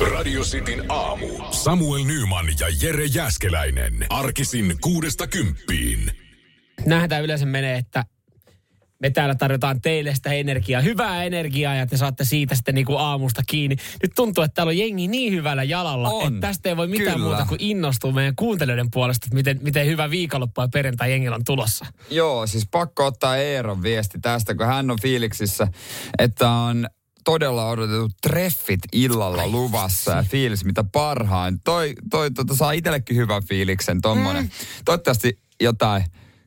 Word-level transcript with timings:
Radio 0.00 0.42
Cityn 0.42 0.84
aamu. 0.88 1.26
Samuel 1.50 2.04
Nyman 2.04 2.46
ja 2.60 2.66
Jere 2.82 3.04
Jäskeläinen. 3.04 4.06
Arkisin 4.10 4.76
kuudesta 4.80 5.26
kymppiin. 5.26 6.12
Nähdään 6.86 7.24
yleensä 7.24 7.46
menee, 7.46 7.78
että 7.78 8.04
me 9.00 9.10
täällä 9.10 9.34
tarjotaan 9.34 9.80
teille 9.80 10.14
sitä 10.14 10.32
energiaa, 10.32 10.80
hyvää 10.80 11.24
energiaa 11.24 11.74
ja 11.74 11.86
te 11.86 11.96
saatte 11.96 12.24
siitä 12.24 12.54
sitten 12.54 12.74
niin 12.74 12.86
kuin 12.86 12.98
aamusta 12.98 13.42
kiinni. 13.46 13.76
Nyt 14.02 14.12
tuntuu, 14.16 14.44
että 14.44 14.54
täällä 14.54 14.70
on 14.70 14.78
jengi 14.78 15.08
niin 15.08 15.32
hyvällä 15.32 15.62
jalalla, 15.62 16.10
On, 16.10 16.34
että 16.34 16.46
tästä 16.46 16.68
ei 16.68 16.76
voi 16.76 16.86
mitään 16.86 17.16
kyllä. 17.16 17.28
muuta 17.28 17.44
kuin 17.44 17.62
innostua 17.62 18.12
meidän 18.12 18.36
kuuntelijoiden 18.36 18.90
puolesta, 18.90 19.26
että 19.26 19.34
miten, 19.36 19.58
miten 19.62 19.86
hyvä 19.86 20.10
viikonloppu 20.10 20.60
ja 20.60 20.68
perjantai 20.72 21.10
jengillä 21.10 21.36
on 21.36 21.44
tulossa. 21.44 21.86
Joo, 22.10 22.46
siis 22.46 22.68
pakko 22.70 23.06
ottaa 23.06 23.36
Eeron 23.36 23.82
viesti 23.82 24.18
tästä, 24.22 24.54
kun 24.54 24.66
hän 24.66 24.90
on 24.90 24.98
fiiliksissä, 25.02 25.68
että 26.18 26.50
on 26.50 26.88
todella 27.32 27.68
odotetut 27.68 28.12
treffit 28.22 28.80
illalla 28.92 29.42
Ai 29.42 29.50
luvassa 29.50 30.10
ja 30.12 30.22
fiilis 30.22 30.64
mitä 30.64 30.84
parhain. 30.84 31.60
Toi, 31.64 31.94
toi 32.10 32.30
tota, 32.30 32.56
saa 32.56 32.72
itsellekin 32.72 33.16
hyvän 33.16 33.42
fiiliksen 33.48 34.00
tommonen. 34.00 34.42
Mm. 34.44 34.50
Toivottavasti 34.84 35.38
jotain 35.60 36.04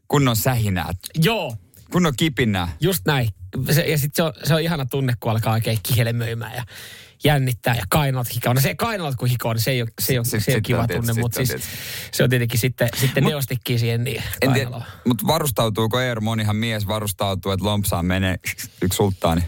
kunnon 0.07 0.35
sähinää, 0.35 0.91
Joo, 1.16 1.55
kunnon 1.91 2.13
kipinää. 2.17 2.67
just 2.81 3.05
näin. 3.05 3.30
Se, 3.71 3.81
ja 3.81 3.98
sitten 3.98 4.16
se 4.16 4.23
on, 4.23 4.34
se 4.44 4.54
on 4.54 4.62
ihana 4.62 4.85
tunne, 4.85 5.13
kun 5.20 5.31
alkaa 5.31 5.54
oikein 5.54 5.80
kihelmöimään 5.84 6.55
ja 6.55 6.63
jännittää 7.23 7.76
ja 7.76 7.84
kainalat 7.90 8.35
hikoon. 8.35 8.55
No 8.55 8.62
se 8.62 8.76
kainalat 8.76 9.16
kun 9.16 9.27
hikoon, 9.27 9.55
niin 9.55 9.63
se 9.63 9.71
ei 9.71 9.82
ole, 9.82 9.90
se 10.02 10.13
ei 10.13 10.18
ole, 10.20 10.26
Sit- 10.26 10.43
se 10.43 10.52
ei 10.52 10.55
ole 10.55 10.62
kiva 10.62 10.79
on 10.82 10.88
tunne, 10.88 11.02
tietysti- 11.02 11.21
mutta 11.21 11.35
siis 11.35 11.49
tietysti. 11.49 11.71
se 12.12 12.23
on 12.23 12.29
tietenkin 12.29 12.59
sitten, 12.59 12.90
sitten 12.99 13.23
Mut- 13.23 13.29
neostikkiin 13.29 13.79
siihen 13.79 14.04
niin 14.04 14.23
En 14.41 14.54
tiedä, 14.54 14.70
kainalaan. 14.70 14.85
mutta 15.07 15.27
varustautuuko 15.27 15.99
Eero? 15.99 16.21
Monihan 16.21 16.55
mies 16.55 16.88
varustautuu, 16.88 17.52
että 17.52 17.66
lompsaan 17.66 18.05
menee 18.05 18.35
yksi 18.84 18.95
sulttaani. 18.98 19.41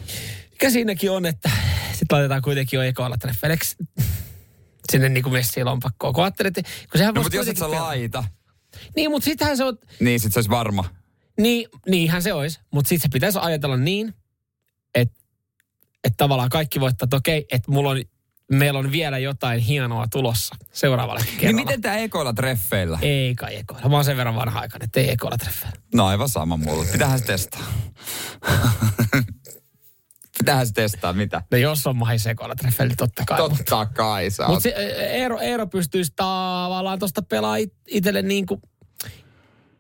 Mikä 0.54 0.70
siinäkin 0.70 1.12
on, 1.12 1.26
että 1.26 1.50
sitten 1.92 2.16
laitetaan 2.16 2.42
kuitenkin 2.42 2.78
jo 2.78 2.84
ekoilla 2.84 3.18
treffeille. 3.18 3.58
Sinne 4.92 5.10
niin 5.10 5.24
kuin 5.24 5.34
messiin 5.34 5.66
lompakkoon. 5.66 6.14
Kun 6.14 6.24
ajattelet, 6.24 6.58
että- 6.58 6.72
kun 6.92 6.98
sehän 6.98 7.14
No 7.14 7.22
mutta 7.22 7.36
jos 7.36 7.48
et 7.48 7.58
sä 7.58 7.66
pelata. 7.66 7.84
laita, 7.84 8.23
Niin, 8.95 9.12
mutta 9.12 9.26
sittenhän 9.26 9.58
se 9.58 9.64
on, 9.64 9.78
niin 10.00 10.20
sit 10.20 10.34
se 10.34 10.40
olisi 10.40 10.50
varma. 10.50 10.90
niin, 11.40 11.68
niinhän 11.90 12.22
se 12.23 12.34
olisi. 12.34 12.60
Mutta 12.72 12.90
sitten 12.90 13.10
se 13.10 13.14
pitäisi 13.14 13.40
ajatella 13.42 13.78
niin, 13.78 14.14
että, 14.95 15.16
että 16.04 16.18
tavallaan 16.18 16.50
kaikki 16.50 16.80
voittaa, 16.80 17.06
että 17.06 17.16
okei, 17.17 17.45
että 17.52 17.72
mulla 17.72 17.90
on, 17.90 18.02
meillä 18.52 18.80
on 18.80 18.92
vielä 18.92 19.17
jotain 19.17 19.60
hienoa 19.60 20.08
tulossa 20.12 20.56
seuraavalle 20.73 21.22
Niin 21.23 21.38
kerralla. 21.38 21.62
miten 21.66 21.82
tää 21.82 21.98
ekoilla 21.98 22.34
treffeillä? 22.34 23.00
Ei 23.02 23.36
kai 23.36 23.56
ekoilla. 23.56 23.90
Mä 23.90 23.95
oon 23.95 24.06
sen 24.06 24.17
verran 24.17 24.36
vanha 24.36 24.60
aikainen, 24.60 24.86
että 24.86 25.00
ei 25.00 25.12
ekoilla 25.12 25.38
treffeillä. 25.38 25.78
No 25.95 26.06
aivan 26.06 26.30
sama 26.30 26.58
mulle. 26.58 26.86
Pitäähän 26.92 27.20
se 27.20 27.26
testaa. 27.26 27.62
Pitäähän 30.44 30.67
se 30.67 30.73
testaa, 30.73 31.13
mitä? 31.13 31.41
No 31.52 31.58
jos 31.58 31.88
on 31.88 31.95
mahis 31.97 32.27
ekoilla 32.27 32.55
treffeillä, 32.55 32.89
niin 32.89 32.97
totta 32.97 33.23
kai. 33.27 33.39
Mutta 33.41 33.58
Totta 33.58 33.86
kai 33.86 34.30
sä 34.30 34.44
mut 34.44 34.53
oot. 34.53 34.63
se, 34.63 34.69
Eero, 34.97 35.39
Eero 35.39 35.67
pystyisi 35.67 36.13
tavallaan 36.16 36.99
tuosta 36.99 37.22
pelaa 37.22 37.55
it, 37.55 37.73
itselle 37.88 38.22
niin 38.22 38.45
kuin 38.45 38.61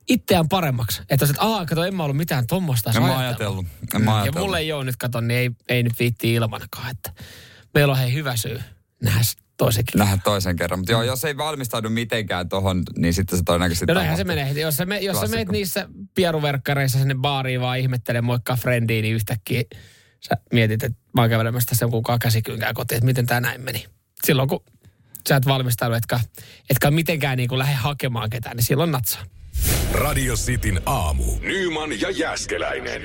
itseään 0.09 0.49
paremmaksi. 0.49 1.01
Että 1.09 1.25
sit, 1.25 1.35
aah, 1.39 1.65
kato, 1.65 1.83
en 1.83 1.95
mä 1.95 2.03
ollut 2.03 2.17
mitään 2.17 2.47
tuommoista 2.47 2.91
En 2.95 3.01
mä 3.01 3.17
ajatellut. 3.17 3.65
En 3.95 4.01
mä 4.01 4.11
Ja 4.11 4.17
ajatellut. 4.17 4.45
mulle 4.47 4.59
ei 4.59 4.71
ole 4.71 4.83
nyt, 4.83 4.97
kato, 4.97 5.21
niin 5.21 5.39
ei, 5.39 5.51
ei 5.69 5.83
nyt 5.83 5.99
viitti 5.99 6.33
ilmanakaan. 6.33 6.91
Että 6.91 7.11
meillä 7.73 7.91
on 7.91 7.97
hei 7.99 8.13
hyvä 8.13 8.35
syy 8.35 8.59
nähdä 9.03 9.23
s- 9.23 9.37
toisenkin. 9.57 9.99
Nähdä 9.99 10.17
toisen 10.23 10.55
kerran. 10.55 10.79
Mutta 10.79 10.91
joo, 10.91 11.03
jos 11.03 11.25
ei 11.25 11.37
valmistaudu 11.37 11.89
mitenkään 11.89 12.49
tohon, 12.49 12.83
niin 12.97 13.13
sitten 13.13 13.37
se 13.37 13.43
todennäköisesti 13.45 13.85
No 13.85 13.93
näinhän 13.93 14.17
se 14.17 14.23
menee. 14.23 14.51
Jos 14.51 14.77
sä, 14.77 14.85
me, 14.85 14.99
jos 14.99 15.19
sä 15.19 15.27
meet 15.27 15.47
niissä 15.49 15.89
pieruverkkareissa 16.15 16.99
sinne 16.99 17.15
baariin 17.15 17.61
vaan 17.61 17.79
ihmettelee 17.79 18.21
moikkaa 18.21 18.55
friendiin, 18.55 19.01
niin 19.03 19.15
yhtäkkiä 19.15 19.63
sä 20.27 20.37
mietit, 20.53 20.83
että 20.83 20.97
mä 21.13 21.21
oon 21.21 21.29
kävelemässä 21.29 21.69
tässä 21.69 21.83
jonkun 21.83 22.03
käsikynkää 22.21 22.73
kotiin, 22.73 22.97
että 22.97 23.05
miten 23.05 23.25
tämä 23.25 23.39
näin 23.39 23.61
meni. 23.61 23.85
Silloin 24.25 24.49
kun 24.49 24.63
sä 25.29 25.35
et 25.35 25.45
valmistaudu, 25.45 25.95
etkä, 25.95 26.19
etkä 26.69 26.91
mitenkään 26.91 27.37
niin 27.37 27.49
kuin 27.49 27.59
lähde 27.59 27.75
hakemaan 27.75 28.29
ketään, 28.29 28.55
niin 28.55 28.65
silloin 28.65 28.91
natsaa. 28.91 29.23
Radio 29.91 30.35
Cityn 30.35 30.81
aamu. 30.85 31.23
Nyman 31.41 32.01
ja 32.01 32.09
Jäskeläinen. 32.09 33.01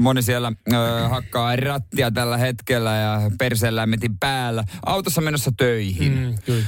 Moni 0.00 0.22
siellä 0.22 0.52
ö, 0.72 1.08
hakkaa 1.08 1.56
rattia 1.56 2.10
tällä 2.10 2.36
hetkellä 2.36 2.96
ja 2.96 3.30
perselämmetin 3.38 4.18
päällä. 4.18 4.64
Autossa 4.86 5.20
menossa 5.20 5.52
töihin. 5.56 6.18
Mm, 6.18 6.34
kyllä. 6.44 6.64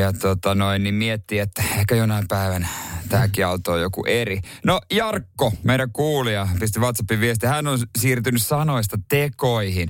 Ja 0.00 0.12
tota 0.12 0.54
noin, 0.54 0.82
niin 0.82 0.94
miettii, 0.94 1.38
että 1.38 1.62
ehkä 1.78 1.94
jonain 1.94 2.28
päivänä 2.28 2.68
tämäkin 3.08 3.46
auto 3.46 3.72
on 3.72 3.80
joku 3.80 4.04
eri. 4.06 4.40
No 4.64 4.80
Jarkko, 4.90 5.52
meidän 5.62 5.92
kuulija, 5.92 6.48
pisti 6.60 6.80
WhatsAppin 6.80 7.20
viesti. 7.20 7.46
Hän 7.46 7.66
on 7.66 7.78
siirtynyt 7.98 8.42
sanoista 8.42 8.98
tekoihin. 9.08 9.88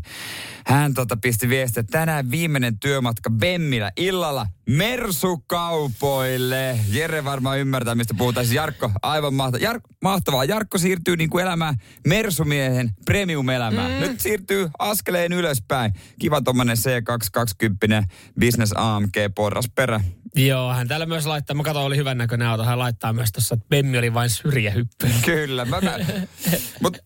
Hän 0.67 0.95
tota 0.95 1.17
pisti 1.17 1.49
viesti, 1.49 1.81
että 1.81 1.99
tänään 1.99 2.31
viimeinen 2.31 2.79
työmatka 2.79 3.31
Bemmillä 3.31 3.93
illalla 3.97 4.47
Mersukaupoille. 4.69 6.79
Jere 6.89 7.25
varmaan 7.25 7.59
ymmärtää, 7.59 7.95
mistä 7.95 8.15
puhutaan. 8.15 8.47
Siis 8.47 8.57
Jarkko, 8.57 8.91
aivan 9.03 9.35
mahtavaa. 9.35 9.73
Jar- 9.73 9.97
mahtavaa. 10.03 10.45
Jarkko 10.45 10.79
siirtyy 10.79 11.17
niin 11.17 11.31
kuin 11.31 11.43
elämään 11.43 11.77
Mersumiehen 12.07 12.91
premium-elämään. 13.05 13.93
Mm. 13.93 14.01
Nyt 14.01 14.21
siirtyy 14.21 14.71
askeleen 14.79 15.33
ylöspäin. 15.33 15.93
Kiva 16.19 16.41
tommonen 16.41 16.77
C220 16.77 18.05
Business 18.41 18.73
AMG 18.77 19.15
porras 19.35 19.71
perä. 19.75 20.01
Joo, 20.35 20.73
hän 20.73 20.89
täällä 20.89 21.07
myös 21.07 21.27
laittaa, 21.27 21.57
mä 21.57 21.63
katsoin, 21.63 21.87
oli 21.87 21.97
hyvän 21.97 22.19
näköinen 22.19 22.49
auto, 22.49 22.65
hän 22.65 22.79
laittaa 22.79 23.08
myös 23.13 23.33
tuossa, 23.33 23.55
että 23.55 23.67
Bemmi 23.69 23.99
oli 23.99 24.15
vain 24.15 24.31
syrjähyppy. 24.31 25.07
Kyllä. 25.25 25.65
Mä, 25.65 25.81
mä, 25.81 25.99
mut 26.83 26.99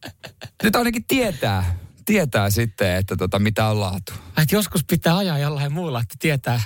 nyt 0.62 0.76
ainakin 0.76 1.04
tietää, 1.08 1.78
tietää 2.04 2.50
sitten, 2.50 2.96
että 2.96 3.16
tota, 3.16 3.38
mitä 3.38 3.66
on 3.66 3.80
laatu. 3.80 4.12
Että 4.42 4.54
joskus 4.56 4.84
pitää 4.84 5.16
ajaa 5.16 5.38
jollain 5.38 5.72
muulla, 5.72 6.00
että 6.00 6.14
tietää, 6.18 6.60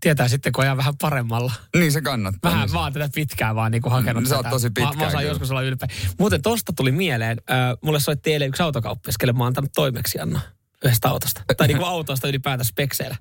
tietää 0.00 0.28
sitten, 0.28 0.52
kun 0.52 0.64
ajaa 0.64 0.76
vähän 0.76 0.94
paremmalla. 1.00 1.52
Niin 1.76 1.92
se 1.92 2.00
kannattaa. 2.00 2.52
Vähän 2.52 2.70
mä 2.72 2.80
oon 2.80 2.92
tätä 2.92 3.08
pitkään 3.14 3.56
vaan 3.56 3.72
niin 3.72 3.82
hakenut 3.90 4.22
Mm, 4.22 4.28
sä 4.28 4.36
oot 4.36 4.50
tosi 4.50 4.68
Mä, 4.78 4.84
mä 4.84 4.90
osaan 4.90 5.10
kyllä. 5.10 5.22
joskus 5.22 5.50
olla 5.50 5.62
ylpeä. 5.62 5.88
Muuten 6.18 6.42
tosta 6.42 6.72
tuli 6.76 6.92
mieleen, 6.92 7.40
äh, 7.50 7.56
mulle 7.82 8.00
soitti 8.00 8.32
eilen 8.32 8.48
yksi 8.48 8.62
autokauppias, 8.62 9.18
kelle 9.18 9.32
mä 9.32 9.38
oon 9.38 9.46
antanut 9.46 9.72
toimeksiannon 9.74 10.40
yhdestä 10.84 11.08
autosta. 11.08 11.42
Tai 11.56 11.66
niin 11.68 11.78
kuin 11.78 11.88
autosta 11.88 12.28
ylipäätään 12.28 12.64
spekseillä. 12.64 13.16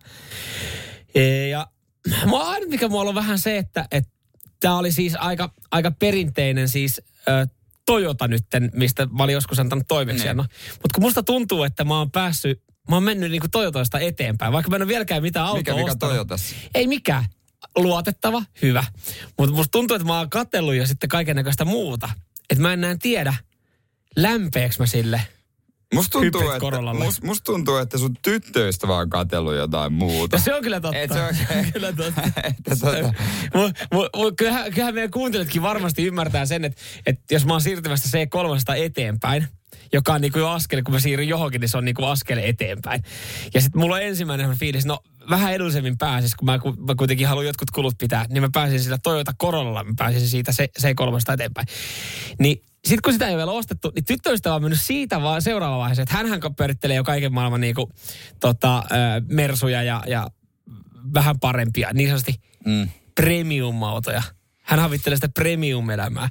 E, 1.15 1.47
Ja 1.47 1.67
mua 2.25 2.49
ainut, 2.49 2.69
mikä 2.69 2.87
mulla 2.87 3.09
on 3.09 3.15
vähän 3.15 3.39
se, 3.39 3.57
että 3.57 3.85
tämä 4.63 4.77
oli 4.77 4.91
siis 4.91 5.15
aika, 5.15 5.49
aika 5.71 5.91
perinteinen 5.91 6.69
siis 6.69 7.01
äh, 7.29 7.49
Toyota 7.85 8.27
nytten, 8.27 8.71
mistä 8.73 9.05
mä 9.05 9.23
olin 9.23 9.33
joskus 9.33 9.59
antanut 9.59 9.87
toimeksiannon. 9.87 10.45
Mutta 10.71 10.89
kun 10.95 11.03
musta 11.03 11.23
tuntuu, 11.23 11.63
että 11.63 11.83
mä 11.83 11.97
oon 11.97 12.11
päässyt, 12.11 12.63
mä 12.89 12.95
oon 12.95 13.03
mennyt 13.03 13.31
niinku 13.31 13.47
Toyotoista 13.51 13.99
eteenpäin, 13.99 14.53
vaikka 14.53 14.69
mä 14.69 14.75
en 14.75 14.81
ole 14.81 14.87
vieläkään 14.87 15.21
mitään 15.21 15.45
autoa 15.45 15.59
Mikä 15.59 15.75
vika 15.75 15.91
ostanut. 15.91 16.13
Toyotassa? 16.13 16.55
Ei 16.75 16.87
mikään. 16.87 17.25
Luotettava, 17.75 18.43
hyvä. 18.61 18.83
Mutta 19.37 19.55
musta 19.55 19.71
tuntuu, 19.71 19.95
että 19.95 20.07
mä 20.07 20.17
oon 20.17 20.29
katsellut 20.29 20.75
jo 20.75 20.85
sitten 20.85 21.09
kaiken 21.09 21.35
näköistä 21.35 21.65
muuta. 21.65 22.09
Että 22.49 22.61
mä 22.61 22.73
en 22.73 22.83
enää 22.83 22.95
tiedä, 23.01 23.33
lämpeeks 24.15 24.79
mä 24.79 24.85
sille. 24.85 25.21
Musta 25.93 26.19
tuntuu, 26.19 26.41
että, 26.41 26.59
Corollalle. 26.59 27.05
must, 27.05 27.23
musta 27.23 27.43
tuntuu, 27.43 27.77
että 27.77 27.97
sun 27.97 28.15
tyttöystävä 28.21 28.97
on 28.97 29.09
katsellut 29.09 29.55
jotain 29.55 29.93
muuta. 29.93 30.35
Ja 30.35 30.41
se 30.43 30.55
on 30.55 30.61
kyllä 30.63 30.81
totta. 30.81 30.97
Et 30.97 31.11
se 31.13 31.21
on- 31.21 31.35
kyllä 31.73 31.93
totta. 31.93 32.21
Että 32.43 32.71
tota- 32.75 33.13
Mu, 33.53 33.69
mu, 33.93 34.07
mu, 34.15 34.31
kyllähän, 34.37 34.71
kyllähän 34.71 34.93
meidän 34.93 35.11
kuuntelijatkin 35.11 35.61
varmasti 35.61 36.05
ymmärtää 36.05 36.45
sen, 36.45 36.65
että, 36.65 36.81
että 37.05 37.33
jos 37.33 37.45
mä 37.45 37.53
oon 37.53 37.61
siirtymässä 37.61 38.17
C3 38.19 38.75
eteenpäin, 38.77 39.47
joka 39.93 40.13
on 40.13 40.21
niin 40.21 40.31
kuin 40.31 40.39
jo 40.41 40.49
askel, 40.49 40.81
kun 40.83 40.93
mä 40.93 40.99
siirryn 40.99 41.27
johonkin, 41.27 41.61
niin 41.61 41.69
se 41.69 41.77
on 41.77 41.85
niin 41.85 41.95
kuin 41.95 42.07
askel 42.07 42.37
eteenpäin. 42.43 43.03
Ja 43.53 43.61
sitten 43.61 43.81
mulla 43.81 43.95
on 43.95 44.01
ensimmäinen 44.03 44.57
fiilis, 44.57 44.85
no 44.85 44.99
vähän 45.29 45.53
edullisemmin 45.53 45.97
pääsis, 45.97 46.35
kun 46.35 46.45
mä, 46.45 46.59
kun 46.59 46.75
mä 46.87 46.95
kuitenkin 46.95 47.27
haluan 47.27 47.45
jotkut 47.45 47.71
kulut 47.71 47.97
pitää, 47.97 48.25
niin 48.29 48.43
mä 48.43 48.49
pääsin 48.53 48.79
sillä 48.79 48.97
Toyota 49.03 49.33
Corollalla, 49.41 49.83
mä 49.83 49.93
pääsin 49.97 50.27
siitä 50.27 50.51
C- 50.51 50.79
C3 50.81 51.33
eteenpäin. 51.33 51.67
Niin 52.39 52.61
sitten 52.85 53.01
kun 53.03 53.13
sitä 53.13 53.27
ei 53.27 53.37
vielä 53.37 53.51
ostettu, 53.51 53.91
niin 53.95 54.05
tyttöystävä 54.05 54.55
on 54.55 54.61
mennyt 54.61 54.81
siitä 54.81 55.21
vaan 55.21 55.41
seuraava 55.41 55.77
vaiheessa, 55.77 56.01
että 56.01 56.15
hänhän 56.15 56.39
pyörittelee 56.57 56.95
jo 56.95 57.03
kaiken 57.03 57.33
maailman 57.33 57.61
niin 57.61 57.75
kuin, 57.75 57.91
tota, 58.39 58.83
mersuja 59.27 59.83
ja, 59.83 60.03
ja 60.07 60.27
vähän 61.13 61.39
parempia, 61.39 61.89
niin 61.93 62.09
sanotusti 62.09 62.41
Mm. 62.65 62.89
premium-autoja. 63.15 64.23
Hän 64.61 64.79
havittelee 64.79 65.17
sitä 65.17 65.29
premium-elämää. 65.29 66.29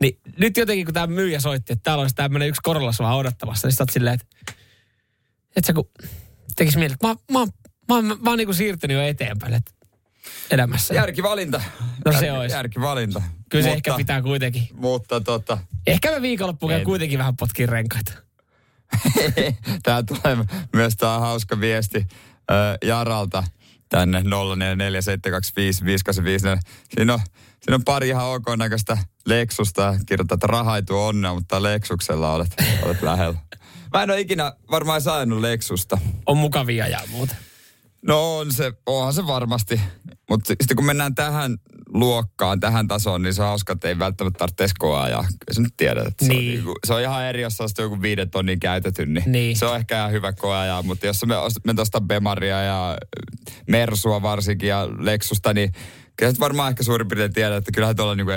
Niin 0.00 0.20
nyt 0.38 0.56
jotenkin, 0.56 0.84
kun 0.84 0.94
tämä 0.94 1.06
myyjä 1.06 1.40
soitti, 1.40 1.72
että 1.72 1.82
täällä 1.82 2.02
olisi 2.02 2.14
tämmöinen 2.14 2.48
yksi 2.48 2.60
Corolla 2.62 2.92
sua 2.92 3.14
odottamassa, 3.14 3.68
niin 3.68 3.72
sä 3.76 3.82
oot 3.82 3.90
silleen, 3.90 4.14
että 4.14 4.26
et 5.56 5.64
sä 5.64 5.72
kun 5.72 5.90
tekis 6.56 6.76
mieli, 6.76 6.92
että 6.92 7.06
mä, 7.06 7.14
mä, 7.32 7.38
mä, 7.88 7.94
oon- 7.94 8.18
mä 8.22 8.30
oon 8.30 8.38
niinku 8.38 8.52
siirtynyt 8.52 8.96
jo 8.96 9.02
eteenpäin 9.02 9.54
että 9.54 9.70
elämässä. 10.50 10.94
Järkivalinta. 10.94 11.62
No 12.04 12.12
se 12.12 12.18
Järki- 12.18 12.30
olisi. 12.38 12.54
Järkivalinta. 12.56 13.22
Kyllä 13.48 13.64
se 13.64 13.68
mutta, 13.70 13.76
ehkä 13.76 13.96
pitää 13.96 14.22
kuitenkin. 14.22 14.68
Mutta 14.72 15.20
tota, 15.20 15.58
Ehkä 15.86 16.10
mä 16.10 16.22
viikonloppuun 16.22 16.72
En. 16.72 16.84
kuitenkin 16.84 17.18
vähän 17.18 17.36
potkin 17.36 17.68
renkaita. 17.68 18.12
tää 19.82 20.02
tulee 20.02 20.36
myös 20.72 20.96
tää 20.96 21.18
hauska 21.18 21.60
viesti 21.60 22.06
ö, 22.50 22.78
Jaralta 22.84 23.44
tänne 23.88 24.20
0447255854. 24.20 24.24
Siinä 26.94 27.14
on, 27.14 27.20
siinä 27.60 27.74
on 27.74 27.84
pari 27.84 28.08
ihan 28.08 28.26
ok 28.26 28.44
näköistä 28.56 28.98
Lexusta. 29.26 29.94
Kirjoittaa, 30.06 30.34
että 30.34 30.46
raha 30.46 30.76
ei 30.76 30.82
tuo 30.82 31.06
onnea, 31.06 31.34
mutta 31.34 31.62
Lexuksella 31.62 32.32
olet, 32.32 32.54
olet 32.82 33.02
lähellä. 33.02 33.38
Mä 33.92 34.02
en 34.02 34.10
ole 34.10 34.20
ikinä 34.20 34.52
varmaan 34.70 35.00
saanut 35.00 35.40
Lexusta. 35.40 35.98
On 36.26 36.36
mukavia 36.36 36.88
ja 36.88 37.00
muuta. 37.10 37.34
No 38.06 38.38
on 38.38 38.52
se, 38.52 38.72
onhan 38.86 39.14
se 39.14 39.26
varmasti. 39.26 39.80
Mutta 40.30 40.48
sitten 40.48 40.76
kun 40.76 40.86
mennään 40.86 41.14
tähän 41.14 41.56
luokkaan, 41.88 42.60
tähän 42.60 42.88
tasoon, 42.88 43.22
niin 43.22 43.34
se 43.34 43.42
on 43.42 43.48
hauska, 43.48 43.72
että 43.72 43.88
ei 43.88 43.98
välttämättä 43.98 44.38
tarvitse 44.38 44.66
koeajaa. 44.78 45.22
Kyllä 45.22 45.54
sä 45.54 45.60
nyt 45.62 45.74
tiedät, 45.76 46.06
että 46.06 46.24
Niin. 46.24 46.30
se, 46.30 46.38
on 46.38 46.54
niinku, 46.54 46.74
se 46.86 46.94
on 46.94 47.00
ihan 47.00 47.24
eri, 47.24 47.42
jos 47.42 47.60
on 47.60 47.68
joku 47.78 48.02
viiden 48.02 48.30
tonnin 48.30 48.60
käytetty, 48.60 49.06
niin, 49.06 49.32
Niin. 49.32 49.56
se 49.56 49.66
on 49.66 49.76
ehkä 49.76 49.98
ihan 49.98 50.12
hyvä 50.12 50.32
koeajaa. 50.32 50.82
Mutta 50.82 51.06
jos 51.06 51.26
me, 51.26 51.34
me 51.64 51.74
tuosta 51.74 52.00
Bemaria 52.00 52.62
ja 52.62 52.98
Mersua 53.68 54.22
varsinkin 54.22 54.68
ja 54.68 54.88
Lexusta, 54.98 55.54
niin 55.54 55.72
kyllä 56.16 56.32
sä 56.32 56.40
varmaan 56.40 56.70
ehkä 56.70 56.82
suurin 56.82 57.08
piirtein 57.08 57.32
tiedät, 57.32 57.56
että 57.56 57.72
kyllähän 57.72 57.96
tuolla 57.96 58.14
niinku 58.14 58.32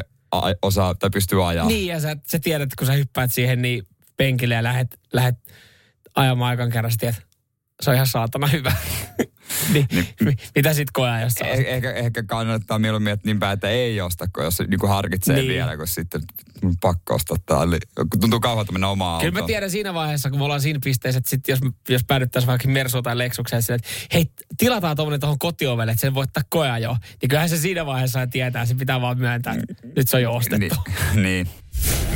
osaa 0.61 0.95
tai 0.95 1.09
pystyy 1.09 1.49
ajaa. 1.49 1.67
Niin, 1.67 1.87
ja 1.87 1.99
sä, 1.99 2.17
sä 2.27 2.39
tiedät, 2.39 2.63
että 2.63 2.75
kun 2.79 2.87
sä 2.87 2.93
hyppäät 2.93 3.33
siihen 3.33 3.61
niin 3.61 3.83
penkille 4.17 4.55
ja 4.55 4.63
lähet, 4.63 4.99
lähet 5.13 5.35
ajamaan 6.15 6.49
aikan 6.49 6.71
kerran, 6.71 6.91
tiedät, 6.99 7.27
se 7.81 7.89
on 7.89 7.93
ihan 7.95 8.07
saatana 8.07 8.47
hyvä. 8.47 8.71
niin, 9.73 9.87
mi- 10.21 10.35
mitä 10.55 10.73
sit 10.73 10.91
koeaa, 10.91 11.21
jos 11.21 11.33
Eh, 11.43 11.59
ehkä, 11.67 11.91
ehkä 11.91 12.23
kannattaa 12.23 12.79
mieluummin, 12.79 13.13
että 13.13 13.25
niin 13.27 13.39
päin, 13.39 13.53
että 13.53 13.69
ei 13.69 14.01
osta, 14.01 14.27
kun 14.35 14.43
jos 14.43 14.59
niin 14.67 14.79
kuin 14.79 14.89
harkitsee 14.89 15.35
Niin. 15.35 15.47
niin. 15.47 15.55
vielä, 15.55 15.77
kun 15.77 15.87
sitten 15.87 16.21
mun 16.63 16.77
pakko 16.81 17.15
ostaa 17.15 17.37
tää. 17.45 17.63
Eli, 17.63 17.77
kun 17.95 18.19
tuntuu 18.21 18.39
kauhealta 18.39 18.71
mennä 18.71 18.87
omaan 18.87 19.19
Kyllä 19.21 19.31
mä 19.31 19.37
autoon. 19.37 19.47
tiedän 19.47 19.71
siinä 19.71 19.93
vaiheessa, 19.93 20.29
kun 20.29 20.39
me 20.39 20.43
ollaan 20.43 20.61
siinä 20.61 20.79
pisteessä, 20.83 21.17
että 21.17 21.29
sit 21.29 21.47
jos, 21.47 21.59
jos 21.89 22.03
päädyttäisiin 22.03 22.47
vaikka 22.47 22.67
Mersuun 22.67 23.03
tai 23.03 23.17
Lexukseen, 23.17 23.61
sille, 23.61 23.75
että 23.75 23.87
hei, 24.13 24.31
tilataan 24.57 24.95
tuommoinen 24.95 25.19
tuohon 25.19 25.39
kotiovelle, 25.39 25.91
että 25.91 26.01
sen 26.01 26.13
voi 26.13 26.23
ottaa 26.23 26.43
koja 26.49 26.77
jo. 26.77 26.97
Niin 27.21 27.29
kyllähän 27.29 27.49
se 27.49 27.57
siinä 27.57 27.85
vaiheessa 27.85 28.27
tietää, 28.27 28.65
se 28.65 28.75
pitää 28.75 29.01
vaan 29.01 29.17
myöntää, 29.19 29.53
että 29.53 29.87
nyt 29.95 30.09
se 30.09 30.17
on 30.17 30.23
jo 30.23 30.35
ostettu. 30.35 30.75
Niin, 31.13 31.23
niin. 31.23 31.47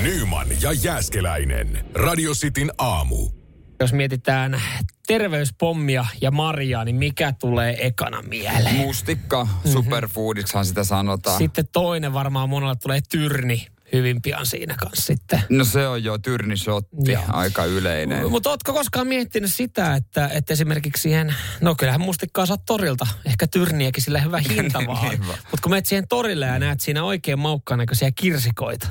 Nyman 0.04 0.48
ja 0.62 0.72
Jääskeläinen. 0.74 1.86
Radio 1.96 2.34
Cityn 2.34 2.72
aamu. 2.78 3.41
Jos 3.82 3.94
mietitään 3.94 4.62
terveyspommia 5.08 6.06
ja 6.22 6.32
marjaa, 6.32 6.86
niin 6.86 6.96
mikä 6.96 7.34
tulee 7.40 7.88
ekana 7.88 8.22
mieleen? 8.22 8.76
Mustikka, 8.76 9.44
Mhm. 9.44 9.70
superfoodiksihan 9.72 10.66
sitä 10.66 10.84
sanotaan. 10.84 11.38
Sitten 11.38 11.68
toinen 11.72 12.14
varmaan 12.14 12.50
monella 12.50 12.76
tulee 12.76 13.00
tyrni 13.12 13.68
hyvin 13.94 14.22
pian 14.22 14.46
siinä 14.46 14.76
kanssa 14.80 15.06
sitten. 15.06 15.42
No 15.50 15.66
se 15.66 15.88
on 15.88 16.04
jo 16.04 16.18
tyrnisotti, 16.18 17.12
Joo. 17.12 17.24
aika 17.28 17.66
yleinen. 17.66 18.32
Mutta 18.32 18.50
ootko 18.50 18.74
koskaan 18.74 19.08
miettinyt 19.08 19.54
sitä, 19.54 19.96
että, 19.96 20.28
että 20.34 20.54
esimerkiksi 20.54 21.02
siihen, 21.02 21.36
no 21.62 21.76
kyllähän 21.76 22.02
mustikkaa 22.02 22.46
saat 22.46 22.66
torilta, 22.66 23.08
ehkä 23.26 23.48
tyrniäkin 23.48 24.04
sillä 24.04 24.22
hyvä 24.22 24.40
hinta 24.40 24.80
vaan. 24.88 25.10
Niin 25.10 25.28
vaan. 25.28 25.40
Mutta 25.52 25.62
kun 25.64 25.72
menet 25.72 25.86
siihen 25.86 26.08
torille 26.08 26.46
ja 26.46 26.60
näet 26.60 26.80
siinä 26.80 27.04
oikein 27.04 27.40
maukkaan 27.40 27.78
näköisiä 27.78 28.12
kirsikoita, 28.16 28.88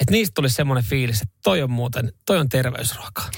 että 0.00 0.10
niistä 0.12 0.34
tulisi 0.34 0.54
semmoinen 0.54 0.84
fiilis, 0.84 1.22
että 1.22 1.34
toi 1.44 1.62
on 1.62 1.70
muuten, 1.70 2.12
toi 2.26 2.38
on 2.38 2.48
terveysruokaa. 2.48 3.30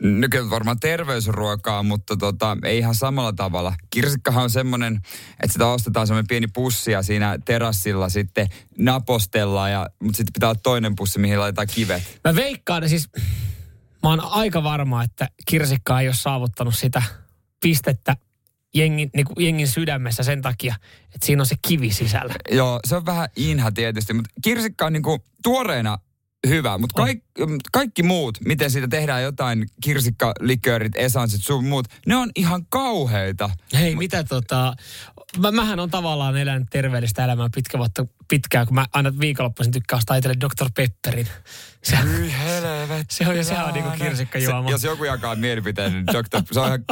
Nykyään 0.00 0.50
varmaan 0.50 0.80
terveysruokaa, 0.80 1.82
mutta 1.82 2.16
tota, 2.16 2.56
ei 2.64 2.78
ihan 2.78 2.94
samalla 2.94 3.32
tavalla. 3.32 3.74
Kirsikkahan 3.90 4.42
on 4.42 4.50
semmoinen, 4.50 4.96
että 5.30 5.52
sitä 5.52 5.66
ostetaan 5.66 6.06
semmoinen 6.06 6.28
pieni 6.28 6.46
pussi 6.46 6.92
ja 6.92 7.02
siinä 7.02 7.38
terassilla 7.44 8.08
sitten 8.08 8.48
napostellaan, 8.78 9.72
ja, 9.72 9.90
mutta 10.02 10.16
sitten 10.16 10.32
pitää 10.32 10.48
olla 10.48 10.60
toinen 10.62 10.96
pussi, 10.96 11.18
mihin 11.18 11.40
laitetaan 11.40 11.68
kivet. 11.74 12.20
Mä 12.24 12.34
veikkaan, 12.34 12.88
siis 12.88 13.08
mä 14.02 14.08
oon 14.08 14.20
aika 14.20 14.62
varma, 14.62 15.02
että 15.02 15.28
kirsikka 15.46 16.00
ei 16.00 16.08
ole 16.08 16.14
saavuttanut 16.14 16.74
sitä 16.74 17.02
pistettä 17.60 18.16
jengin, 18.74 19.10
niin 19.16 19.26
kuin 19.26 19.44
jengin 19.44 19.68
sydämessä 19.68 20.22
sen 20.22 20.42
takia, 20.42 20.74
että 21.14 21.26
siinä 21.26 21.42
on 21.42 21.46
se 21.46 21.56
kivi 21.68 21.90
sisällä. 21.92 22.34
Joo, 22.50 22.80
se 22.84 22.96
on 22.96 23.06
vähän 23.06 23.28
inha 23.36 23.72
tietysti, 23.72 24.12
mutta 24.12 24.30
kirsikka 24.44 24.86
on 24.86 24.92
niinku 24.92 25.24
tuoreena 25.42 25.98
hyvä, 26.48 26.78
mutta 26.78 26.94
kaik, 26.96 27.24
kaikki 27.72 28.02
muut, 28.02 28.38
miten 28.44 28.70
siitä 28.70 28.88
tehdään 28.88 29.22
jotain, 29.22 29.66
kirsikkaliköörit, 29.82 30.92
esanssit, 30.96 31.42
sun 31.44 31.64
muut, 31.64 31.88
ne 32.06 32.16
on 32.16 32.30
ihan 32.36 32.66
kauheita. 32.66 33.50
Hei, 33.74 33.96
mitä 33.96 34.24
tota... 34.24 34.74
Mä, 35.38 35.50
mähän 35.50 35.80
on 35.80 35.90
tavallaan 35.90 36.36
elänyt 36.36 36.68
terveellistä 36.70 37.24
elämää 37.24 37.48
pitkä 37.54 37.78
vuotta, 37.78 38.06
pitkään, 38.28 38.66
kun 38.66 38.74
mä 38.74 38.86
aina 38.92 39.12
viikonloppuisin 39.20 39.72
tykkään 39.72 39.98
ostaa 39.98 40.16
itselle 40.16 40.36
Dr. 40.40 40.70
Pepperin. 40.74 41.26
Se, 41.84 41.98
Hyi 42.02 42.34
helvet. 42.38 43.10
se 43.10 43.28
on, 43.28 43.44
sehän 43.44 43.66
on 43.66 43.74
niinku 43.74 43.90
kirsikkajuoma. 43.98 44.68
Se, 44.68 44.72
jos 44.72 44.84
joku 44.84 45.04
jakaa 45.04 45.34
mielipiteen, 45.36 45.92
niin 45.92 46.06
doktor, 46.12 46.42
se 46.52 46.60
on 46.60 46.66
ihan, 46.66 46.84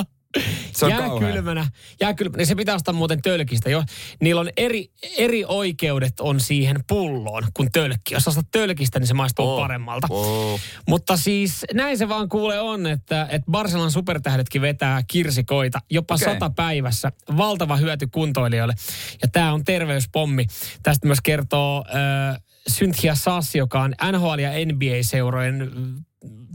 se 0.73 0.85
on 0.85 0.91
jää 0.91 1.01
kauhea. 1.01 1.33
kylmänä, 1.33 1.67
jää 2.01 2.15
kylmänä. 2.15 2.45
Se 2.45 2.55
pitää 2.55 2.75
ostaa 2.75 2.95
muuten 2.95 3.23
tölkistä. 3.23 3.71
Jo. 3.71 3.83
Niillä 4.23 4.41
on 4.41 4.51
eri, 4.57 4.91
eri 5.19 5.45
oikeudet 5.45 6.21
on 6.21 6.41
siihen 6.41 6.77
pulloon 6.89 7.47
kuin 7.55 7.73
tölkki. 7.73 8.15
Jos 8.15 8.29
ostat 8.29 8.47
tölkistä, 8.51 8.99
niin 8.99 9.07
se 9.07 9.15
maistuu 9.15 9.49
Oh. 9.49 9.61
paremmalta. 9.61 10.07
Oh. 10.11 10.61
Mutta 10.89 11.17
siis 11.17 11.65
näin 11.75 11.99
se 11.99 12.09
vaan 12.09 12.29
kuule 12.29 12.61
on, 12.61 12.87
että, 12.87 13.27
että 13.31 13.51
Barcelonan 13.51 13.91
supertähdetkin 13.91 14.63
vetää 14.63 15.03
kirsikoita 15.07 15.79
jopa 15.91 16.15
okay. 16.15 16.35
sata 16.35 16.51
päivässä. 16.51 17.13
Valtava 17.37 17.77
hyöty 17.77 18.07
kuntoilijoille. 18.07 18.75
Ja 19.23 19.29
tämä 19.33 19.53
on 19.53 19.65
terveyspommi. 19.65 20.47
Tästä 20.83 21.07
myös 21.07 21.21
kertoo 21.23 21.85
äh, 21.89 22.43
Cynthia 22.71 23.15
Sass, 23.15 23.55
joka 23.55 23.81
on 23.81 23.95
NHL 24.13 24.39
ja 24.39 24.51
NBA-seurojen 24.51 25.71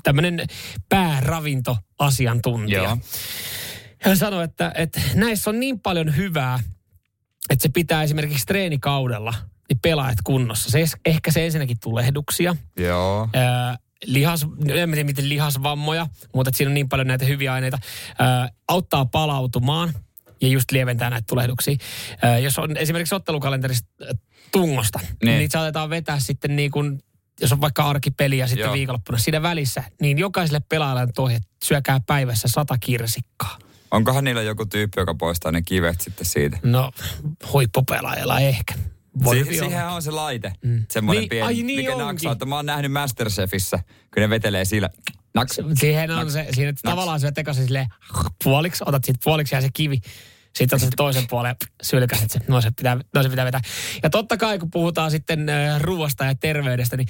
tämmöinen 0.03 0.41
pääravintoasiantuntija. 0.89 2.83
Joo. 2.83 2.97
Hän 4.03 4.17
sanoi, 4.17 4.43
että, 4.43 4.71
että 4.75 5.01
näissä 5.15 5.49
on 5.49 5.59
niin 5.59 5.79
paljon 5.79 6.15
hyvää, 6.17 6.59
että 7.49 7.63
se 7.63 7.69
pitää 7.69 8.03
esimerkiksi 8.03 8.45
treenikaudella 8.45 9.33
niin 9.69 9.79
pelaajat 9.81 10.17
kunnossa. 10.23 10.69
Se, 10.69 10.85
ehkä 11.05 11.31
se 11.31 11.45
ensinnäkin 11.45 11.77
tulehduksia, 11.83 12.55
Joo. 12.77 13.29
ää, 13.33 13.77
lihas, 14.05 14.43
en 14.43 14.91
tiedä 14.91 15.03
miten 15.03 15.29
lihasvammoja, 15.29 16.07
mutta 16.35 16.49
että 16.49 16.57
siinä 16.57 16.69
on 16.69 16.73
niin 16.73 16.89
paljon 16.89 17.07
näitä 17.07 17.25
hyviä 17.25 17.53
aineita. 17.53 17.79
Ää, 18.19 18.49
auttaa 18.67 19.05
palautumaan 19.05 19.93
ja 20.41 20.47
just 20.47 20.71
lieventää 20.71 21.09
näitä 21.09 21.25
tulehduksia. 21.29 21.75
Ää, 22.21 22.39
jos 22.39 22.59
on 22.59 22.77
esimerkiksi 22.77 23.15
ottelukalenterista 23.15 23.89
tungosta, 24.51 24.99
niin. 24.99 25.17
Niin. 25.25 25.37
niitä 25.37 25.53
saatetaan 25.53 25.89
vetää 25.89 26.19
sitten 26.19 26.55
niin 26.55 26.71
kuin, 26.71 27.03
jos 27.41 27.51
on 27.51 27.61
vaikka 27.61 27.89
arkipeli 27.89 28.37
ja 28.37 28.47
sitten 28.47 28.65
Joo. 28.65 28.73
viikonloppuna 28.73 29.17
siinä 29.17 29.41
välissä, 29.41 29.83
niin 30.01 30.17
jokaiselle 30.17 30.61
pelaajalle 30.69 31.01
on 31.01 31.13
toi, 31.15 31.33
että 31.33 31.47
syökää 31.63 31.99
päivässä 32.07 32.47
sata 32.47 32.77
kirsikkaa. 32.77 33.59
Onkohan 33.93 34.23
niillä 34.23 34.41
joku 34.41 34.65
tyyppi, 34.65 35.01
joka 35.01 35.15
poistaa 35.15 35.51
ne 35.51 35.61
kivet 35.61 36.01
sitten 36.01 36.25
siitä? 36.25 36.57
No, 36.63 36.91
huippupelaajalla 37.53 38.39
ehkä. 38.39 38.73
Voi 39.23 39.37
Si- 39.45 39.57
siihen 39.59 39.87
on 39.87 40.01
se 40.01 40.11
laite. 40.11 40.53
Mm. 40.63 40.85
Semmoinen 40.91 41.21
Niin, 41.21 41.29
pieni, 41.29 41.47
ai 41.47 41.53
niin 41.53 41.65
mikä 41.65 41.91
onkin. 41.91 42.05
naksaa. 42.07 42.31
Että 42.31 42.45
mä 42.45 42.55
oon 42.55 42.65
nähnyt 42.65 42.91
Masterchefissä, 42.91 43.79
kun 44.13 44.21
ne 44.21 44.29
vetelee 44.29 44.65
sillä. 44.65 44.89
Naks. 45.35 45.59
Siihen 45.79 46.11
on 46.11 46.31
se, 46.31 46.47
siinä 46.51 46.69
että 46.69 46.89
tavallaan 46.89 47.19
se 47.19 47.31
tekasi 47.31 47.63
silleen 47.63 47.87
puoliksi, 48.43 48.83
otat 48.87 49.03
siitä 49.03 49.19
puoliksi 49.23 49.55
ja 49.55 49.61
se 49.61 49.69
kivi. 49.73 50.01
Sitten 50.55 50.75
otat 50.75 50.79
sen 50.79 50.89
toisen 50.97 51.23
puolen 51.29 51.55
sylkäset 51.83 52.31
se. 52.31 52.39
No 52.47 52.61
se, 52.61 52.71
pitää, 52.71 52.97
no 53.15 53.23
se 53.23 53.29
pitää 53.29 53.45
vetää. 53.45 53.61
Ja 54.03 54.09
totta 54.09 54.37
kai 54.37 54.59
kun 54.59 54.71
puhutaan 54.71 55.11
sitten 55.11 55.47
ruoasta 55.81 56.25
ja 56.25 56.35
terveydestä, 56.35 56.97
niin 56.97 57.07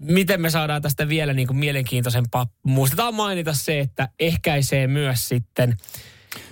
miten 0.00 0.40
me 0.40 0.50
saadaan 0.50 0.82
tästä 0.82 1.08
vielä 1.08 1.32
niin 1.32 1.46
kuin 1.46 1.56
mielenkiintoisempaa. 1.56 2.46
Muistetaan 2.62 3.14
mainita 3.14 3.54
se, 3.54 3.80
että 3.80 4.08
ehkäisee 4.18 4.86
myös 4.86 5.28
sitten 5.28 5.76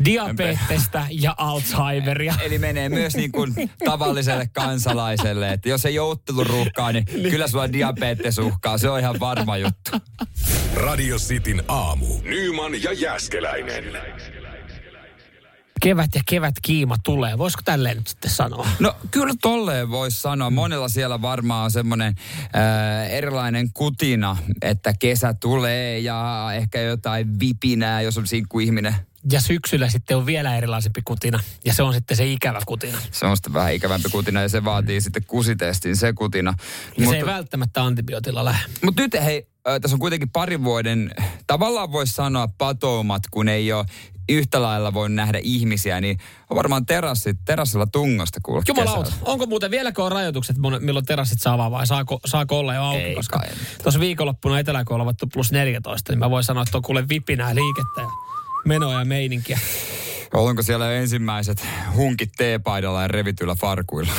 diabetesta 0.04 1.06
ja 1.10 1.34
Alzheimeria. 1.36 2.34
Eli 2.42 2.58
menee 2.58 2.88
myös 2.88 3.16
niin 3.16 3.32
kuin 3.32 3.54
tavalliselle 3.84 4.48
kansalaiselle, 4.52 5.52
että 5.52 5.68
jos 5.68 5.86
ei 5.86 5.98
ole 5.98 6.10
otteluruuhkaa, 6.10 6.92
niin 6.92 7.04
kyllä 7.30 7.48
sulla 7.48 7.72
diabetes 7.72 8.38
uhkaa. 8.38 8.78
Se 8.78 8.88
on 8.88 9.00
ihan 9.00 9.20
varma 9.20 9.56
juttu. 9.56 9.90
Radio 10.74 11.16
Cityn 11.16 11.62
aamu. 11.68 12.06
Nyman 12.22 12.82
ja 12.82 12.92
Jääskeläinen. 12.92 13.84
Kevät 15.80 16.10
ja 16.14 16.20
kevät 16.26 16.54
kiima 16.62 16.96
tulee. 17.04 17.38
Voisiko 17.38 17.62
tälleen 17.64 17.96
nyt 17.96 18.06
sitten 18.06 18.30
sanoa? 18.30 18.68
No 18.78 18.94
kyllä 19.10 19.34
tolleen 19.42 19.90
voisi 19.90 20.20
sanoa. 20.20 20.50
Monella 20.50 20.88
siellä 20.88 21.22
varmaan 21.22 21.64
on 21.64 21.70
semmoinen 21.70 22.14
äh, 22.42 23.10
erilainen 23.10 23.72
kutina, 23.72 24.36
että 24.62 24.94
kesä 24.98 25.34
tulee 25.34 25.98
ja 25.98 26.48
ehkä 26.54 26.80
jotain 26.80 27.40
vipinää, 27.40 28.02
jos 28.02 28.18
on 28.18 28.26
sinkkuihminen. 28.26 28.94
Ja 29.32 29.40
syksyllä 29.40 29.88
sitten 29.88 30.16
on 30.16 30.26
vielä 30.26 30.56
erilaisempi 30.56 31.02
kutina. 31.04 31.40
Ja 31.64 31.74
se 31.74 31.82
on 31.82 31.94
sitten 31.94 32.16
se 32.16 32.26
ikävä 32.26 32.60
kutina. 32.66 32.98
Se 33.10 33.26
on 33.26 33.36
sitten 33.36 33.52
vähän 33.52 33.74
ikävämpi 33.74 34.08
kutina 34.08 34.42
ja 34.42 34.48
se 34.48 34.64
vaatii 34.64 35.00
sitten 35.00 35.24
kusitestin 35.26 35.96
se 35.96 36.12
kutina. 36.12 36.54
Ja 36.98 37.08
se 37.08 37.16
ei 37.16 37.26
välttämättä 37.26 37.84
antibiootilla 37.84 38.44
lähde. 38.44 38.64
Mutta 38.84 39.02
nyt 39.02 39.12
hei, 39.24 39.46
ö, 39.68 39.80
tässä 39.80 39.94
on 39.94 40.00
kuitenkin 40.00 40.30
parin 40.30 40.64
vuoden, 40.64 41.10
tavallaan 41.46 41.92
voisi 41.92 42.12
sanoa 42.12 42.48
patoumat, 42.58 43.22
kun 43.30 43.48
ei 43.48 43.72
ole 43.72 43.84
yhtä 44.28 44.62
lailla 44.62 44.94
voi 44.94 45.10
nähdä 45.10 45.40
ihmisiä, 45.42 46.00
niin 46.00 46.18
on 46.50 46.56
varmaan 46.56 46.86
terassit, 46.86 47.36
terassilla 47.44 47.86
tungosta 47.86 48.40
kuulla 48.42 48.62
Jumalauta, 48.68 49.12
onko 49.22 49.46
muuten 49.46 49.70
vieläkö 49.70 50.04
on 50.04 50.12
rajoitukset, 50.12 50.56
milloin 50.80 51.06
terassit 51.06 51.40
saa 51.40 51.54
avaa 51.54 51.70
vai 51.70 51.86
saako, 51.86 52.20
saako 52.26 52.58
olla 52.58 52.74
jo 52.74 52.82
auki? 52.82 53.00
Ei 53.00 53.14
koska 53.14 53.40
tuossa 53.82 54.00
viikonloppuna 54.00 54.58
Eteläkoilla 54.58 55.04
on 55.04 55.14
plus 55.32 55.52
14, 55.52 56.12
niin 56.12 56.18
mä 56.18 56.30
voin 56.30 56.44
sanoa, 56.44 56.62
että 56.62 56.78
on 56.78 56.82
kuule 56.82 57.08
vipinää 57.08 57.54
liikettä 57.54 58.00
ja 58.00 58.08
menoa 58.64 58.98
ja 58.98 59.04
meininkiä. 59.04 59.58
Onko 60.34 60.62
siellä 60.62 60.92
ensimmäiset 60.92 61.66
hunkit 61.94 62.30
teepaidalla 62.36 63.02
ja 63.02 63.08
revityillä 63.08 63.54
farkuilla? 63.54 64.12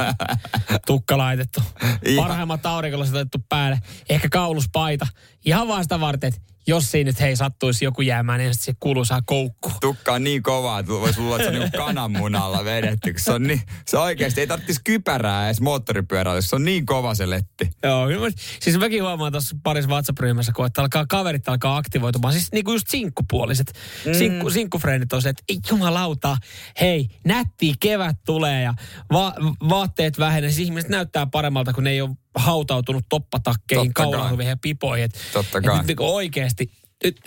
Tukka 0.86 1.18
laitettu. 1.18 1.60
Ihan. 2.04 2.26
Parhaimmat 2.26 2.66
aurinkolasit 2.66 3.14
otettu 3.14 3.38
päälle. 3.48 3.78
Ehkä 4.08 4.28
kauluspaita. 4.28 5.06
Ihan 5.44 5.68
vaan 5.68 5.82
sitä 5.84 6.00
varten, 6.00 6.28
että 6.28 6.40
jos 6.66 6.90
siinä 6.90 7.08
nyt 7.08 7.20
hei 7.20 7.36
sattuisi 7.36 7.84
joku 7.84 8.02
jäämään, 8.02 8.38
niin 8.40 8.54
se 8.54 8.72
kuuluisaa 8.80 9.20
koukku. 9.26 9.72
Tukka 9.80 10.12
on 10.12 10.24
niin 10.24 10.42
kovaa, 10.42 10.78
että 10.78 10.92
voisi 10.92 11.20
luulla, 11.20 11.36
että 11.36 11.48
se 11.50 11.54
on 11.56 11.60
niin 11.60 11.72
kananmunalla 11.72 12.64
vedetty. 12.64 13.14
Se 13.18 13.32
on, 13.32 13.42
niin, 13.42 13.62
se 13.86 13.98
oikeasti 13.98 14.40
ei 14.40 14.46
tarvitsisi 14.46 14.80
kypärää 14.84 15.46
edes 15.46 15.60
moottoripyörällä, 15.60 16.40
se 16.40 16.56
on 16.56 16.64
niin 16.64 16.86
kova 16.86 17.14
se 17.14 17.30
letti. 17.30 17.70
Joo, 17.82 18.06
kyllä 18.06 18.20
mä- 18.26 18.32
siis 18.60 18.78
mäkin 18.78 19.02
huomaan 19.02 19.32
tuossa 19.32 19.56
parissa 19.62 19.90
WhatsApp-ryhmässä, 19.90 20.52
kun 20.56 20.66
että 20.66 20.82
alkaa 20.82 21.06
kaverit 21.08 21.48
alkaa 21.48 21.76
aktivoitumaan. 21.76 22.32
Siis 22.34 22.52
niinku 22.52 22.72
just 22.72 22.88
sinkkupuoliset. 22.88 23.72
Mm. 24.06 24.14
Sinkku, 24.14 24.50
sinkkufrendit 24.50 25.12
on 25.12 25.22
se, 25.22 25.28
että 25.28 25.42
ei 25.48 25.58
jumalauta, 25.70 26.36
hei, 26.80 27.08
nätti 27.24 27.74
kevät 27.80 28.16
tulee 28.26 28.62
ja 28.62 28.74
va- 29.12 29.34
vaatteet 29.68 30.18
vähenee. 30.18 30.50
Siis 30.50 30.68
ihmiset 30.68 30.90
näyttää 30.90 31.26
paremmalta, 31.26 31.72
kun 31.72 31.84
ne 31.84 31.90
ei 31.90 32.00
ole 32.00 32.10
hautautunut 32.36 33.04
toppatakkeihin, 33.08 33.94
kaulahuviin 33.94 34.48
ja 34.48 34.56
pipoihin. 34.60 35.04
Et, 35.04 35.18
Totta 35.32 35.58
et 35.58 35.64
kai. 35.64 35.76
nyt 35.76 35.86
niinku 35.86 36.14
oikeasti, 36.14 36.70
nyt, 37.04 37.20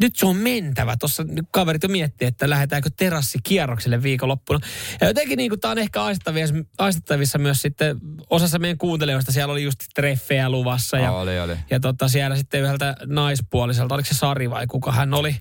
nyt 0.00 0.16
se 0.16 0.26
on 0.26 0.36
mentävä. 0.36 0.96
Tuossa 0.96 1.24
kaverit 1.50 1.82
jo 1.82 1.88
miettii, 1.88 2.28
että 2.28 2.50
lähdetäänkö 2.50 2.90
terassikierrokselle 2.96 4.02
viikonloppuna. 4.02 4.60
Ja 5.00 5.06
jotenkin 5.06 5.36
niin 5.36 5.60
tämä 5.60 5.72
on 5.72 5.78
ehkä 5.78 6.04
aistettavissa, 6.04 6.54
aistettavissa 6.78 7.38
myös 7.38 7.62
sitten 7.62 7.96
osassa 8.30 8.58
meidän 8.58 8.78
kuuntelijoista. 8.78 9.32
Siellä 9.32 9.52
oli 9.52 9.62
just 9.62 9.80
treffejä 9.94 10.50
luvassa. 10.50 10.96
Ja, 10.96 11.12
Oli, 11.12 11.40
oli. 11.40 11.56
ja 11.70 11.80
tota, 11.80 12.08
siellä 12.08 12.36
sitten 12.36 12.60
yhdeltä 12.62 12.96
naispuoliselta, 13.06 13.94
oliko 13.94 14.08
se 14.08 14.14
Sari 14.14 14.50
vai 14.50 14.66
kuka 14.66 14.92
hän 14.92 15.14
oli, 15.14 15.36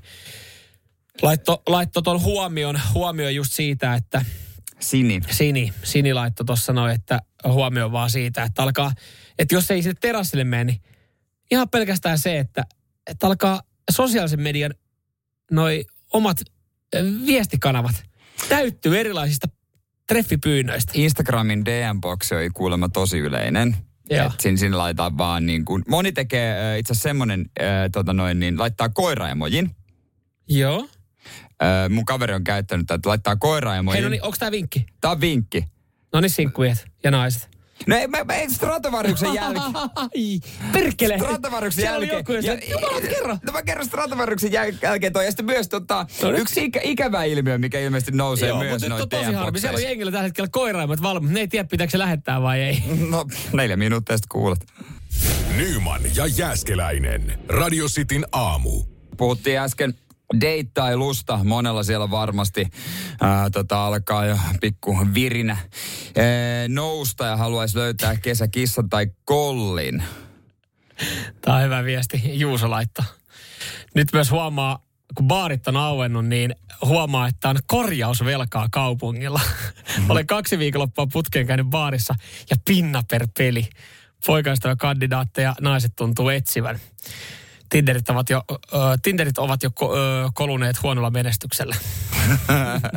laitto, 1.22 1.64
laitto 1.68 2.02
tuon 2.02 2.22
huomion, 2.22 2.82
huomion 2.94 3.36
just 3.36 3.54
siitä, 3.54 3.96
että 3.96 4.26
Sini. 4.84 5.22
Sini, 5.30 5.74
Sini 5.84 6.14
laittoi 6.14 6.46
tuossa 6.46 6.74
noin, 6.74 6.96
että 6.96 7.20
huomioon 7.48 7.92
vaan 7.92 8.10
siitä, 8.10 8.44
että 8.44 8.64
alkaa, 8.64 8.92
että 9.40 9.56
jos 9.56 9.72
ei 9.72 9.82
sinne 9.82 9.98
terassille 10.02 10.44
mene, 10.44 10.64
niin 10.64 10.82
ihan 11.52 11.70
pelkästään 11.70 12.20
se, 12.20 12.40
että, 12.40 12.64
että 13.08 13.28
alkaa 13.28 13.62
sosiaalisen 13.92 14.42
median 14.42 14.74
noi 15.52 15.86
omat 16.14 16.38
viestikanavat 17.26 18.04
täyttyy 18.50 19.00
erilaisista 19.00 19.48
treffipyynnöistä. 20.08 20.92
Instagramin 20.96 21.66
DM-boksi 21.66 22.36
oli 22.36 22.50
kuulemma 22.50 22.90
tosi 22.90 23.18
yleinen. 23.18 23.76
Siinä, 24.40 24.58
siinä 24.58 24.78
laitetaan 24.78 25.18
vaan 25.18 25.46
niin 25.46 25.66
kuin, 25.66 25.84
moni 25.88 26.12
tekee 26.12 26.80
itse 26.80 26.94
asiassa 26.94 27.10
semmoinen, 27.10 27.46
äh, 27.62 27.66
tota 27.92 28.14
noin, 28.14 28.40
niin 28.40 28.60
laittaa 28.60 28.90
koiraemojin. 28.90 29.76
Joo. 30.48 30.88
Äh, 31.64 31.90
mun 31.90 32.06
kaveri 32.06 32.34
on 32.34 32.44
käyttänyt 32.44 32.88
tätä, 32.88 32.96
että 32.96 33.10
laittaa 33.10 33.36
koiraemojin. 33.36 33.96
Hei, 33.96 34.04
no 34.04 34.10
niin, 34.10 34.24
onko 34.24 34.36
tämä 34.40 34.52
vinkki? 34.52 34.86
Tää 35.02 35.12
on 35.12 35.22
vinkki. 35.22 35.66
No 36.14 36.22
niin, 36.22 36.30
sinkkujet 36.30 36.86
ja 37.04 37.12
naiset. 37.12 37.54
No 37.88 37.96
ei, 37.96 38.08
mä, 38.08 38.24
mä, 38.24 38.34
ei 38.34 38.50
Stratovarjuksen 38.50 39.34
jälkeen. 39.34 39.72
Perkele. 40.72 41.18
Stratovarjuksen 41.18 41.84
jälkeen. 41.86 42.18
joku, 42.18 42.32
Jumala, 42.72 43.02
kerro. 43.02 43.38
No 43.46 43.54
mä 43.54 43.62
kerron 43.62 43.86
Stratovarjuksen 43.86 44.52
jäl- 44.52 44.78
jälkeen 44.82 45.14
toi. 45.14 45.26
Ja 45.26 45.32
sitten 45.32 45.46
myös 45.46 45.70
tota, 45.70 46.06
No 46.22 46.30
yksi 46.32 46.64
ikä, 46.64 46.80
ikävä 46.84 47.24
ilmiö, 47.24 47.58
mikä 47.58 47.80
ilmeisesti 47.80 48.12
nousee 48.12 48.50
Joo, 48.50 48.60
myös 48.60 48.88
noita 48.90 49.08
tosi 49.08 49.34
harmi. 49.34 49.60
Siellä 49.60 49.78
on 49.78 49.84
jengillä 49.84 50.12
tällä 50.12 50.24
hetkellä 50.24 50.48
koiraimet 50.52 51.02
valmiit. 51.02 51.34
Ne 51.34 51.40
ei 51.40 51.48
tiedä, 51.48 51.68
pitääkö 51.68 51.92
se 51.92 52.00
lähettää 52.00 52.42
vai 52.42 52.62
ei. 52.62 52.84
No 53.10 53.26
neljä 53.54 53.78
minuuttia 53.78 54.18
sitten 54.18 54.30
kuulet. 54.30 54.66
Nyman 55.58 56.02
ja 56.16 56.28
Jääskeläinen. 56.28 57.40
Radio 57.50 57.88
Cityn 57.88 58.26
aamu. 58.32 58.84
Puhuttiin 59.18 59.60
äsken 59.60 59.94
deittailusta. 60.42 61.40
Monella 61.44 61.84
siellä 61.84 62.12
varmasti 62.12 62.68
ää, 63.22 63.50
tota, 63.50 63.86
alkaa 63.86 64.26
jo 64.26 64.38
pikku 64.62 64.98
virinä 65.14 65.58
ää, 65.58 66.24
nousta 66.68 67.26
ja 67.26 67.38
haluaisi 67.38 67.78
löytää 67.78 68.18
kesäkissan 68.18 68.90
tai 68.90 69.08
kollin. 69.26 70.04
Tämä 71.42 71.58
on 71.58 71.64
hyvä 71.64 71.84
viesti. 71.84 72.22
Juuso 72.40 72.70
laittaa. 72.70 73.06
Nyt 73.96 74.08
myös 74.14 74.32
huomaa, 74.32 74.80
kun 75.16 75.28
baarit 75.28 75.68
on 75.68 75.78
auennut, 75.78 76.26
niin 76.26 76.56
huomaa, 76.86 77.28
että 77.28 77.50
on 77.50 77.56
korjausvelkaa 77.68 78.68
kaupungilla. 78.72 79.42
Olen 80.10 80.28
kaksi 80.28 80.60
viikonloppua 80.60 81.08
putkeen 81.14 81.48
käynyt 81.48 81.68
baarissa 81.68 82.16
ja 82.50 82.56
pinna 82.66 83.04
per 83.10 83.28
peli. 83.38 83.70
Poikaistava 84.26 84.76
kandidaatteja 84.76 85.56
naiset 85.62 85.96
tuntuu 85.96 86.30
etsivän. 86.30 86.80
Tinderit 87.74 88.10
ovat 88.10 88.30
jo, 88.30 88.44
ö, 88.52 88.78
Tinderit 89.04 89.38
ovat 89.38 89.64
jo 89.64 89.72
ko, 89.72 89.98
ö, 89.98 90.30
koluneet 90.34 90.84
huonolla 90.84 91.10
menestyksellä. 91.10 91.76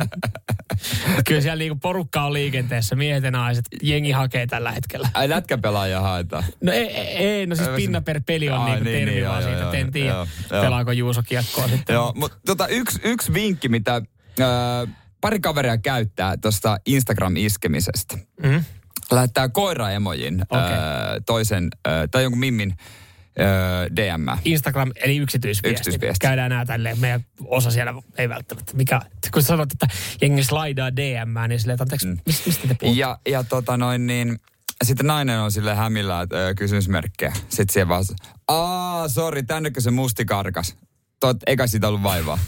Kyllä 1.27 1.41
siellä 1.41 1.59
niinku 1.59 1.77
porukka 1.81 2.21
on 2.21 2.33
liikenteessä, 2.33 2.95
miehet 2.95 3.23
ja 3.23 3.31
naiset. 3.31 3.65
Jengi 3.81 4.11
hakee 4.11 4.47
tällä 4.47 4.71
hetkellä. 4.71 5.09
Ai 5.13 5.29
lätkäpelaaja 5.29 6.01
haetaan. 6.01 6.43
No 6.61 6.71
ei, 6.71 6.87
ei, 6.87 7.17
ei 7.17 7.45
no 7.45 7.55
siis 7.55 7.69
pinna 7.69 8.01
per 8.01 8.21
peli 8.25 8.49
on 8.49 8.59
Ai, 8.59 8.69
niinku 8.69 8.83
niin, 8.83 8.97
termi 8.97 9.11
niin, 9.11 9.27
vaan 9.27 9.41
joo, 9.41 9.49
siitä, 9.49 9.63
joo, 9.63 9.71
en 9.73 9.91
tiedä, 9.91 10.09
joo, 10.09 10.27
pelaako 10.49 10.91
Juuso 10.91 11.23
kiekkoa 11.23 11.67
sitten. 11.67 11.93
Joo, 11.93 12.13
mutta 12.15 12.37
tota, 12.45 12.67
yksi, 12.67 12.99
yksi 13.03 13.33
vinkki, 13.33 13.69
mitä 13.69 13.91
ää, 14.39 14.87
pari 15.21 15.39
kaveria 15.39 15.77
käyttää 15.77 16.37
tuosta 16.37 16.77
Instagram-iskemisestä. 16.85 18.17
Mm. 18.43 18.63
Lähettää 19.11 19.49
koiraemojin 19.49 20.41
Okei. 20.49 20.63
ää, 20.63 21.19
toisen, 21.25 21.67
ää, 21.85 22.07
tai 22.07 22.23
jonkun 22.23 22.39
mimmin 22.39 22.77
DM. 23.95 24.39
Instagram, 24.45 24.91
eli 24.95 25.17
yksityisviesti. 25.17 25.79
Yksityisviesti. 25.79 26.27
Käydään 26.27 26.49
nämä 26.49 26.65
tälleen, 26.65 26.99
meidän 26.99 27.25
osa 27.45 27.71
siellä 27.71 27.93
ei 28.17 28.29
välttämättä. 28.29 28.73
Mikä, 28.75 29.01
kun 29.33 29.43
sanot, 29.43 29.71
että 29.71 29.87
jengi 30.21 30.43
slaidaa 30.43 30.95
DM, 30.95 31.49
niin 31.49 31.59
silleen, 31.59 31.73
että 31.73 31.83
anteeksi, 31.83 32.07
mm. 32.07 32.17
mistä, 32.25 32.43
mistä 32.45 32.67
te 32.67 32.75
puhutte? 32.79 32.99
Ja, 32.99 33.17
ja 33.29 33.43
tota 33.43 33.77
noin 33.77 34.07
niin, 34.07 34.39
sitten 34.83 35.07
nainen 35.07 35.39
on 35.39 35.51
sille 35.51 35.75
hämillä, 35.75 36.21
että 36.21 36.35
öö, 36.35 36.53
kysymysmerkkejä. 36.53 37.33
Sitten 37.49 37.73
siihen 37.73 37.87
vaan, 37.87 38.05
aa, 38.47 39.07
sori, 39.07 39.43
tännekö 39.43 39.81
se 39.81 39.91
musti 39.91 40.25
karkas? 40.25 40.75
Tot, 41.19 41.37
eikä 41.47 41.67
siitä 41.67 41.87
ollut 41.87 42.03
vaivaa. 42.03 42.39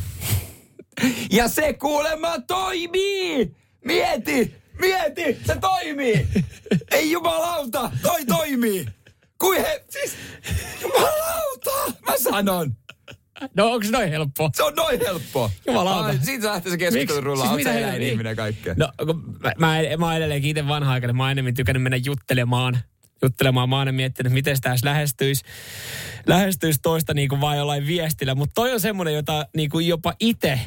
ja 1.38 1.48
se 1.48 1.74
kuulemma 1.74 2.40
toimii! 2.48 3.56
Mieti! 3.86 4.56
Mieti! 4.80 5.40
Se 5.46 5.56
toimii! 5.62 6.28
Ei 6.92 7.12
jumalauta! 7.12 7.92
Toi 8.02 8.26
toimii! 8.26 8.86
Kui 9.40 9.58
he... 9.58 9.86
Siis... 9.90 10.16
Jumalauta! 10.82 11.94
Mä 12.06 12.14
sanon! 12.18 12.76
No 13.56 13.72
onko 13.72 13.86
se 13.86 13.92
noin 13.92 14.10
helppoa? 14.10 14.50
Se 14.56 14.64
on 14.64 14.74
noin 14.76 15.00
helppoa. 15.00 15.52
Jumalauta. 15.68 16.06
Ai, 16.08 16.20
Siitä 16.22 16.42
se 16.42 16.48
lähtee 16.48 16.72
se 16.72 16.78
keskustelu 16.78 17.02
Miksi? 17.02 17.22
rullaa. 17.22 17.48
Siis 17.48 17.56
Siis 17.56 17.68
mitä 17.68 17.80
eläin 17.80 18.02
ihminen 18.02 18.36
kaikkea. 18.36 18.76
No, 18.78 18.92
kun 19.06 19.38
mä, 19.40 19.52
mä, 19.58 19.76
mä 19.98 20.06
oon 20.06 20.16
edelleenkin 20.16 20.50
itse 20.50 20.68
vanha-aikainen. 20.68 21.16
Mä 21.16 21.24
oon 21.24 21.32
enemmän 21.32 21.54
tykännyt 21.54 21.84
mennä 21.84 21.98
juttelemaan. 21.98 22.80
Juttelemaan. 23.22 23.70
Mä 23.70 23.78
oon 23.78 23.96
miettinyt, 23.96 24.34
miten 24.34 24.56
sitä 24.56 24.70
edes 24.70 24.84
lähestyisi, 24.84 25.44
lähestyisi 26.28 26.80
toista 26.82 27.14
niin 27.14 27.30
kuin 27.30 27.42
vaan 27.42 27.58
jollain 27.58 27.88
viestillä. 27.88 28.36
Mutta 28.36 28.54
toi 28.56 28.74
on 28.74 28.80
semmoinen, 28.80 29.14
jota 29.14 29.46
niin 29.56 29.70
kuin 29.70 29.88
jopa 29.88 30.14
itse 30.20 30.60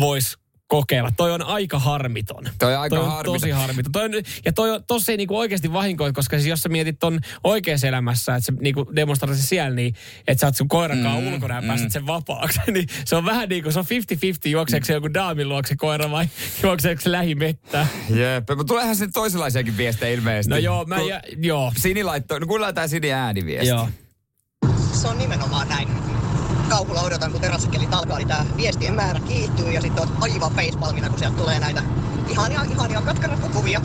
voisi 0.00 0.36
kokeilla. 0.66 1.10
Toi 1.16 1.32
on 1.32 1.42
aika 1.42 1.78
harmiton. 1.78 2.44
Toi 2.58 2.74
on 2.74 2.80
aika 2.80 2.96
toi 2.96 3.04
on 3.04 3.10
harmiton. 3.10 3.34
tosi 3.34 3.50
harmiton. 3.50 3.92
Toi 3.92 4.04
on, 4.04 4.10
ja 4.44 4.52
toi 4.52 4.70
on, 4.70 4.84
tossa 4.86 5.12
ei 5.12 5.16
niinku 5.16 5.38
oikeasti 5.38 5.72
vahinkoi, 5.72 6.12
koska 6.12 6.36
siis 6.36 6.46
jos 6.46 6.62
sä 6.62 6.68
mietit 6.68 6.98
ton 6.98 7.20
oikeassa 7.44 7.86
elämässä, 7.86 8.34
että 8.34 8.46
sä 8.46 8.52
niinku 8.60 8.86
demonstroit 8.96 9.36
se 9.36 9.42
siellä 9.42 9.70
niin, 9.74 9.94
että 10.28 10.40
sä 10.40 10.46
oot 10.46 10.56
sun 10.56 10.68
koiran 10.68 11.02
kanssa 11.02 11.20
Mm, 11.20 11.32
ulkona 11.34 11.54
ja 11.54 11.60
mm. 11.60 11.66
pääset 11.66 11.92
sen 11.92 12.06
vapaaksi, 12.06 12.60
niin 12.72 12.86
se 13.04 13.16
on 13.16 13.24
vähän 13.24 13.48
niin 13.48 13.62
kuin 13.62 13.72
se 13.72 13.78
on 13.78 13.84
50-50, 13.84 14.48
juokseeko 14.48 14.86
se 14.86 14.92
joku 14.92 15.14
daamin 15.14 15.48
luokse 15.48 15.76
koira 15.76 16.10
vai 16.10 16.28
juokseeko 16.62 17.00
se 17.02 17.12
lähimettää. 17.12 17.86
Jep, 18.10 18.48
mutta 18.48 18.64
tuleehan 18.64 18.96
sitten 18.96 19.12
toisenlaisiakin 19.12 19.76
viestejä 19.76 20.14
ilmeisesti. 20.14 20.50
No 20.50 20.56
joo, 20.56 20.84
mä 20.84 20.96
Kun 20.96 21.08
ja, 21.08 21.20
joo. 21.38 21.72
Sini 21.76 22.04
laittoi, 22.04 22.40
no 22.40 22.46
kuunnellaan 22.46 22.74
tää 22.74 22.88
Sini 22.88 23.12
ääniviesti. 23.12 23.68
Joo. 23.68 23.88
Se 24.92 25.08
on 25.08 25.18
nimenomaan 25.18 25.68
näin. 25.68 26.03
Kauhulla 26.68 27.00
odotan, 27.00 27.32
kun 27.32 27.40
terassikkelit 27.40 27.94
alkaa, 27.94 28.18
niin 28.18 28.28
tää 28.28 28.46
viestien 28.56 28.94
määrä 28.94 29.20
kiihtyy 29.20 29.72
ja 29.72 29.80
sitten 29.80 30.00
oot 30.00 30.10
aivan 30.20 30.52
facepalmina, 30.52 31.08
kun 31.08 31.18
sieltä 31.18 31.36
tulee 31.36 31.58
näitä 31.58 31.82
ihania, 32.28 32.62
ihania 32.62 33.00
katkarattukuvia. 33.00 33.80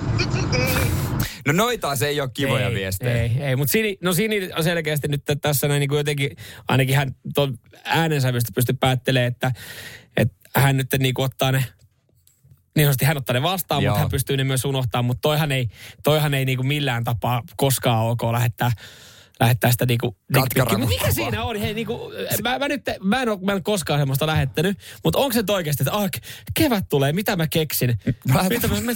No 1.47 1.53
noita 1.53 1.95
se 1.95 2.07
ei 2.07 2.21
ole 2.21 2.29
kivoja 2.33 2.67
ei, 2.67 2.75
viestejä. 2.75 3.21
Ei, 3.21 3.31
ei. 3.39 3.55
mutta 3.55 3.71
Sini, 3.71 3.97
no 4.01 4.13
Sini 4.13 4.49
on 4.57 4.63
selkeästi 4.63 5.07
nyt 5.07 5.23
tässä 5.41 5.67
näin 5.67 5.79
niin 5.79 5.89
kuin 5.89 5.97
jotenkin, 5.97 6.29
ainakin 6.67 6.95
hän 6.95 7.15
tuon 7.35 7.57
äänensävystä 7.83 8.51
pystyy 8.55 8.75
päättelemään, 8.79 9.27
että, 9.31 9.51
että 10.17 10.35
hän 10.55 10.77
nyt 10.77 10.87
niin 10.99 11.13
kuin 11.13 11.25
ottaa 11.25 11.51
ne 11.51 11.65
niin 12.75 12.85
sanotusti 12.85 13.05
hän 13.05 13.17
ottaa 13.17 13.33
ne 13.33 13.41
vastaan, 13.41 13.83
Joo. 13.83 13.91
mutta 13.91 13.99
hän 13.99 14.11
pystyy 14.11 14.37
ne 14.37 14.43
myös 14.43 14.65
unohtamaan. 14.65 15.05
Mutta 15.05 15.21
toihan 15.21 15.51
ei, 15.51 15.67
toihan 16.03 16.33
ei 16.33 16.45
niinku 16.45 16.63
millään 16.63 17.03
tapaa 17.03 17.43
koskaan 17.57 18.05
ok 18.05 18.23
lähettää, 18.23 18.71
lähettää 19.39 19.71
sitä 19.71 19.85
niinku... 19.85 20.18
Katkarakukkaa. 20.33 20.77
Mutta 20.77 20.95
mikä 20.95 21.11
siinä 21.11 21.43
on? 21.43 21.55
Hei, 21.55 21.73
niinku, 21.73 22.11
mä, 22.43 22.59
mä, 22.59 22.67
nyt, 22.67 22.81
mä, 23.03 23.21
en 23.21 23.29
ole, 23.29 23.39
mä 23.41 23.51
en 23.51 23.63
koskaan 23.63 23.99
semmoista 23.99 24.27
lähettänyt, 24.27 24.77
mutta 25.03 25.19
onko 25.19 25.33
se 25.33 25.39
nyt 25.39 25.49
oikeasti, 25.49 25.83
että 25.83 25.93
ah, 25.97 26.09
ke- 26.17 26.21
kevät 26.53 26.85
tulee, 26.89 27.13
mitä 27.13 27.35
mä 27.35 27.47
keksin? 27.47 27.99
mitä 28.49 28.67
mä, 28.67 28.75
mä, 28.81 28.91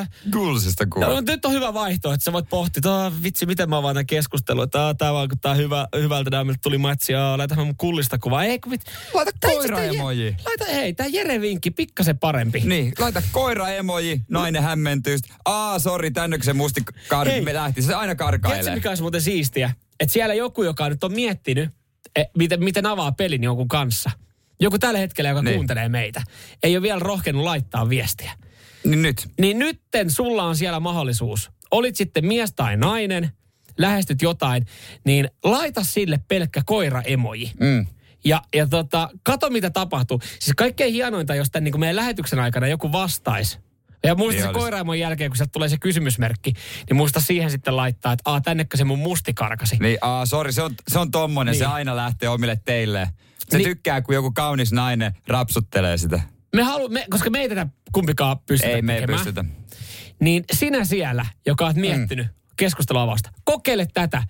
äh, 0.00 0.08
Gulsista 0.32 0.86
kuulla. 0.86 1.08
No, 1.08 1.20
nyt 1.20 1.44
on 1.44 1.52
hyvä 1.52 1.74
vaihtoehto, 1.74 2.14
että 2.14 2.24
sä 2.24 2.32
voit 2.32 2.48
pohtia, 2.48 2.78
että 2.78 2.94
"Aa, 2.94 3.12
vitsi, 3.22 3.46
miten 3.46 3.70
mä 3.70 3.76
avaan 3.76 3.94
tämän 3.94 4.06
keskustelun, 4.06 4.64
että 4.64 4.86
"Aa, 4.86 4.94
tää 4.94 5.12
vaikuttaa 5.12 5.54
hyvä, 5.54 5.88
hyvältä, 5.96 6.30
tää 6.30 6.44
tuli 6.62 6.78
matsi, 6.78 7.12
ja 7.12 7.38
laitahan 7.38 7.66
mun 7.66 7.76
kullista 7.76 8.18
kuvaa. 8.18 8.44
Ei, 8.44 8.58
kun 8.58 8.70
vit, 8.72 8.80
Laita 9.14 9.30
koira-emoji. 9.46 10.36
Laita, 10.44 10.64
hei, 10.64 10.92
tää 10.94 11.06
Jere 11.06 11.40
vinkki, 11.40 11.70
pikkasen 11.70 12.18
parempi. 12.18 12.60
Niin, 12.64 12.92
laita 12.98 13.22
koira-emoji, 13.32 14.20
nainen 14.28 14.62
hämmentyy. 14.62 15.16
Aa, 15.44 15.78
sori, 15.78 16.10
tännekö 16.10 16.44
se 16.44 16.52
musti 16.52 16.80
kar- 17.08 17.28
Hei. 17.28 17.40
me 17.40 17.54
lähti. 17.54 17.82
Se 17.82 17.94
aina 17.94 18.14
Tiedätkö, 18.14 18.24
karkailee. 18.24 18.74
mikä 18.74 18.88
olisi 18.88 19.02
muuten 19.02 19.20
siistiä? 19.22 19.70
Että 20.00 20.12
siellä 20.12 20.34
joku, 20.34 20.62
joka 20.62 20.88
nyt 20.88 21.04
on 21.04 21.12
miettinyt, 21.12 21.70
e, 22.16 22.24
miten, 22.36 22.64
miten 22.64 22.86
avaa 22.86 23.12
pelin 23.12 23.42
jonkun 23.44 23.68
kanssa. 23.68 24.10
Joku 24.60 24.78
tällä 24.78 24.98
hetkellä, 24.98 25.30
joka 25.30 25.42
Niin. 25.42 25.54
kuuntelee 25.54 25.88
meitä, 25.88 26.22
ei 26.62 26.76
ole 26.76 26.82
vielä 26.82 26.98
rohkenut 26.98 27.44
laittaa 27.44 27.88
viestiä. 27.88 28.32
Niin 28.84 29.02
nyt. 29.02 29.28
Niin 29.40 29.58
nytten 29.58 30.10
sulla 30.10 30.42
on 30.44 30.56
siellä 30.56 30.80
mahdollisuus. 30.80 31.50
Olit 31.70 31.96
sitten 31.96 32.26
mies 32.26 32.52
tai 32.52 32.76
nainen, 32.76 33.30
lähestyt 33.78 34.22
jotain, 34.22 34.66
niin 35.04 35.30
laita 35.44 35.84
sille 35.84 36.20
pelkkä 36.28 36.62
koira-emoji. 36.64 37.52
Mm. 37.60 37.86
Ja, 38.24 38.42
ja 38.54 38.66
tota, 38.66 39.10
kato 39.22 39.50
mitä 39.50 39.70
tapahtuu. 39.70 40.20
Siis 40.40 40.54
kaikkein 40.56 40.92
hienointa, 40.92 41.34
jos 41.34 41.50
tämän 41.50 41.64
niin 41.64 41.80
meidän 41.80 41.96
lähetyksen 41.96 42.38
aikana 42.38 42.66
joku 42.66 42.92
vastaisi. 42.92 43.58
Ja 44.04 44.14
muista 44.14 44.42
se 44.42 44.48
olisi. 44.48 44.60
koiraimon 44.60 44.98
jälkeen, 44.98 45.30
kun 45.30 45.36
sieltä 45.36 45.52
tulee 45.52 45.68
se 45.68 45.78
kysymysmerkki, 45.78 46.52
niin 46.88 46.96
muista 46.96 47.20
siihen 47.20 47.50
sitten 47.50 47.76
laittaa, 47.76 48.12
että 48.12 48.30
aa, 48.30 48.40
tännekö 48.40 48.76
se 48.76 48.84
mun 48.84 48.98
musti 48.98 49.34
karkasi. 49.34 49.76
Niin, 49.80 49.98
aa, 50.00 50.26
sori, 50.26 50.52
se 50.52 50.62
on, 50.62 50.74
se 50.88 50.98
on 50.98 51.10
tommonen, 51.10 51.52
Niin. 51.52 51.58
se 51.58 51.66
aina 51.66 51.96
lähtee 51.96 52.28
omille 52.28 52.60
teille. 52.64 53.08
Se 53.48 53.56
Niin. 53.58 53.68
tykkää, 53.68 54.02
kun 54.02 54.14
joku 54.14 54.30
kaunis 54.32 54.72
nainen 54.72 55.14
rapsuttelee 55.26 55.96
sitä. 55.98 56.20
Me 56.56 56.62
halu, 56.62 56.88
me, 56.88 57.06
koska 57.10 57.30
me 57.30 57.38
ei 57.40 57.48
tätä 57.48 57.66
kumpikaan 57.92 58.38
pystytä 58.38 58.72
Ei 58.72 58.82
me 58.82 58.92
ei 58.94 59.00
tekemään. 59.00 59.18
pystytä. 59.24 59.44
Niin 60.20 60.44
sinä 60.52 60.84
siellä, 60.84 61.26
joka 61.46 61.64
oot 61.66 61.76
miettinyt 61.76 62.26
mm. 62.26 62.32
keskusteluavausta, 62.56 63.30
kokeile 63.44 63.86
tätä 63.94 64.22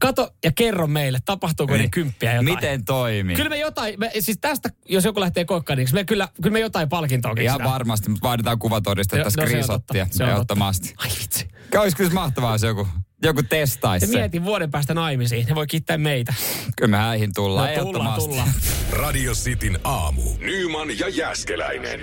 kato 0.00 0.30
ja 0.44 0.52
kerro 0.52 0.86
meille, 0.86 1.18
tapahtuuko 1.24 1.72
niin. 1.72 1.78
Niin. 1.78 1.86
ne 1.86 1.90
kymppiä 1.90 2.30
jotain. 2.32 2.44
Miten 2.44 2.84
toimii? 2.84 3.36
Kyllä 3.36 3.50
me 3.50 3.58
jotain, 3.58 3.94
me, 4.00 4.10
siis 4.20 4.38
tästä, 4.40 4.70
jos 4.88 5.04
joku 5.04 5.20
lähtee 5.20 5.44
koikkaan, 5.44 5.76
niin 5.76 5.88
me 5.92 6.04
kyllä, 6.04 6.28
kyllä 6.42 6.52
me 6.52 6.60
jotain 6.60 6.88
palkintoa 6.88 7.32
Ihan 7.40 7.64
varmasti, 7.64 8.10
mutta 8.10 8.28
vaaditaan 8.28 8.58
kuvatodistetta, 8.58 9.16
Jo- 9.18 9.24
no 9.24 9.30
se 9.30 9.40
on 9.40 9.46
screenshottia 9.46 10.04
totta, 10.04 10.16
se 10.16 10.24
on 10.24 10.30
ehdottomasti. 10.30 10.94
Ai 10.96 11.08
vitsi. 11.20 11.48
Olisiko 11.78 12.04
se 12.04 12.10
mahtavaa, 12.10 12.54
jos 12.54 12.62
joku, 12.62 12.88
joku 13.22 13.42
testaisi 13.42 14.06
Ja 14.06 14.12
se? 14.12 14.18
mietin 14.18 14.44
vuoden 14.44 14.70
päästä 14.70 14.94
naimisiin. 14.94 15.46
Ne 15.46 15.54
voi 15.54 15.66
kiittää 15.66 15.98
meitä. 15.98 16.34
Kyllä 16.76 16.90
me 16.90 16.96
häihin 16.96 17.30
tullaan, 17.34 17.74
No, 17.76 17.84
tullaan, 17.84 18.20
tullaan. 18.20 18.48
Radio 18.92 19.32
Cityn 19.32 19.78
aamu. 19.84 20.22
Nyman 20.40 20.98
ja 20.98 21.08
Jäskeläinen. 21.08 22.00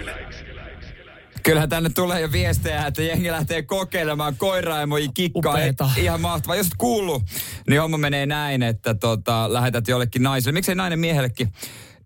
Kyllähän 1.44 1.70
tänne 1.70 1.90
tulee 1.90 2.22
jo 2.22 2.32
viestejä, 2.32 2.88
että 2.88 3.04
jengi 3.04 3.32
lähtee 3.32 3.62
kokeilemaan 3.64 4.36
koiraemoji 4.38 5.10
kikkaa. 5.14 5.54
Upeeta. 5.54 5.90
Ihan 5.98 6.22
mahtavaa. 6.22 6.56
Jos 6.56 6.68
et 6.68 6.74
kuullut, 6.78 7.24
niin 7.70 7.82
homma 7.82 7.98
menee 7.98 8.26
näin, 8.26 8.64
että 8.64 8.94
tota, 8.94 9.54
lähetät 9.54 9.88
jollekin 9.88 10.24
naiselle. 10.24 10.54
Miksei 10.54 10.76
nainen 10.76 11.00
miehellekin 11.00 11.54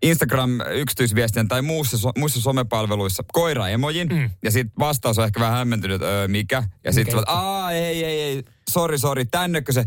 Instagram 0.02 0.50
yksityisviestien 0.74 1.48
tai 1.48 1.62
muussa, 1.62 1.98
so, 1.98 2.10
muissa 2.18 2.40
somepalveluissa 2.40 3.24
koiraemojin. 3.32 4.08
Mm. 4.08 4.30
Ja 4.42 4.50
sitten 4.50 4.72
vastaus 4.78 5.18
on 5.18 5.24
ehkä 5.24 5.40
vähän 5.40 5.58
hämmentynyt, 5.58 6.02
öö, 6.02 6.28
mikä. 6.28 6.62
Ja 6.84 6.92
sitten 6.92 7.22
aa 7.26 7.72
ei, 7.72 8.04
ei, 8.04 8.20
ei, 8.20 8.42
sori, 8.70 8.98
sori, 8.98 9.24
tännekö 9.24 9.72
se 9.72 9.84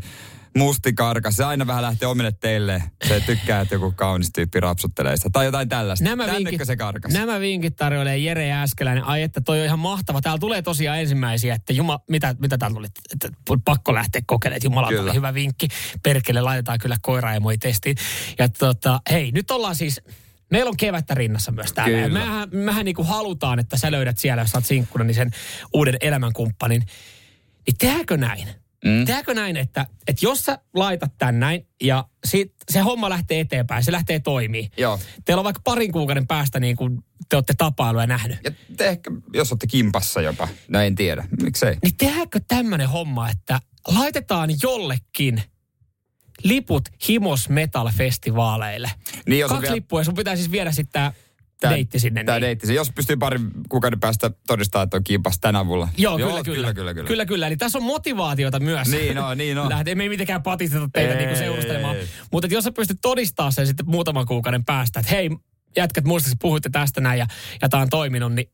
musti 0.58 0.94
karkas. 0.94 1.36
Se 1.36 1.44
aina 1.44 1.68
vähän 1.68 1.84
lähtee 1.84 2.08
omille 2.08 2.32
teille. 2.32 2.84
Se 3.08 3.20
tykkää, 3.26 3.62
että 3.62 3.76
joku 3.76 3.94
kaunis 3.96 4.32
tyyppi 4.34 4.60
rapsuttelee 4.60 5.18
sitä. 5.18 5.30
Tai 5.30 5.46
jotain 5.46 5.70
tällaista. 5.70 6.06
Nämä 6.06 6.26
tännekö 6.26 6.52
vinkit, 6.52 6.68
se 6.68 6.76
karkas? 6.76 7.14
nämä 7.14 7.40
vinkit 7.40 7.76
tarjoilee 7.76 8.18
Jere 8.18 8.48
Jääskeläinen. 8.48 9.04
Ai 9.04 9.22
että 9.22 9.42
toi 9.42 9.60
on 9.60 9.66
ihan 9.66 9.80
mahtava. 9.80 10.22
Täällä 10.22 10.40
tulee 10.40 10.62
tosiaan 10.62 11.00
ensimmäisiä, 11.00 11.56
että 11.56 11.74
juma, 11.74 12.00
mitä, 12.10 12.36
mitä 12.40 12.58
täällä 12.58 12.76
tuli? 12.76 12.88
Että 13.14 13.30
pakko 13.66 13.94
lähteä 13.94 14.22
kokeilemaan. 14.26 14.64
Jumala, 14.64 14.88
oli 14.88 15.14
hyvä 15.14 15.34
vinkki. 15.34 15.68
Perkele, 16.04 16.42
laitetaan 16.42 16.80
kyllä 16.80 16.98
koiraemoi 17.02 17.58
testiin. 17.58 17.96
Ja 18.40 18.50
tota, 18.50 19.02
hei, 19.12 19.32
nyt 19.32 19.52
ollaan 19.52 19.76
siis... 19.76 20.02
Meillä 20.52 20.70
on 20.70 20.78
kevättä 20.78 21.14
rinnassa 21.16 21.52
myös 21.52 21.74
täällä. 21.74 21.98
Ja 21.98 22.10
mehän, 22.10 22.50
mehän 22.52 22.86
niin 22.86 22.96
kuin 22.96 23.08
halutaan, 23.08 23.60
että 23.60 23.78
sä 23.78 23.92
löydät 23.92 24.18
siellä, 24.18 24.44
jos 24.44 24.52
sä 24.52 24.58
oot 24.58 24.66
sinkkuna, 24.66 25.04
niin 25.04 25.16
sen 25.16 25.32
uuden 25.74 25.98
elämänkumppanin. 26.02 26.82
Niin 27.66 27.76
tehdäänkö 27.80 28.18
näin? 28.18 28.48
Mm. 28.86 29.06
Tehdäänkö 29.06 29.34
näin, 29.34 29.58
että, 29.58 29.86
että 30.08 30.26
jos 30.26 30.46
sä 30.46 30.60
laitat 30.74 31.12
tän 31.18 31.40
näin 31.40 31.68
ja 31.84 32.06
sit 32.26 32.54
se 32.72 32.80
homma 32.80 33.10
lähtee 33.10 33.40
eteenpäin, 33.40 33.84
se 33.84 33.92
lähtee 33.92 34.20
toimii. 34.20 34.70
Joo. 34.78 35.00
Teillä 35.26 35.40
on 35.40 35.44
vaikka 35.44 35.62
parin 35.64 35.92
kuukauden 35.92 36.28
päästä 36.28 36.60
niin 36.60 36.76
kuin 36.76 37.00
te 37.30 37.36
olette 37.36 37.54
tapailu 37.58 38.00
ja 38.00 38.08
nähnyt. 38.08 38.38
Ja 38.44 38.52
te 38.78 38.88
ehkä, 38.88 39.12
jos 39.34 39.52
olette 39.52 39.68
kimpassa 39.68 40.22
jopa. 40.22 40.48
No 40.68 40.80
en 40.82 40.96
tiedä. 40.96 41.28
Miksei? 41.44 41.78
Niin 41.84 41.98
tehdäänkö 41.98 42.40
tämmöinen 42.48 42.90
homma, 42.90 43.30
että 43.30 43.60
laitetaan 43.88 44.50
jollekin 44.64 45.44
liput 46.44 46.90
Himos 47.08 47.50
Metal-festivaaleille. 47.50 48.90
Niin, 49.28 49.40
jos 49.40 49.50
Kaksi 49.50 49.62
vielä- 49.62 49.76
lippua 49.76 50.00
ja 50.00 50.04
sun 50.04 50.14
pitää 50.14 50.36
siis 50.36 50.52
viedä 50.52 50.72
sitten 50.72 51.12
tää, 51.62 51.72
deitti 51.72 52.00
sinne. 52.00 52.24
Tämä 52.24 52.36
niin. 52.38 52.42
deitti. 52.42 52.68
se- 52.68 52.74
Jos 52.74 52.92
pystyy 52.92 53.18
parin 53.18 53.52
kuukauden 53.70 54.00
päästä 54.00 54.32
todistaa, 54.48 54.84
että 54.84 54.98
on 54.98 55.04
kimpas 55.04 55.40
tänä 55.40 55.60
avulla. 55.60 55.88
Joo, 55.98 56.18
kyllä, 56.18 56.44
kyllä. 56.44 56.44
kyllä, 56.44 56.74
kyllä, 56.74 56.94
kyllä. 56.94 57.08
Kyllä, 57.08 57.26
kyllä. 57.26 57.48
Eli 57.48 57.58
tässä 57.58 57.78
on 57.78 57.84
motivaatiota 57.84 58.60
myös. 58.60 58.88
Niin 58.88 59.18
on, 59.18 59.38
niin 59.38 59.58
on. 59.58 59.70
Lähde, 59.70 59.96
me 59.96 60.04
ei 60.04 60.10
mitenkään 60.10 60.44
patisteta 60.44 60.90
teitä 60.94 61.14
Ei. 61.14 61.18
niinku 61.20 61.36
seurustelemaan. 61.36 61.96
Mutta 62.32 62.48
jos 62.52 62.64
sä 62.64 62.72
pystyt 62.72 62.98
todistamaan 63.02 63.52
sen 63.52 63.68
sitten 63.68 63.90
muutaman 63.90 64.26
kuukauden 64.26 64.66
päästä, 64.66 65.00
että 65.00 65.12
hei, 65.12 65.30
jätkät 65.78 66.06
muistaakseni 66.06 66.38
puhuitte 66.42 66.70
tästä 66.70 67.02
näin 67.02 67.20
ja, 67.20 67.28
ja 67.62 67.70
tämä 67.70 67.84
on 67.84 67.90
toiminut, 67.90 68.34
niin 68.34 68.50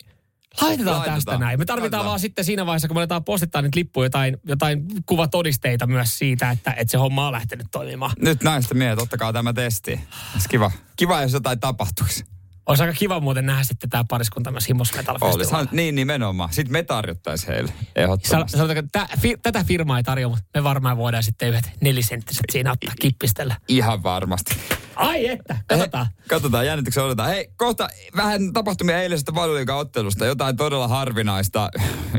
laitetaan, 0.61 0.95
Laitetaan. 0.97 1.17
tästä 1.17 1.37
näin. 1.37 1.59
Me 1.59 1.65
tarvitaan 1.65 1.81
Laitetaan. 1.81 2.05
vaan 2.05 2.19
sitten 2.19 2.45
siinä 2.45 2.65
vaiheessa, 2.65 2.87
kun 2.87 2.97
me 2.97 2.99
aletaan 2.99 3.23
postittaa 3.23 3.61
niitä 3.61 3.79
lippuja, 3.79 4.05
jotain, 4.05 4.37
jotain 4.45 4.85
kuvatodisteita 5.05 5.87
myös 5.87 6.17
siitä, 6.17 6.51
että, 6.51 6.71
että 6.71 6.91
se 6.91 6.97
homma 6.97 7.27
on 7.27 7.33
lähtenyt 7.33 7.67
toimimaan. 7.71 8.11
Nyt 8.19 8.43
näistä 8.43 8.73
mieltä, 8.75 9.01
ottakaa 9.03 9.33
tämä 9.33 9.53
testi. 9.53 9.99
Olisi 10.33 10.49
kiva. 10.49 10.71
Kiva, 10.95 11.21
jos 11.21 11.33
jotain 11.33 11.59
tapahtuisi. 11.59 12.23
Olisi 12.65 12.83
aika 12.83 12.93
kiva 12.93 13.19
muuten 13.19 13.45
nähdä 13.45 13.63
sitten 13.63 13.89
tämä 13.89 14.05
pariskunta 14.09 14.51
myös 14.51 14.67
Himos 14.67 14.95
Metal 14.95 15.15
Olisihan, 15.21 15.39
Festivalilla. 15.39 15.69
niin 15.71 15.95
nimenomaan. 15.95 16.53
Sitten 16.53 16.71
me 16.71 16.83
tarjottaisiin 16.83 17.53
heille. 17.53 17.73
Ehdottomasti. 17.95 18.57
Sanotaanko, 18.57 18.89
tä, 18.91 19.07
fi, 19.19 19.35
tätä 19.43 19.63
firmaa 19.63 19.97
ei 19.97 20.03
tarjoa, 20.03 20.29
mutta 20.29 20.45
me 20.55 20.63
varmaan 20.63 20.97
voidaan 20.97 21.23
sitten 21.23 21.49
yhdet 21.49 21.71
nelisenttiset 21.81 22.45
siinä 22.51 22.71
ottaa 22.71 22.93
kippistellä. 23.01 23.55
Ihan 23.67 24.03
varmasti. 24.03 24.55
Ai 24.95 25.27
että, 25.27 25.57
katsotaan. 25.67 26.05
He, 26.05 26.23
katsotaan, 26.27 26.65
jännityksen 26.65 27.03
odotetaan. 27.03 27.29
Hei, 27.29 27.47
kohta 27.55 27.87
vähän 28.15 28.53
tapahtumia 28.53 29.01
eilisestä 29.01 29.31
ottelusta. 29.75 30.25
Jotain 30.25 30.57
todella 30.57 30.87
harvinaista 30.87 31.69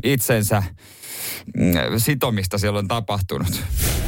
itsensä 0.05 0.63
mm, 1.57 1.73
sitomista 1.99 2.59
siellä 2.59 2.79
on 2.79 2.89
tapahtunut. 2.89 3.63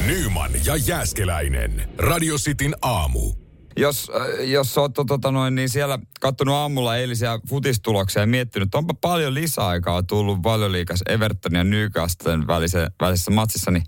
Nyman 0.06 0.50
ja 0.64 0.76
Jäskeläinen. 0.76 1.88
Radio 1.98 2.36
Cityn 2.38 2.74
aamu. 2.82 3.47
Jos, 3.78 4.10
äh, 4.14 4.48
jos 4.48 4.78
oot 4.78 4.94
tota 4.94 5.30
noin, 5.30 5.54
niin 5.54 5.68
siellä 5.68 5.98
kattonut 6.20 6.54
aamulla 6.54 6.96
eilisiä 6.96 7.38
futistuloksia 7.48 8.22
ja 8.22 8.26
miettinyt, 8.26 8.66
että 8.66 8.78
onpa 8.78 8.94
paljon 8.94 9.34
lisäaikaa 9.34 10.02
tullut 10.02 10.42
valioliikas 10.42 11.02
Everton 11.08 11.54
ja 11.54 11.64
Newcastlen 11.64 12.46
välise, 12.46 12.88
välisessä 13.00 13.30
matsissa, 13.30 13.70
niin 13.70 13.84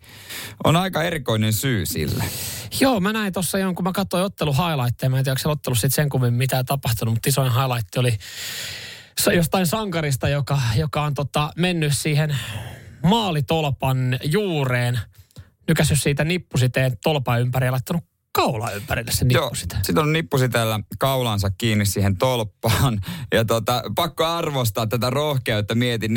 on 0.65 0.77
aika 0.77 1.03
erikoinen 1.03 1.53
syy 1.53 1.87
sille. 1.87 2.25
Joo, 2.81 3.01
mä 3.01 3.13
näin 3.13 3.33
tuossa 3.33 3.59
jonkun, 3.59 3.85
mä 3.85 3.93
katsoin 3.93 4.25
ottelu 4.25 4.53
highlightteja, 4.53 5.11
mä 5.11 5.19
en 5.19 5.25
tiedä, 5.25 5.37
onko 5.45 5.53
ottelussa 5.53 5.81
sitten 5.81 6.03
sen 6.03 6.09
kummemmin 6.09 6.39
mitään 6.39 6.65
tapahtunut, 6.65 7.15
mutta 7.15 7.29
isoin 7.29 7.53
highlight 7.53 7.97
oli 7.97 8.19
jostain 9.37 9.67
sankarista, 9.67 10.29
joka, 10.29 10.59
joka 10.77 11.03
on 11.03 11.15
tota, 11.15 11.53
mennyt 11.57 11.93
siihen 11.97 12.37
maalitolpan 13.03 14.19
juureen, 14.25 15.01
nykässyt 15.69 16.03
siitä 16.03 16.25
nippusiteen 16.25 16.97
tolpan 17.03 17.41
ympäri 17.41 17.67
ja 17.67 17.73
laittanut 17.73 18.11
kaula 18.33 18.71
ympärille 18.71 19.13
se 19.13 19.27
Joo, 19.29 19.45
nippusite. 19.45 19.77
sitten 19.83 20.05
on 20.05 20.13
nippusitellä 20.13 20.81
kaulansa 20.99 21.51
kiinni 21.51 21.87
siihen 21.87 22.17
tolppaan. 22.17 23.01
Ja 23.35 23.45
tota, 23.45 23.83
pakko 23.95 24.25
arvostaa 24.25 24.87
tätä 24.87 25.11
rohkeutta. 25.11 25.75
Mietin 25.75 26.11
40-50 26.11 26.13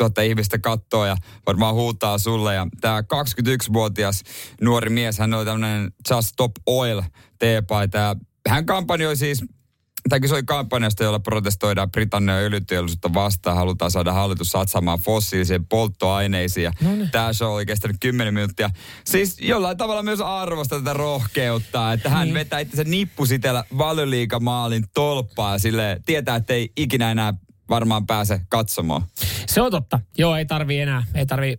000 0.00 0.22
ihmistä 0.22 0.58
kattoo 0.58 1.06
ja 1.06 1.16
varmaan 1.46 1.74
huutaa 1.74 2.18
sulle. 2.18 2.54
Ja 2.54 2.66
tämä 2.80 3.00
21-vuotias 3.00 4.22
nuori 4.60 4.90
mies, 4.90 5.18
hän 5.18 5.34
oli 5.34 5.44
tämmöinen 5.44 5.92
Just 6.10 6.28
Stop 6.28 6.52
Oil 6.66 7.02
teepaita. 7.38 8.16
Hän 8.48 8.66
kampanjoi 8.66 9.16
siis 9.16 9.44
se 10.26 10.34
oli 10.34 10.42
kampanjasta, 10.42 11.04
jolla 11.04 11.20
protestoidaan 11.20 11.90
Britannian 11.90 12.38
öljyteollisuutta 12.38 13.14
vastaan. 13.14 13.56
Halutaan 13.56 13.90
saada 13.90 14.12
hallitus 14.12 14.48
satsaamaan 14.48 14.98
fossiilisiin 14.98 15.66
polttoaineisiin. 15.66 16.64
Ja 16.64 16.72
tämä 17.12 17.32
show 17.32 17.54
oli 17.54 17.66
kestänyt 17.66 17.96
10 18.00 18.34
minuuttia. 18.34 18.70
Siis 19.04 19.40
jollain 19.40 19.76
tavalla 19.76 20.02
myös 20.02 20.20
arvosta 20.20 20.78
tätä 20.78 20.92
rohkeutta, 20.92 21.92
että 21.92 22.10
hän 22.10 22.34
vetää 22.34 22.58
itsensä 22.58 22.84
nippusitellä 22.84 23.64
valioliikamaalin 23.78 24.84
tolppaa 24.94 25.58
sille 25.58 26.00
tietää, 26.06 26.36
että 26.36 26.54
ei 26.54 26.72
ikinä 26.76 27.10
enää 27.10 27.34
varmaan 27.70 28.06
pääse 28.06 28.40
katsomaan. 28.48 29.02
Se 29.46 29.60
on 29.60 29.70
totta. 29.70 30.00
Joo, 30.18 30.36
ei 30.36 30.46
tarvi 30.46 30.80
enää, 30.80 31.04
ei 31.14 31.26
tarvi, 31.26 31.56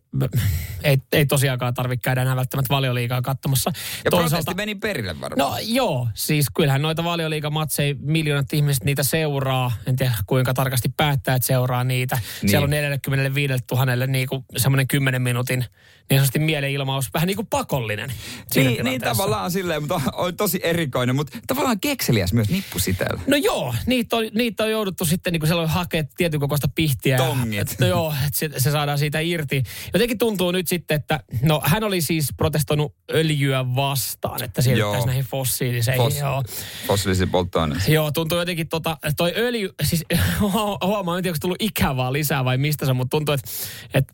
ei, 0.84 0.97
ei 1.12 1.26
tosiaankaan 1.26 1.74
tarvi 1.74 1.97
käydä 1.97 2.21
enää 2.21 2.36
välttämättä 2.36 2.74
valioliigaa 2.74 3.21
katsomassa. 3.21 3.71
Ja 4.06 4.12
protesti 4.12 4.54
meni 4.54 4.76
perille 4.76 5.21
varmaan. 5.21 5.52
No 5.52 5.58
joo, 5.62 6.08
siis 6.13 6.47
kyllähän 6.56 6.82
noita 6.82 7.04
valioliigamatseja, 7.04 7.95
miljoonat 8.00 8.54
ihmiset 8.54 8.84
niitä 8.84 9.04
seuraa. 9.04 9.71
En 9.88 9.95
tiedä 9.95 10.13
kuinka 10.26 10.54
tarkasti 10.54 10.89
päättäjät 10.97 11.43
seuraa 11.43 11.84
niitä. 11.84 12.15
Niin. 12.15 12.24
Niin. 12.41 12.50
Siellä 12.50 12.63
on 12.63 12.69
45 12.69 13.54
000 13.71 14.08
niin 14.08 14.28
kuin 14.28 14.45
semmoinen 14.58 14.88
10 14.88 15.21
minuutin 15.21 15.65
niin 16.12 16.19
sanotusti 16.19 16.39
mielenilmaus, 16.39 17.10
vähän 17.13 17.28
niin 17.28 17.36
kuin 17.36 17.47
pakollinen. 17.47 18.12
Niin, 18.56 18.84
niin 18.86 19.02
tavallaan 19.02 19.52
silleen, 19.52 19.82
mutta 19.84 20.02
on 20.13 20.38
tosi 20.38 20.60
erikoinen, 20.63 21.15
mutta 21.15 21.38
tavallaan 21.47 21.80
kekseliäs 21.80 22.34
myös 22.34 22.50
nippusitellä. 22.50 23.21
No 23.28 23.38
joo, 23.38 23.76
niitä 23.86 24.15
on, 24.15 24.24
niitä 24.34 24.63
on 24.63 24.71
jouduttu 24.71 25.06
sitten 25.06 25.34
niin 25.34 25.39
kuin 25.39 25.47
siellä 25.47 25.67
hakea 25.67 26.04
tietyn 26.17 26.39
kokoista 26.39 26.67
pihtiä. 26.76 27.15
ja- 27.17 27.24
Tongit. 27.24 27.76
no 27.80 27.88
joo, 27.88 28.13
että 28.26 28.39
se, 28.39 28.50
se 28.58 28.71
saadaan 28.71 28.97
siitä 29.00 29.19
irti. 29.19 29.63
Jotenkin 29.93 30.17
tuntuu 30.17 30.52
nyt 30.52 30.67
sitten, 30.67 30.95
että 30.95 31.19
no 31.41 31.62
hän 31.65 31.84
oli 31.84 32.02
siis 32.02 32.28
protestoinut 32.38 32.95
öljyä 33.13 33.65
vastaan, 33.76 34.43
että 34.43 34.62
siirryttäisiin 34.62 35.06
näihin 35.08 35.26
fossiiliseihin. 35.26 36.06
Fos- 36.12 36.19
joo. 36.19 36.43
Fossiilisiin 36.88 37.30
polttoaineisiin. 37.30 37.93
Joo, 37.95 38.12
tuntuu 38.12 38.38
jotenkin 38.38 38.67
tota, 38.69 38.97
toi 39.17 39.34
öljy, 39.36 39.69
siis 39.84 40.06
huomaa, 40.82 41.17
en 41.17 41.24
tiedä, 41.24 41.32
onko 41.34 41.38
tullut 41.41 41.62
ikävää 41.62 42.13
lisää 42.13 42.45
vai 42.45 42.58
mistä 42.58 42.86
se, 42.86 42.93
mutta 42.93 43.10
tuntuu, 43.17 43.34
että, 43.34 43.50
että 43.93 44.13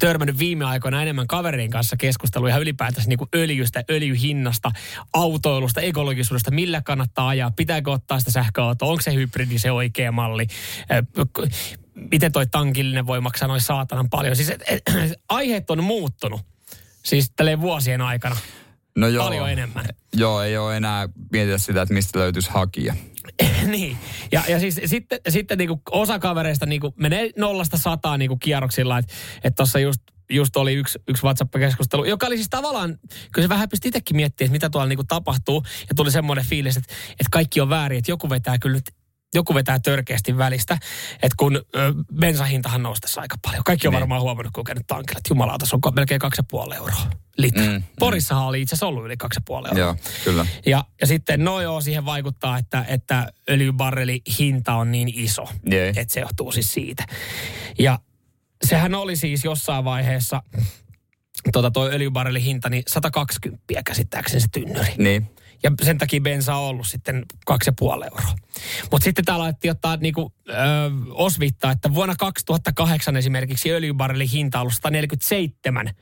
törmännyt 0.00 0.38
viime 0.38 0.64
aikoina 0.64 1.02
enemmän 1.02 1.26
kaverin 1.26 1.70
kanssa 1.70 1.96
keskustelua 1.96 2.48
ihan 2.48 2.62
ylipäätänsä 2.62 3.08
niin 3.08 3.18
kuin 3.18 3.28
öljystä, 3.34 3.84
öljyhinnasta, 3.90 4.70
autoilusta, 5.12 5.80
ekologisuudesta, 5.80 6.50
millä 6.50 6.82
kannattaa 6.82 7.28
ajaa, 7.28 7.50
pitääkö 7.50 7.90
ottaa 7.90 8.18
sitä 8.18 8.30
sähköautoa, 8.30 8.88
onko 8.88 9.02
se 9.02 9.14
hybridi 9.14 9.58
se 9.58 9.70
oikea 9.70 10.12
malli, 10.12 10.46
miten 12.10 12.32
toi 12.32 12.46
tankillinen 12.46 13.06
voi 13.06 13.20
maksaa 13.20 13.48
noin 13.48 13.60
saatanan 13.60 14.10
paljon. 14.10 14.36
Siis 14.36 14.50
et, 14.50 14.62
et, 14.66 14.82
aiheet 15.28 15.70
on 15.70 15.84
muuttunut, 15.84 16.40
siis 17.04 17.32
tälleen 17.36 17.60
vuosien 17.60 18.00
aikana. 18.00 18.36
No 18.96 19.08
joo. 19.08 19.24
Paljon 19.24 19.50
enemmän. 19.50 19.84
Joo, 20.12 20.42
ei 20.42 20.56
ole 20.56 20.76
enää 20.76 21.08
mietitä 21.32 21.58
sitä, 21.58 21.82
että 21.82 21.94
mistä 21.94 22.18
löytyisi 22.18 22.50
hakija. 22.50 22.94
niin. 23.76 23.96
Ja, 24.32 24.42
ja 24.48 24.60
siis 24.60 24.80
sitten, 24.84 25.18
sitten 25.28 25.58
niinku 25.58 25.82
osa 25.90 26.18
kavereista 26.18 26.66
niinku 26.66 26.94
menee 26.96 27.30
nollasta 27.36 27.78
sataan 27.78 28.18
niinku 28.18 28.36
kierroksilla. 28.36 28.98
Että 28.98 29.12
et 29.44 29.54
tuossa 29.54 29.78
just, 29.78 30.00
just 30.30 30.56
oli 30.56 30.74
yksi, 30.74 30.98
yksi 31.08 31.22
WhatsApp-keskustelu, 31.22 32.04
joka 32.04 32.26
oli 32.26 32.36
siis 32.36 32.48
tavallaan, 32.50 32.98
kyllä 33.32 33.44
se 33.44 33.48
vähän 33.48 33.68
pisti 33.68 33.88
itsekin 33.88 34.16
miettiä, 34.16 34.44
että 34.44 34.52
mitä 34.52 34.70
tuolla 34.70 34.88
niinku 34.88 35.04
tapahtuu. 35.08 35.62
Ja 35.88 35.94
tuli 35.96 36.10
semmoinen 36.10 36.44
fiilis, 36.44 36.76
että, 36.76 36.94
että 37.10 37.28
kaikki 37.30 37.60
on 37.60 37.68
väärin, 37.68 37.98
että 37.98 38.10
joku 38.10 38.30
vetää 38.30 38.58
kyllä 38.58 38.74
nyt 38.74 38.97
joku 39.34 39.54
vetää 39.54 39.78
törkeästi 39.78 40.38
välistä, 40.38 40.74
että 41.14 41.34
kun 41.36 41.56
ö, 41.56 41.60
bensahintahan 42.20 42.82
nousi 42.82 43.00
tässä 43.00 43.20
aika 43.20 43.36
paljon. 43.42 43.64
Kaikki 43.64 43.86
on 43.88 43.92
Niin. 43.92 44.00
varmaan 44.00 44.20
huomannut, 44.22 44.52
kun 44.52 44.60
on 44.60 44.64
käynyt 44.64 44.86
tankilla, 44.86 45.18
että 45.18 45.30
jumalauta, 45.30 45.66
se 45.66 45.76
on 45.76 45.94
melkein 45.94 46.20
2,5 46.68 46.74
euroa 46.76 47.10
litra. 47.38 47.62
Mm, 47.62 47.68
Mm, 47.68 47.74
mm. 47.74 47.82
Porissahan 47.98 48.44
oli 48.44 48.62
itse 48.62 48.74
asiassa 48.74 48.86
ollut 48.86 49.04
yli 49.04 49.14
2,5 49.16 49.68
euroa. 49.68 49.78
Joo, 49.78 49.96
kyllä. 50.24 50.46
Ja, 50.66 50.84
ja 51.00 51.06
sitten, 51.06 51.44
no 51.44 51.60
joo, 51.60 51.80
siihen 51.80 52.04
vaikuttaa, 52.04 52.58
että, 52.58 52.84
että 52.88 53.32
öljybarreli 53.50 54.22
hinta 54.38 54.74
on 54.74 54.92
niin 54.92 55.08
iso, 55.14 55.44
Jee. 55.70 55.88
että 55.96 56.14
se 56.14 56.20
johtuu 56.20 56.52
siis 56.52 56.72
siitä. 56.72 57.04
Ja 57.78 57.98
sehän 58.66 58.94
oli 58.94 59.16
siis 59.16 59.44
jossain 59.44 59.84
vaiheessa, 59.84 60.42
tota 61.52 61.70
toi 61.70 61.90
öljybarrelin 61.94 62.42
hinta, 62.42 62.68
niin 62.68 62.82
120 62.88 63.64
käsittääkseni 63.84 64.40
se 64.40 64.46
tynnyri. 64.52 64.92
Niin. 64.98 65.30
Ja 65.62 65.70
sen 65.82 65.98
takia 65.98 66.20
bensa 66.20 66.54
on 66.54 66.68
ollut 66.68 66.86
sitten 66.86 67.26
2,5 67.50 68.04
euroa. 68.04 68.34
Mutta 68.90 69.04
sitten 69.04 69.24
täällä 69.24 69.44
alettiin 69.44 69.70
ottaa 69.70 69.96
niinku, 69.96 70.32
ö, 70.48 70.52
osvittaa, 71.10 71.72
että 71.72 71.94
vuonna 71.94 72.14
2008 72.16 73.16
esimerkiksi 73.16 73.72
öljybarrelin 73.72 74.28
hinta 74.28 74.58
on 74.58 74.60
ollut 74.60 74.74
147 74.74 75.94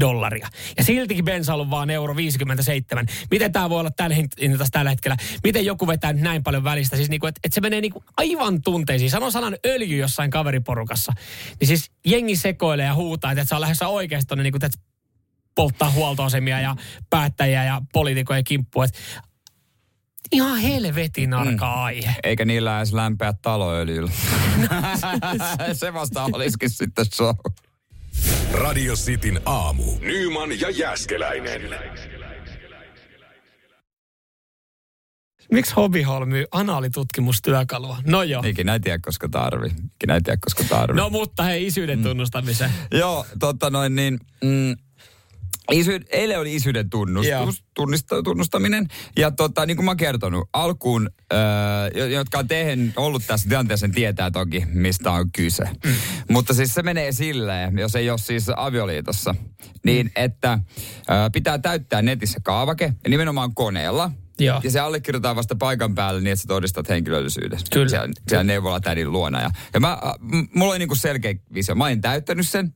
dollaria. 0.00 0.48
Ja 0.76 0.84
siltikin 0.84 1.24
bensa 1.24 1.54
on 1.54 1.70
vaan 1.70 1.90
euro 1.90 2.16
57. 2.16 3.06
Miten 3.30 3.52
tämä 3.52 3.70
voi 3.70 3.80
olla 3.80 3.90
tällä, 3.90 4.16
hint- 4.16 4.68
tällä 4.72 4.90
hetkellä? 4.90 5.16
Miten 5.44 5.64
joku 5.64 5.86
vetää 5.86 6.12
nyt 6.12 6.22
näin 6.22 6.42
paljon 6.42 6.64
välistä? 6.64 6.96
Siis 6.96 7.08
niinku, 7.08 7.26
että 7.26 7.40
et 7.44 7.52
se 7.52 7.60
menee 7.60 7.80
niinku 7.80 8.04
aivan 8.16 8.62
tunteisiin. 8.62 9.10
Sano 9.10 9.30
sanan 9.30 9.56
öljy 9.66 9.96
jossain 9.96 10.30
kaveriporukassa. 10.30 11.12
Niin 11.60 11.68
siis 11.68 11.90
jengi 12.06 12.36
sekoilee 12.36 12.86
ja 12.86 12.94
huutaa, 12.94 13.32
että 13.32 13.42
et 13.42 13.48
se 13.48 13.54
on 13.54 13.60
lähdössä 13.60 13.88
oikeasti 13.88 14.26
tonne 14.28 14.42
niinku, 14.42 14.58
polttaa 15.58 15.90
huoltoasemia 15.90 16.60
ja 16.60 16.76
päättäjiä 17.10 17.64
ja 17.64 17.82
poliitikojen 17.92 18.44
kimppuun. 18.44 18.84
Et 18.84 18.98
ihan 20.32 20.58
helvetin 20.58 21.34
arka 21.34 21.66
mm. 21.66 21.82
aihe. 21.82 22.14
Eikä 22.22 22.44
niillä 22.44 22.78
edes 22.78 22.92
lämpeä 22.92 23.32
taloöljyllä. 23.42 24.10
se 25.72 25.94
vasta 25.94 26.24
olisikin 26.32 26.70
sitten 26.70 27.06
show. 27.14 27.34
Radio 28.52 28.94
Cityn 28.94 29.40
aamu. 29.44 29.84
Nyman 30.00 30.60
ja 30.60 30.70
Jäskeläinen. 30.70 31.62
Miksi 35.52 35.74
Hobbyhall 35.74 36.24
myy 36.24 36.44
anaalitutkimustyökalua? 36.50 37.98
No 38.06 38.22
joo. 38.22 38.42
Ikinä 38.46 38.72
ei 38.72 38.80
tiedä, 38.80 38.98
koska 39.02 39.28
tarvii. 39.28 39.70
Ikinä 39.70 40.14
ei 40.14 40.20
tiedä, 40.20 40.38
koska 40.40 40.64
tarvii. 40.64 40.96
No 40.96 41.10
mutta 41.10 41.42
hei, 41.42 41.66
isyyden 41.66 42.02
tunnustamiseen. 42.02 42.72
Joo, 42.92 43.26
totta 43.38 43.70
noin 43.70 43.94
niin... 43.96 44.18
Mm, 44.44 44.76
Isy, 45.72 46.00
eilen 46.10 46.40
oli 46.40 46.54
isyyden 46.54 46.90
tunnustus, 46.90 47.64
tunnista, 47.74 48.22
tunnustaminen. 48.22 48.88
Ja 49.16 49.30
tota, 49.30 49.66
niin 49.66 49.76
kuin 49.76 49.84
mä 49.84 49.90
oon 49.90 49.96
kertonut, 49.96 50.48
alkuun, 50.52 51.10
öö, 51.32 52.08
jotka 52.08 52.38
on 52.38 52.48
tehnyt, 52.48 52.92
ollut 52.96 53.22
tässä 53.26 53.48
tilanteessa, 53.48 53.84
sen 53.84 53.94
tietää 53.94 54.30
toki, 54.30 54.64
mistä 54.72 55.12
on 55.12 55.32
kyse. 55.32 55.64
Mm. 55.64 55.92
Mutta 56.30 56.54
siis 56.54 56.74
se 56.74 56.82
menee 56.82 57.12
silleen, 57.12 57.78
jos 57.78 57.96
ei 57.96 58.10
ole 58.10 58.18
siis 58.18 58.46
avioliitossa, 58.56 59.34
niin 59.84 60.06
mm. 60.06 60.12
että 60.16 60.58
öö, 61.10 61.30
pitää 61.32 61.58
täyttää 61.58 62.02
netissä 62.02 62.40
kaavake, 62.42 62.92
ja 63.04 63.10
nimenomaan 63.10 63.54
koneella. 63.54 64.10
Joo. 64.40 64.60
Ja 64.64 64.70
se 64.70 64.80
allekirjoitetaan 64.80 65.36
vasta 65.36 65.56
paikan 65.56 65.94
päälle 65.94 66.20
niin, 66.20 66.32
että 66.32 66.42
sä 66.42 66.48
todistat 66.48 66.88
henkilöllisyyden. 66.88 67.58
Kyllä. 67.72 67.88
Siellä, 67.88 68.08
siellä 68.28 68.44
neuvolatädin 68.44 69.12
luona. 69.12 69.42
Ja, 69.42 69.50
ja 69.74 69.80
mä, 69.80 69.92
äh, 69.92 69.98
mulla 70.54 70.70
oli 70.70 70.78
niinku 70.78 70.94
selkeä 70.94 71.34
visio. 71.54 71.74
Mä 71.74 71.84
olin 71.84 72.00
täyttänyt 72.00 72.48
sen. 72.48 72.74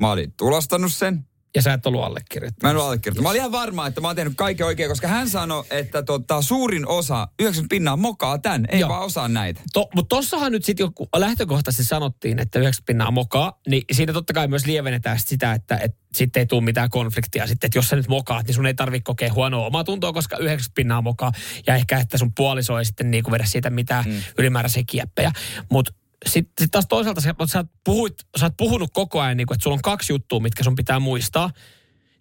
Mä 0.00 0.10
olin 0.10 0.32
tulostanut 0.36 0.92
sen. 0.92 1.26
Ja 1.54 1.62
sä 1.62 1.72
et 1.72 1.86
ollut 1.86 2.00
Mä 2.00 2.06
allekirjoittanut. 2.06 2.70
en 2.70 2.76
ole 2.76 2.84
allekirjoittanut. 2.84 3.22
Mä 3.22 3.28
olin 3.28 3.38
ihan 3.38 3.52
varma, 3.52 3.86
että 3.86 4.00
mä 4.00 4.06
oon 4.06 4.16
tehnyt 4.16 4.32
kaiken 4.36 4.66
oikein, 4.66 4.88
koska 4.88 5.08
hän 5.08 5.28
sanoi, 5.28 5.64
että 5.70 6.02
tota, 6.02 6.42
suurin 6.42 6.88
osa, 6.88 7.28
90 7.40 7.74
pinnaa 7.74 7.96
mokaa 7.96 8.38
tän, 8.38 8.66
ei 8.68 8.80
Joo. 8.80 8.88
vaan 8.88 9.02
osaa 9.02 9.28
näitä. 9.28 9.60
To, 9.72 9.88
mutta 9.94 10.16
tossahan 10.16 10.52
nyt 10.52 10.64
sitten 10.64 10.84
joku 10.84 11.08
lähtökohtaisesti 11.16 11.84
sanottiin, 11.84 12.38
että 12.38 12.58
90 12.58 12.86
pinnaa 12.86 13.10
mokaa, 13.10 13.60
niin 13.68 13.82
siinä 13.92 14.12
totta 14.12 14.32
kai 14.32 14.48
myös 14.48 14.66
lievennetään 14.66 15.18
sit 15.18 15.28
sitä, 15.28 15.52
että 15.52 15.76
et 15.76 15.96
sitten 16.14 16.40
ei 16.40 16.46
tule 16.46 16.60
mitään 16.64 16.90
konfliktia 16.90 17.46
sitten, 17.46 17.68
että 17.68 17.78
jos 17.78 17.88
sä 17.88 17.96
nyt 17.96 18.08
mokaat, 18.08 18.46
niin 18.46 18.54
sun 18.54 18.66
ei 18.66 18.74
tarvitse 18.74 19.04
kokea 19.04 19.32
huonoa 19.32 19.66
omaa 19.66 19.84
tuntoa, 19.84 20.12
koska 20.12 20.36
90 20.36 20.74
pinnaa 20.74 21.02
mokaa, 21.02 21.32
ja 21.66 21.74
ehkä 21.74 21.98
että 21.98 22.18
sun 22.18 22.34
puoliso 22.34 22.78
ei 22.78 22.84
sitten 22.84 23.10
niinku 23.10 23.30
vedä 23.30 23.44
siitä 23.46 23.70
mitään 23.70 24.04
mm. 24.04 24.22
ylimääräisiä 24.38 24.82
kieppejä. 24.86 25.32
Mutta 25.70 25.92
sitten 26.28 26.64
sit 26.64 26.70
taas 26.70 26.86
toisaalta 26.88 27.20
sä, 27.20 27.34
sä, 27.46 27.64
puhuit, 27.84 28.14
sä 28.38 28.46
oot 28.46 28.56
puhunut 28.56 28.90
koko 28.92 29.20
ajan, 29.20 29.36
niinku, 29.36 29.54
että 29.54 29.62
sulla 29.62 29.74
on 29.74 29.82
kaksi 29.82 30.12
juttua, 30.12 30.40
mitkä 30.40 30.64
sun 30.64 30.76
pitää 30.76 31.00
muistaa. 31.00 31.50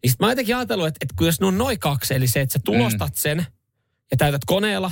Niin 0.03 0.11
sit 0.11 0.19
mä 0.19 0.25
oon 0.25 0.31
jotenkin 0.31 0.55
ajatellut, 0.55 0.87
että, 0.87 0.97
että 1.01 1.13
kun 1.17 1.27
jos 1.27 1.39
ne 1.39 1.47
on 1.47 1.57
noin 1.57 1.79
kaksi, 1.79 2.13
eli 2.13 2.27
se, 2.27 2.41
että 2.41 2.53
sä 2.53 2.59
tulostat 2.65 3.15
sen 3.15 3.45
ja 4.11 4.17
täytät 4.17 4.41
koneella 4.45 4.91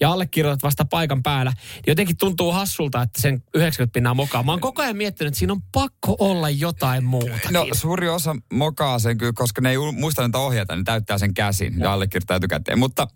ja 0.00 0.10
allekirjoitat 0.10 0.62
vasta 0.62 0.84
paikan 0.84 1.22
päällä, 1.22 1.52
niin 1.74 1.84
jotenkin 1.86 2.16
tuntuu 2.16 2.52
hassulta, 2.52 3.02
että 3.02 3.20
sen 3.20 3.42
90 3.54 3.92
pinnaa 3.92 4.14
mokaa. 4.14 4.42
Mä 4.42 4.52
oon 4.52 4.60
koko 4.60 4.82
ajan 4.82 4.96
miettinyt, 4.96 5.28
että 5.28 5.38
siinä 5.38 5.52
on 5.52 5.62
pakko 5.72 6.16
olla 6.18 6.50
jotain 6.50 7.04
muuta. 7.04 7.38
No 7.50 7.66
suuri 7.72 8.08
osa 8.08 8.36
mokaa 8.52 8.98
sen 8.98 9.18
kyllä, 9.18 9.32
koska 9.32 9.60
ne 9.60 9.70
ei 9.70 9.76
muista 9.92 10.22
niitä 10.22 10.38
ohjata, 10.38 10.76
ne 10.76 10.82
täyttää 10.84 11.18
sen 11.18 11.34
käsin 11.34 11.78
ja 11.78 11.92
allekirjoittaa 11.92 12.36
etukäteen. 12.36 12.78
Mutta 12.78 13.08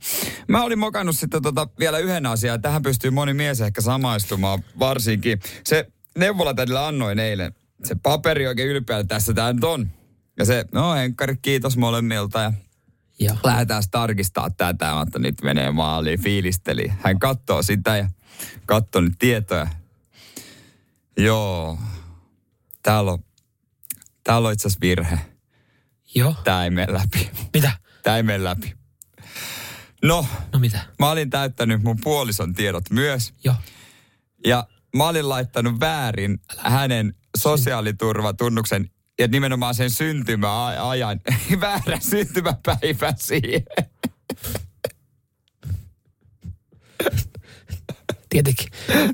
mä 0.48 0.62
olin 0.62 0.78
mokannut 0.78 1.16
sitten 1.16 1.42
tota 1.42 1.68
vielä 1.78 1.98
yhden 1.98 2.26
asian, 2.26 2.62
tähän 2.62 2.82
pystyy 2.82 3.10
moni 3.10 3.34
mies 3.34 3.60
ehkä 3.60 3.80
samaistumaan 3.80 4.64
varsinkin. 4.78 5.40
Se 5.64 5.86
neuvolatädillä 6.18 6.86
annoin 6.86 7.18
eilen 7.18 7.54
se 7.84 7.94
paperi 8.02 8.46
oikein 8.46 8.68
ylpeältä, 8.68 9.08
tässä 9.08 9.34
tämä 9.34 9.52
nyt 9.52 9.64
on. 9.64 9.90
Ja 10.38 10.44
se, 10.44 10.64
no 10.72 10.94
Henkkari, 10.94 11.36
kiitos 11.42 11.76
molemmilta 11.76 12.40
ja 12.40 12.52
Joo. 13.20 13.37
lähdetään 13.44 13.83
tarkistaa 13.90 14.50
tätä, 14.50 15.00
että 15.06 15.18
nyt 15.18 15.42
menee 15.42 15.70
maaliin, 15.70 16.22
fiilisteli. 16.22 16.92
Hän 17.02 17.18
katsoo 17.18 17.62
sitä 17.62 17.96
ja 17.96 18.09
katsoo 18.66 19.00
nyt 19.00 19.14
tietoja. 19.18 19.66
Joo, 21.16 21.78
täällä 22.83 23.12
on, 23.12 23.18
täällä 24.24 24.48
on 24.48 24.52
itse 24.54 24.68
asiassa 24.68 24.80
virhe. 24.80 25.18
Joo. 26.14 26.35
Tää 26.44 26.64
ei 26.64 26.70
mene 26.70 26.92
läpi. 26.92 27.30
Mitä? 27.54 27.72
Tää 28.02 28.16
ei 28.16 28.22
mene 28.22 28.44
läpi. 28.44 28.74
No, 30.02 30.26
No 30.52 30.59
mitä? 30.59 30.80
mä 30.98 31.11
olin 31.11 31.30
täyttänyt 31.30 31.83
mun 31.83 31.96
puolison 32.02 32.54
tiedot 32.54 32.90
myös. 32.90 33.35
Joo. 33.44 33.54
Ja 34.46 34.66
mä 34.96 35.09
olin 35.09 35.28
laittanut 35.28 35.80
väärin 35.80 36.38
hänen 36.59 37.14
sosiaaliturvatunnuksen 37.37 38.90
ja 39.20 39.28
nimenomaan 39.28 39.74
sen 39.74 39.90
syntymäajan, 39.90 41.20
väärän 41.61 42.02
syntymäpäivän 42.02 43.14
siihen. 43.16 43.62
Tietenkin. 48.28 48.68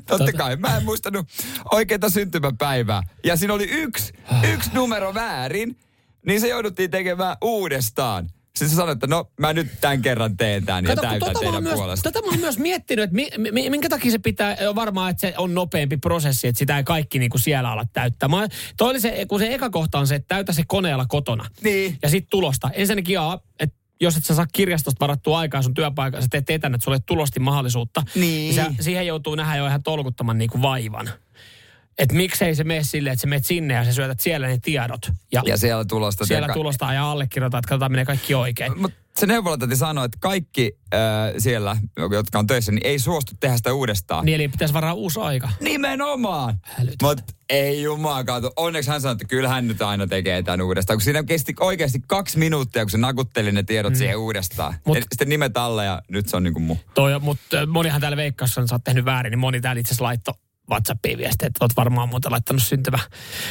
Totta 0.05 0.33
kai, 0.33 0.55
mä 0.55 0.77
en 0.77 0.85
muistanut 0.85 1.27
oikeita 1.71 2.09
syntymäpäivää. 2.09 3.03
Ja 3.23 3.35
siinä 3.35 3.53
oli 3.53 3.67
yksi, 3.71 4.13
yksi 4.53 4.69
numero 4.73 5.13
väärin, 5.13 5.79
niin 6.25 6.41
se 6.41 6.47
jouduttiin 6.47 6.91
tekemään 6.91 7.37
uudestaan. 7.41 8.29
Sitten 8.57 8.69
se 8.69 8.75
sanoi, 8.75 8.93
että 8.93 9.07
no 9.07 9.31
mä 9.39 9.53
nyt 9.53 9.67
tämän 9.81 10.01
kerran 10.01 10.37
teen 10.37 10.65
tämän 10.65 10.85
ja 10.85 10.89
Kato, 10.89 11.01
kun 11.01 11.09
täytän 11.09 11.27
tota 11.27 11.39
teidän 11.39 11.63
myös, 11.63 11.75
puolesta. 11.75 12.11
tota 12.11 12.25
mä 12.25 12.31
oon 12.31 12.39
myös 12.39 12.59
miettinyt, 12.59 13.03
että 13.03 13.15
mi, 13.15 13.51
mi, 13.51 13.69
minkä 13.69 13.89
takia 13.89 14.11
se 14.11 14.19
pitää, 14.19 14.57
on 14.69 14.75
varmaan, 14.75 15.11
että 15.11 15.21
se 15.21 15.33
on 15.37 15.53
nopeampi 15.53 15.97
prosessi, 15.97 16.47
että 16.47 16.59
sitä 16.59 16.77
ei 16.77 16.83
kaikki 16.83 17.19
niin 17.19 17.29
kuin 17.29 17.41
siellä 17.41 17.71
ala 17.71 17.85
täyttää. 17.93 18.29
Mä, 18.29 18.47
toi 18.77 18.89
oli 18.89 18.99
se, 18.99 19.25
kun 19.27 19.39
se 19.39 19.53
eka 19.53 19.69
kohta 19.69 19.99
on 19.99 20.07
se, 20.07 20.15
että 20.15 20.35
täytä 20.35 20.53
se 20.53 20.63
koneella 20.67 21.05
kotona. 21.05 21.45
Niin. 21.63 21.97
Ja 22.01 22.09
sitten 22.09 22.29
tulosta. 22.29 22.69
Ensinnäkin 22.73 23.13
jaa, 23.13 23.39
että 23.59 23.75
jos 24.01 24.17
et 24.17 24.25
sä 24.25 24.35
saa 24.35 24.47
kirjastosta 24.53 24.99
varattua 24.99 25.39
aikaa 25.39 25.61
sun 25.61 25.73
työpaikassa, 25.73 26.25
sä 26.25 26.27
teet 26.31 26.49
etänä, 26.49 26.75
että 26.75 26.85
sulle 26.85 26.99
tulosti 27.05 27.39
mahdollisuutta. 27.39 28.03
Niin. 28.15 28.53
Se, 28.53 28.65
siihen 28.79 29.07
joutuu 29.07 29.35
nähdä 29.35 29.55
jo 29.55 29.67
ihan 29.67 29.83
tolkuttoman 29.83 30.37
niin 30.37 30.49
kuin 30.49 30.61
vaivan. 30.61 31.09
Että 31.97 32.15
miksei 32.15 32.55
se 32.55 32.63
mene 32.63 32.83
silleen, 32.83 33.13
että 33.13 33.21
sä 33.21 33.27
menet 33.27 33.45
sinne 33.45 33.73
ja 33.73 33.85
sä 33.85 33.93
syötät 33.93 34.19
siellä 34.19 34.47
ne 34.47 34.57
tiedot. 34.61 35.11
Ja, 35.31 35.41
Ja 35.45 35.57
siellä 35.57 35.85
tulosta. 35.85 36.25
siellä 36.25 36.53
tulostaa 36.53 36.93
ja 36.93 37.11
allekirjoitat, 37.11 37.57
että 37.59 37.69
katsotaan 37.69 37.91
menee 37.91 38.05
kaikki 38.05 38.35
oikein. 38.35 38.81
Mut 38.81 38.93
se 39.19 39.25
neuvolatäti 39.25 39.75
sanoi, 39.75 40.05
että 40.05 40.17
kaikki 40.21 40.71
äh, 40.93 40.99
siellä, 41.37 41.77
jotka 42.11 42.39
on 42.39 42.47
töissä, 42.47 42.71
niin 42.71 42.85
ei 42.85 42.99
suostu 42.99 43.33
tehdä 43.39 43.57
sitä 43.57 43.73
uudestaan. 43.73 44.25
Niin 44.25 44.35
eli 44.35 44.47
pitäisi 44.47 44.73
varaa 44.73 44.93
uusi 44.93 45.19
aika. 45.19 45.49
Nimenomaan. 45.61 46.55
Mutta 47.01 47.23
ei 47.49 47.83
jumaa 47.83 48.23
kato. 48.23 48.51
Onneksi 48.55 48.89
hän 48.89 49.01
sanoi, 49.01 49.11
että 49.13 49.25
kyllä 49.25 49.49
hän 49.49 49.67
nyt 49.67 49.81
aina 49.81 50.07
tekee 50.07 50.43
tämän 50.43 50.61
uudestaan. 50.61 50.97
Kun 50.97 51.03
siinä 51.03 51.23
kesti 51.23 51.53
oikeasti 51.59 51.99
kaksi 52.07 52.37
minuuttia, 52.37 52.83
kun 52.83 52.91
se 52.91 52.97
nakutteli 52.97 53.51
ne 53.51 53.63
tiedot 53.63 53.93
mm. 53.93 53.97
siihen 53.97 54.17
uudestaan. 54.17 54.73
Mut- 54.73 54.81
Mut, 54.85 54.97
sitten 54.97 55.29
nimet 55.29 55.57
alle 55.57 55.85
ja 55.85 56.01
nyt 56.09 56.29
se 56.29 56.37
on 56.37 56.43
niinku 56.43 56.59
mu. 56.59 56.77
Toi, 56.93 57.19
mutta 57.19 57.65
monihan 57.65 58.01
täällä 58.01 58.17
veikkaussa 58.17 58.61
on, 58.61 58.67
sä 58.67 58.75
oot 58.75 58.83
tehnyt 58.83 59.05
väärin, 59.05 59.31
niin 59.31 59.39
moni 59.39 59.61
täällä 59.61 59.79
itse 59.79 59.89
asiassa 59.91 60.03
laittoi 60.03 60.33
WhatsAppiin 60.71 61.17
viestiä, 61.17 61.47
että 61.47 61.65
oot 61.65 61.75
varmaan 61.75 62.09
muuten 62.09 62.31
laittanut 62.31 62.63
syntymä, 62.63 62.99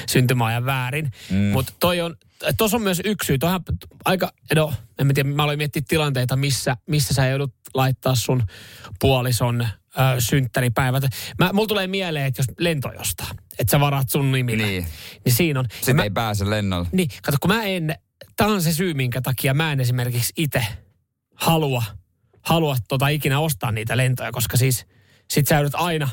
syntymäajan 0.08 0.66
väärin. 0.66 1.10
Mm. 1.30 1.36
Mutta 1.36 1.72
toi 1.80 2.00
on, 2.00 2.16
tuossa 2.58 2.76
on 2.76 2.82
myös 2.82 3.00
yksi 3.04 3.26
syy. 3.26 3.38
Toihan 3.38 3.60
aika, 4.04 4.32
no 4.54 4.72
en 4.98 5.06
mä 5.06 5.12
tiedä, 5.12 5.28
mä 5.28 5.42
aloin 5.42 5.58
miettiä 5.58 5.82
tilanteita, 5.88 6.36
missä, 6.36 6.76
missä 6.86 7.14
sä 7.14 7.26
joudut 7.26 7.54
laittaa 7.74 8.14
sun 8.14 8.42
puolison 9.00 9.60
ö, 9.62 9.68
synttäripäivät. 10.18 11.04
Mä, 11.38 11.52
mulla 11.52 11.66
tulee 11.68 11.86
mieleen, 11.86 12.26
että 12.26 12.40
jos 12.40 12.46
lento 12.58 12.92
jostaa, 12.98 13.26
että 13.58 13.70
sä 13.70 13.80
varaat 13.80 14.08
sun 14.08 14.32
nimille, 14.32 14.66
Niin. 14.66 14.86
niin 15.24 15.32
siinä 15.34 15.60
on. 15.60 15.66
Sitten 15.76 15.96
mä, 15.96 16.02
ei 16.02 16.10
pääse 16.10 16.50
lennolle. 16.50 16.88
niin, 16.92 17.08
kato, 17.22 17.36
kun 17.40 17.50
mä 17.50 17.62
en, 17.62 17.94
tämä 18.36 18.50
on 18.50 18.62
se 18.62 18.72
syy, 18.72 18.94
minkä 18.94 19.20
takia 19.20 19.54
mä 19.54 19.72
en 19.72 19.80
esimerkiksi 19.80 20.32
itse 20.36 20.66
halua, 21.34 21.82
halua 22.42 22.76
tota 22.88 23.08
ikinä 23.08 23.40
ostaa 23.40 23.72
niitä 23.72 23.96
lentoja, 23.96 24.32
koska 24.32 24.56
siis 24.56 24.86
sit 25.30 25.48
sä 25.48 25.54
joudut 25.54 25.74
aina 25.74 26.08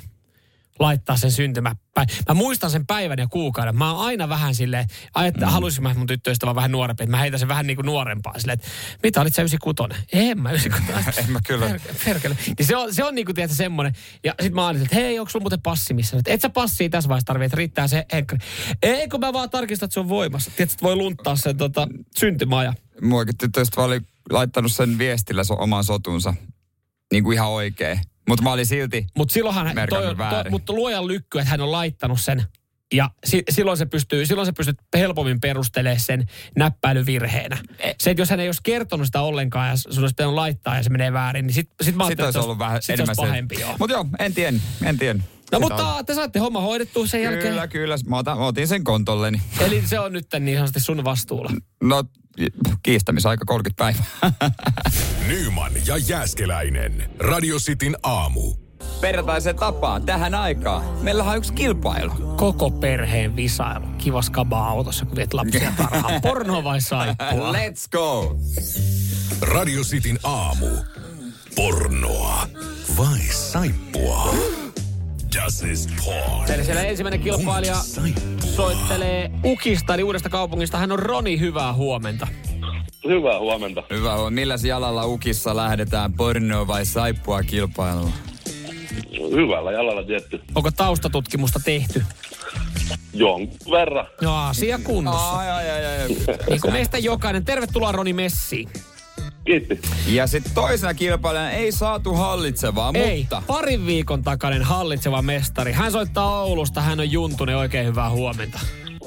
laittaa 0.80 1.18
sen 1.18 1.32
syntymäpäivän. 1.32 2.16
Mä 2.28 2.34
muistan 2.34 2.72
sen 2.72 2.86
päivän 2.86 3.20
ja 3.20 3.28
kuukauden. 3.28 3.76
Mä 3.76 3.92
oon 3.92 4.06
aina 4.06 4.30
vähän 4.30 4.56
silleen, 4.56 4.86
että 5.26 5.46
mm. 5.46 5.52
haluaisin 5.52 5.84
mä 5.84 5.94
mun 5.94 6.08
tyttöystävä 6.08 6.56
vähän 6.56 6.72
nuorempi, 6.72 7.04
että 7.04 7.12
mä 7.12 7.18
heitän 7.18 7.40
sen 7.40 7.48
vähän 7.48 7.68
niin 7.68 7.78
kuin 7.78 7.86
nuorempaa 7.86 8.40
silleen, 8.40 8.60
että 8.60 8.68
mitä 9.04 9.22
olit 9.22 9.36
sä 9.36 9.42
96? 9.42 10.06
En 10.14 10.42
mä 10.42 10.50
96. 10.50 11.20
En 11.24 11.32
mä 11.32 11.40
kyllä. 11.48 11.66
Per- 11.70 11.96
Perkele. 12.06 12.38
Niin 12.58 12.68
se 12.68 12.78
on, 12.78 12.94
se 12.94 13.04
on 13.04 13.16
niin 13.16 13.26
kuin 13.26 13.36
tiedätkö 13.36 13.56
semmoinen. 13.56 13.94
Ja 14.24 14.36
sit 14.42 14.54
mä 14.54 14.68
ajattelin, 14.68 14.86
että 14.86 14.96
hei, 14.96 15.20
onko 15.20 15.30
sulla 15.30 15.44
muuten 15.44 15.62
passi 15.62 15.94
missä? 15.94 16.18
Et 16.28 16.42
sä 16.42 16.50
passia 16.50 16.90
tässä 16.90 17.10
vaiheessa 17.10 17.26
tarvitse, 17.26 17.46
että 17.46 17.58
riittää 17.58 17.88
se 17.88 18.06
henkkari. 18.14 18.42
Ei, 18.82 19.08
kun 19.08 19.20
mä 19.20 19.34
vaan 19.34 19.50
tarkistan, 19.50 19.88
että 19.88 19.94
se 19.94 20.00
on 20.00 20.10
voimassa. 20.10 20.52
Tiedätkö, 20.52 20.74
että 20.74 20.86
voi 20.86 20.96
lunttaa 20.96 21.36
sen 21.36 21.58
tota, 21.58 21.88
syntymäajan. 22.18 22.76
Muakin 23.02 23.38
tyttöystävä 23.38 23.86
oli 23.86 24.02
laittanut 24.30 24.72
sen 24.72 24.98
viestillä 24.98 25.44
so, 25.44 25.54
oman 25.54 25.84
sotunsa. 25.84 26.34
Niin 27.12 27.24
kuin 27.24 27.36
ihan 27.36 27.50
oikein. 27.50 28.00
Mutta 28.30 28.44
mä 28.44 28.52
olin 28.52 28.66
silti, 28.66 29.06
Mutta 29.18 29.34
silloinhan, 29.34 29.66
toi, 29.66 29.76
Merkannut 29.76 30.18
toi, 30.30 30.50
mutta 30.52 30.74
luojan 30.74 31.08
lykky, 31.08 31.40
että 31.40 31.50
hän 31.52 31.62
on 31.62 31.72
laittanut 31.72 32.20
sen. 32.22 32.44
Ja 32.94 33.10
si, 33.26 33.44
silloin, 33.50 33.78
se 33.78 33.86
pystyy, 33.86 34.26
silloin 34.26 34.46
se 34.46 34.52
pystyt 34.52 34.78
helpommin 34.98 35.40
perustelemaan 35.40 36.00
sen 36.00 36.26
näppäilyvirheenä. 36.58 37.58
Se, 38.00 38.12
että 38.12 38.22
jos 38.22 38.30
hän 38.30 38.40
ei 38.40 38.48
olisi 38.48 38.62
kertonut 38.64 39.06
sitä 39.06 39.22
ollenkaan 39.22 39.70
ja 39.70 39.78
sun 39.78 40.00
olisi 40.00 40.14
pitänyt 40.14 40.34
laittaa 40.34 40.76
ja 40.78 40.84
se 40.84 40.90
menee 40.90 41.14
väärin, 41.14 41.48
niin 41.48 41.54
sitten 41.54 41.86
sit 41.86 41.96
mä 41.96 42.04
sit 42.04 42.10
ajattelin, 42.10 42.26
olisi 42.28 42.38
että 42.40 42.44
ollut 42.46 42.60
vähän 42.60 42.82
sit 42.82 42.90
enemmän 42.94 43.16
se 43.16 43.22
olisi 43.22 43.30
pahempi. 43.32 43.60
Joo. 43.60 43.76
Mutta 43.80 43.94
joo, 43.94 44.06
en 44.20 44.34
tiedä, 44.34 44.58
en 44.86 44.98
tiedä. 44.98 45.20
No 45.20 45.24
Sitä 45.46 45.60
mutta 45.60 45.88
on- 45.96 46.06
te 46.06 46.14
saatte 46.14 46.40
homma 46.40 46.62
hoidettua 46.62 47.08
sen 47.08 47.22
Kyllä, 47.22 47.32
jälkeen. 47.34 47.70
kyllä. 47.70 47.96
Mä, 48.08 48.18
otan, 48.18 48.38
mä 48.38 48.46
otin 48.46 48.68
sen 48.68 48.84
kontolleni. 48.84 49.42
Eli 49.60 49.84
se 49.86 50.00
on 50.00 50.14
nyt 50.14 50.28
niin 50.40 50.58
sanotusti 50.58 50.80
sun 50.80 51.04
vastuulla. 51.04 51.52
No, 51.84 52.04
kiistämisaika 52.84 53.46
30 53.46 53.84
päivää. 53.84 54.06
Nyman 55.28 55.72
ja 55.86 55.98
Jääskeläinen. 55.98 57.10
Radio 57.20 57.58
Cityn 57.58 57.98
aamu. 58.04 58.54
Perjantaiseen 59.02 59.56
tapaan 59.56 60.04
tähän 60.06 60.36
aikaan. 60.36 60.84
Meillä 61.02 61.24
on 61.24 61.38
yksi 61.38 61.54
kilpailu. 61.54 62.12
Koko 62.38 62.72
perheen 62.72 63.36
visailu. 63.36 63.86
Kiva 63.98 64.22
skabaa 64.22 64.70
autossa, 64.70 65.06
kun 65.06 65.16
viet 65.16 65.34
lapsia 65.34 65.74
tarhaan. 65.78 66.22
Porno 66.22 66.64
vai 66.64 66.82
saippua? 66.82 67.52
Let's 67.52 67.90
go! 67.92 68.38
Radio 69.42 69.82
Cityn 69.84 70.20
aamu. 70.24 70.68
Pornoa 71.56 72.48
vai 72.98 73.20
saippua? 73.32 74.36
Das 75.34 75.62
ist 75.62 75.90
porn. 76.06 76.52
Eli 76.52 76.64
siellä 76.64 76.84
ensimmäinen 76.84 77.20
kilpailija 77.20 77.76
soittelee 78.56 79.32
Ukista, 79.46 79.94
eli 79.94 80.04
uudesta 80.04 80.30
kaupungista. 80.30 80.78
Hän 80.78 80.92
on 80.92 81.00
Roni, 81.00 81.40
hyvää 81.40 81.74
huomenta. 81.74 82.28
Hyvää 83.08 83.40
huomenta. 83.40 83.84
Hyvä 83.90 84.14
on. 84.14 84.34
Milläs 84.34 84.64
jalalla 84.64 85.06
ukissa 85.06 85.56
lähdetään 85.56 86.14
pornoa 86.14 86.68
vai 86.68 86.86
saippua 86.86 87.44
kilpailuun? 87.44 88.14
Hyvällä 89.32 89.72
jalalla 89.72 90.04
tietty. 90.04 90.42
Onko 90.56 90.72
taustatutkimusta 90.72 91.60
tehty? 91.66 92.04
Jonkun 93.14 93.72
verran. 93.72 94.06
No 94.22 94.46
asia 94.46 94.80
kunnossa. 94.84 95.32
Ai, 95.32 95.50
ai, 95.50 95.70
ai, 95.70 95.86
ai. 95.86 96.08
Niin 96.50 96.62
kuin 96.62 96.74
meistä 96.74 96.98
jokainen. 96.98 97.46
Tervetuloa 97.46 97.92
Roni 97.92 98.14
Messiin. 98.14 98.70
Kiitti. 99.46 99.80
Ja 100.08 100.28
sitten 100.28 100.54
toisena 100.54 100.94
kilpailijana 100.94 101.52
ei 101.52 101.72
saatu 101.72 102.14
hallitsevaa, 102.14 102.92
Ei, 102.94 103.20
mutta... 103.20 103.44
parin 103.48 103.86
viikon 103.86 104.24
takainen 104.24 104.62
hallitseva 104.64 105.22
mestari. 105.22 105.72
Hän 105.72 105.92
soittaa 105.92 106.42
Oulusta, 106.44 106.82
hän 106.82 107.00
on 107.00 107.12
Juntunen, 107.12 107.58
oikein 107.58 107.86
hyvää 107.88 108.10
huomenta. 108.10 108.60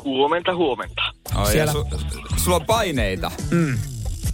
Huomenta, 0.05 0.55
huomenta. 0.55 1.03
Ai, 1.35 1.53
Siellä- 1.53 1.72
Su, 1.72 1.87
sulla 2.37 2.57
on 2.57 2.66
paineita. 2.66 3.31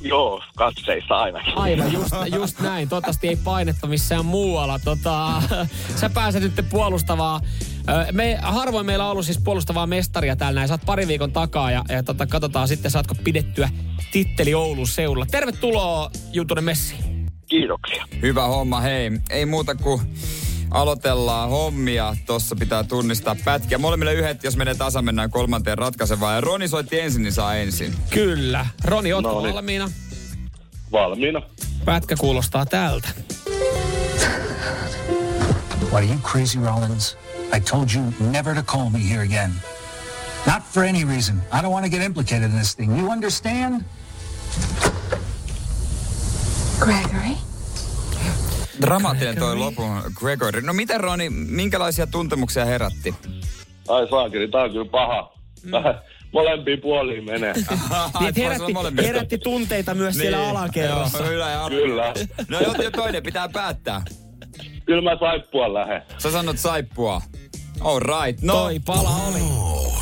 Joo, 0.01 0.43
katseissa 0.57 1.15
ainakin. 1.15 1.59
Aivan, 1.59 1.93
just, 1.93 2.11
just 2.35 2.61
näin. 2.61 2.88
Toivottavasti 2.88 3.29
ei 3.29 3.37
painetta 3.37 3.87
missään 3.87 4.27
muualla. 4.27 4.79
Tota, 4.79 5.43
sä 6.01 6.11
pääset 6.11 6.43
nyt 6.43 6.67
puolustavaa. 6.71 7.41
Me, 8.12 8.38
harvoin 8.42 8.87
meillä 8.87 9.05
on 9.05 9.11
ollut 9.11 9.27
siis 9.27 9.38
puolustavaa 9.45 9.87
mestaria 9.87 10.37
täällä 10.37 10.59
näin. 10.59 10.68
Sä 10.68 10.75
oot 10.75 10.87
pari 10.87 11.09
viikon 11.09 11.33
takaa 11.33 11.71
ja, 11.71 11.85
ja 11.88 12.03
tota, 12.03 12.27
katsotaan 12.27 12.68
sitten, 12.68 12.90
saatko 12.90 13.14
pidettyä 13.25 13.68
titteli 14.12 14.55
Oulun 14.55 14.88
seudulla. 14.88 15.27
Tervetuloa 15.31 16.11
Juntunen 16.33 16.64
Messi. 16.64 16.95
Kiitoksia. 17.49 18.05
Hyvä 18.23 18.47
homma, 18.47 18.81
hei. 18.81 19.11
Ei 19.31 19.47
muuta 19.47 19.75
kuin 19.75 20.01
aloitellaan 20.71 21.51
hommia. 21.51 22.16
Tossa 22.27 22.57
pitää 22.57 22.85
tunnistaa 22.85 23.37
pätkiä. 23.45 23.79
Molemmille 23.79 24.14
yhdet, 24.14 24.45
jos 24.45 24.57
menee 24.57 24.75
tasa, 24.75 25.03
mennään 25.03 25.31
kolmanteen 25.31 25.79
ratkaisevaan. 25.79 26.35
Ja 26.35 26.40
Roni 26.40 26.68
soitti 26.68 27.01
ensin, 27.01 27.23
niin 27.23 27.33
saa 27.33 27.55
ensin. 27.55 27.95
Kyllä. 28.11 28.66
Roni, 28.85 29.12
ootko 29.12 29.33
No 29.33 29.40
niin. 29.42 29.55
valmiina? 29.55 29.90
Valmiina. 30.92 31.42
Pätkä 31.85 32.16
kuulostaa 32.16 32.66
tältä. 32.66 33.09
What 35.83 35.92
are 35.92 36.07
you 36.07 36.18
crazy, 36.18 36.59
Rollins? 36.64 37.16
I 37.57 37.61
told 37.61 37.88
you 37.95 38.03
never 38.33 38.55
to 38.55 38.62
call 38.62 38.91
me 38.91 38.99
here 38.99 39.23
again. 39.23 39.53
Not 40.47 40.62
for 40.73 40.85
any 40.85 41.05
reason. 41.05 41.37
I 41.53 41.61
don't 41.62 41.71
want 41.73 41.85
to 41.85 41.91
get 41.91 42.03
implicated 42.03 42.51
in 42.51 42.59
this 42.59 42.75
thing. 42.77 42.99
You 42.99 43.11
understand? 43.12 43.85
Gregory? 46.81 47.37
Dramaattinen 48.81 49.37
toi 49.38 49.57
lopun 49.57 50.03
Gregory. 50.15 50.61
No 50.62 50.73
miten 50.73 51.01
Roni, 51.01 51.31
minkälaisia 51.31 52.07
tuntemuksia 52.07 52.65
herätti? 52.65 53.15
Ai 53.88 54.09
saakeli, 54.11 54.49
tää 54.49 54.62
on 54.62 54.71
kyllä 54.73 54.91
paha. 54.91 55.33
Vähän 55.71 55.95
molempiin 56.33 56.81
puoliin 56.81 57.25
menee. 57.25 57.55
Niin, 58.21 58.29
että 58.29 58.41
herätti, 58.41 58.73
herätti 59.07 59.38
tunteita 59.38 59.95
myös 59.95 60.15
siellä 60.19 60.49
alakerrassa. 60.49 61.19
Joo, 61.25 61.49
ja- 61.49 61.69
Kyllä. 61.69 62.15
No 62.49 62.61
jo, 62.61 62.91
toinen 62.91 63.23
pitää 63.23 63.49
päättää. 63.49 64.03
Kyllä 64.87 65.11
mä 65.11 65.19
saippua 65.21 65.75
lähe. 65.75 66.03
Sä 66.19 66.31
sanot 66.31 66.59
saippua. 66.59 67.23
All 67.85 68.01
right, 68.01 68.42
no. 68.42 68.53
Toi 68.53 68.81
pala 68.87 69.11
oli. 69.29 69.40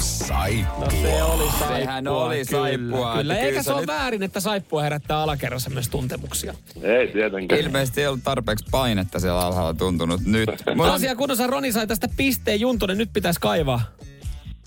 Saippua. 0.00 0.84
No 0.84 0.90
se 0.90 1.22
oli 1.22 1.44
saippua. 1.50 1.76
Sehän 1.76 2.08
oli 2.08 2.34
kyllä. 2.46 2.60
saippua, 2.60 3.14
Kyllä, 3.16 3.36
eikä 3.36 3.48
kyllä 3.48 3.62
se 3.62 3.72
ole 3.72 3.80
nyt- 3.80 3.86
väärin, 3.88 4.22
että 4.22 4.40
saippua 4.40 4.82
herättää 4.82 5.22
alakerrassa 5.22 5.70
myös 5.70 5.88
tuntemuksia. 5.88 6.54
Ei 6.82 7.08
tietenkään. 7.08 7.60
Ilmeisesti 7.60 8.00
ei 8.00 8.06
ollut 8.06 8.24
tarpeeksi 8.24 8.64
painetta 8.70 9.20
siellä 9.20 9.40
alhaalla 9.40 9.74
tuntunut 9.74 10.20
nyt. 10.24 10.48
Mulla 10.76 10.88
on- 10.88 10.94
Asia 10.94 11.16
kunnossa 11.16 11.46
Roni 11.46 11.72
sai 11.72 11.86
tästä 11.86 12.08
pisteen 12.16 12.60
Juntunen, 12.60 12.98
nyt 12.98 13.10
pitäisi 13.12 13.40
kaivaa. 13.40 13.80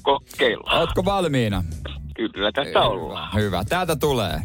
Kokeillaan. 0.02 0.80
Ootko 0.80 1.06
valmiina? 1.06 1.63
Kyllä 2.15 2.52
tästä 2.52 2.82
ollaan. 2.82 3.34
Hyvä. 3.36 3.63
Täältä 3.69 3.95
tulee. 3.95 4.39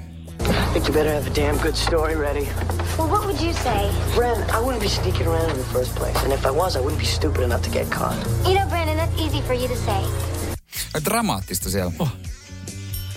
I 0.68 0.70
think 0.70 0.86
you 0.88 0.92
better 0.92 1.14
have 1.14 1.26
a 1.26 1.30
damn 1.30 1.56
good 1.62 1.76
story 1.76 2.14
ready. 2.14 2.46
Well, 2.98 3.08
what 3.08 3.24
would 3.26 3.40
you 3.40 3.54
say? 3.54 3.90
Bren, 4.14 4.36
I 4.50 4.60
wouldn't 4.60 4.82
be 4.82 4.88
sneaking 4.88 5.26
around 5.26 5.50
in 5.50 5.56
the 5.56 5.64
first 5.72 5.94
place. 5.96 6.24
And 6.24 6.32
if 6.32 6.44
I 6.44 6.50
was, 6.50 6.76
I 6.76 6.80
wouldn't 6.80 6.98
be 6.98 7.06
stupid 7.06 7.42
enough 7.42 7.62
to 7.62 7.70
get 7.70 7.90
caught. 7.90 8.16
You 8.46 8.54
know, 8.54 8.68
Brandon, 8.68 8.96
that's 8.98 9.16
easy 9.18 9.40
for 9.42 9.54
you 9.54 9.68
to 9.68 9.76
say. 9.76 10.02
Dramaattista 11.04 11.70
siellä. 11.70 11.92
Oh. 11.98 12.08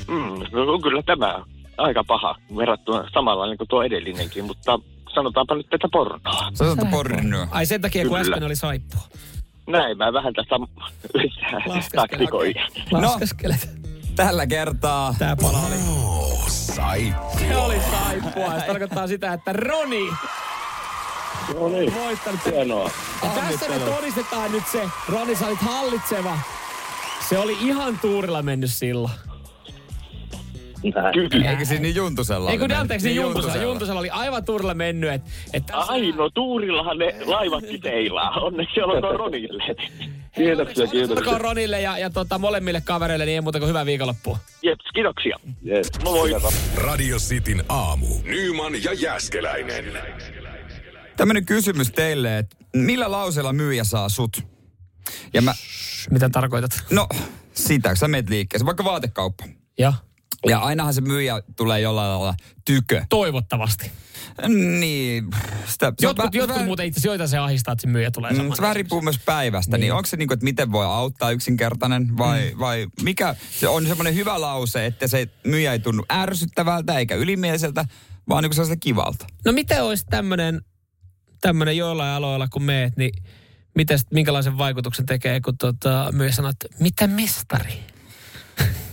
Mm, 0.08 0.40
no 0.52 0.80
kyllä 0.80 1.02
tämä 1.04 1.46
aika 1.78 2.04
paha 2.04 2.36
verrattuna 2.58 3.10
samalla 3.14 3.58
kuin 3.58 3.68
tuo 3.68 3.84
edellinenkin, 3.84 4.46
mutta 4.46 4.80
sanotaanpa 5.16 5.56
nyt 5.56 5.70
tätä 5.70 5.88
pornoa. 5.92 6.52
Sä 6.54 6.66
sanot 6.76 6.92
pornoa. 6.92 7.48
Ai 7.52 7.66
sen 7.66 7.82
takia, 7.82 8.08
kun 8.08 8.20
äsken 8.20 8.44
oli 8.44 8.56
saippua. 8.56 9.02
Näin 9.68 9.98
mä 9.98 10.14
vähän 10.14 10.34
tästä 10.34 10.56
taktikoin. 11.96 12.56
Laskeskelet. 12.92 13.81
Tällä 14.16 14.48
kertaa 14.48 15.16
Tää 15.20 15.36
pala 15.36 15.58
oli. 15.68 15.76
Saippua. 16.50 17.40
Se 17.40 17.56
oli 17.58 17.76
saippua. 17.92 18.60
Se 18.60 18.66
tarkoittaa 18.68 19.08
sitä, 19.08 19.34
että 19.34 19.54
Roni 19.54 20.08
No 21.54 21.68
niin, 21.70 21.94
voittanut. 21.96 22.40
hienoa. 22.46 22.92
Ja 23.24 23.30
tässä 23.30 23.70
me 23.70 23.80
todistetaan 23.80 24.52
nyt 24.52 24.68
se, 24.72 24.84
Roni, 25.10 25.36
sä 25.36 25.48
olit 25.48 25.60
hallitseva. 25.62 26.38
Se 27.30 27.38
oli 27.40 27.58
ihan 27.62 28.00
tuurilla 28.00 28.42
mennyt 28.42 28.72
silloin. 28.72 29.14
Näin. 30.96 31.48
Eikö 31.48 31.66
siinä 31.66 31.82
niin 31.82 31.96
Juntusella 31.96 32.52
Ei 32.52 32.58
kun 32.58 32.66
oli 32.66 32.74
anteeksi, 32.74 33.08
niin 33.08 33.18
mennyt? 33.22 33.36
Juntusella. 33.36 33.64
Juntusella 33.64 34.00
oli 34.00 34.10
aivan 34.10 34.46
tuurilla 34.46 34.74
mennyt. 34.74 35.12
Et, 35.14 35.22
et 35.54 35.66
tässä- 35.66 35.92
Ai, 35.94 36.12
no 36.12 36.30
Tuurillahan 36.30 36.98
ne 36.98 37.16
laivatkin 37.26 37.80
seilaa. 37.84 38.32
Onneksi 38.32 38.74
siellä 38.74 39.08
on 39.08 39.20
Ronille. 39.20 39.64
Kiitoksia, 40.36 40.84
Oltakoon 40.84 41.08
kiitoksia. 41.08 41.38
Ronille 41.38 41.82
ja, 41.82 41.98
ja 41.98 42.10
tota, 42.10 42.38
molemmille 42.40 42.82
kavereille, 42.82 43.26
niin 43.26 43.36
ei 43.36 43.42
muuta 43.42 43.60
kuin 43.60 43.70
hyvää 43.70 43.86
viikonloppua. 43.86 44.38
Jeps, 44.62 44.86
kiitoksia. 44.94 45.40
Moi 46.04 46.32
moi. 46.32 46.52
Radio 46.76 47.18
Cityn 47.18 47.64
aamu. 47.70 48.08
Nyman 48.24 48.84
ja 48.84 48.94
Jäskeläinen. 48.94 49.86
Tämmönen 51.18 51.46
kysymys 51.46 51.92
teille, 51.92 52.38
että 52.38 52.56
millä 52.76 53.12
lauseella 53.12 53.54
myyjä 53.54 53.84
saa 53.84 54.10
sut? 54.10 54.38
Ja 55.34 55.42
mä, 55.42 55.54
Mitä 56.10 56.30
tarkoitat? 56.30 56.72
no 56.92 57.08
sitä, 57.54 57.90
kun 57.90 57.98
sä 57.98 58.08
meet 58.08 58.30
liikkeeseen, 58.30 58.66
vaikka 58.66 58.84
vaatekauppa. 58.84 59.46
Joo. 59.78 59.94
Ja 60.48 60.60
ainahan 60.60 60.94
se 60.94 61.02
myyjä 61.02 61.42
tulee 61.58 61.80
jollain 61.80 62.10
lailla 62.12 62.36
tykö. 62.66 63.06
Toivottavasti. 63.10 63.92
Niin, 64.80 65.28
sitä, 65.66 65.94
se 66.00 66.08
on 66.08 66.10
Jotkut, 66.10 66.26
vä- 66.26 66.38
jotkut 66.38 66.62
vä- 66.62 66.66
muuten 66.66 66.86
itse 66.86 66.98
asiassa 67.00 67.08
joita 67.08 67.28
se 67.28 67.38
ahistaa, 67.38 67.72
että 67.72 67.82
se 67.82 67.88
myyjä 67.88 68.12
tulee 68.12 68.32
Mm, 68.32 68.38
saman 68.38 68.56
Se 68.56 68.62
vähän 68.62 68.76
riippuu 68.76 69.02
myös 69.02 69.20
päivästä, 69.26 69.78
niin, 69.78 69.82
Niin. 69.82 69.94
onko 69.94 70.06
se 70.06 70.18
niin 70.18 70.28
kuin, 70.28 70.36
että 70.36 70.44
miten 70.44 70.72
voi 70.72 70.86
auttaa 70.86 71.32
yksinkertainen 71.32 72.18
vai, 72.18 72.52
mm. 72.54 72.60
vai 72.60 72.88
mikä 73.02 73.36
se 73.60 73.68
on 73.68 73.88
semmoinen 73.88 74.16
hyvä 74.16 74.42
lause, 74.42 74.86
että 74.86 75.08
se 75.08 75.28
myyjä 75.48 75.72
ei 75.72 75.80
tunnu 75.80 76.06
ärsyttävältä 76.12 76.98
eikä 76.98 77.16
ylimieliseltä, 77.16 77.86
vaan 78.30 78.44
niin 78.44 78.52
kuin 78.56 78.80
kivalta. 78.80 79.26
No 79.46 79.52
miten 79.52 79.84
olisi 79.84 80.06
tämmöinen 80.10 80.62
tämmönen 81.42 81.78
joillain 81.78 82.12
aloilla, 82.12 82.48
kun 82.48 82.64
meet, 82.64 82.98
niin 82.98 83.24
miten, 83.76 84.00
minkälaisen 84.12 84.58
vaikutuksen 84.58 85.06
tekee, 85.06 85.42
kun 85.42 85.58
tota, 85.58 86.10
myyjä 86.12 86.32
sanoo, 86.32 86.50
että 86.52 86.68
mitä 86.80 87.08
mestari? 87.08 87.74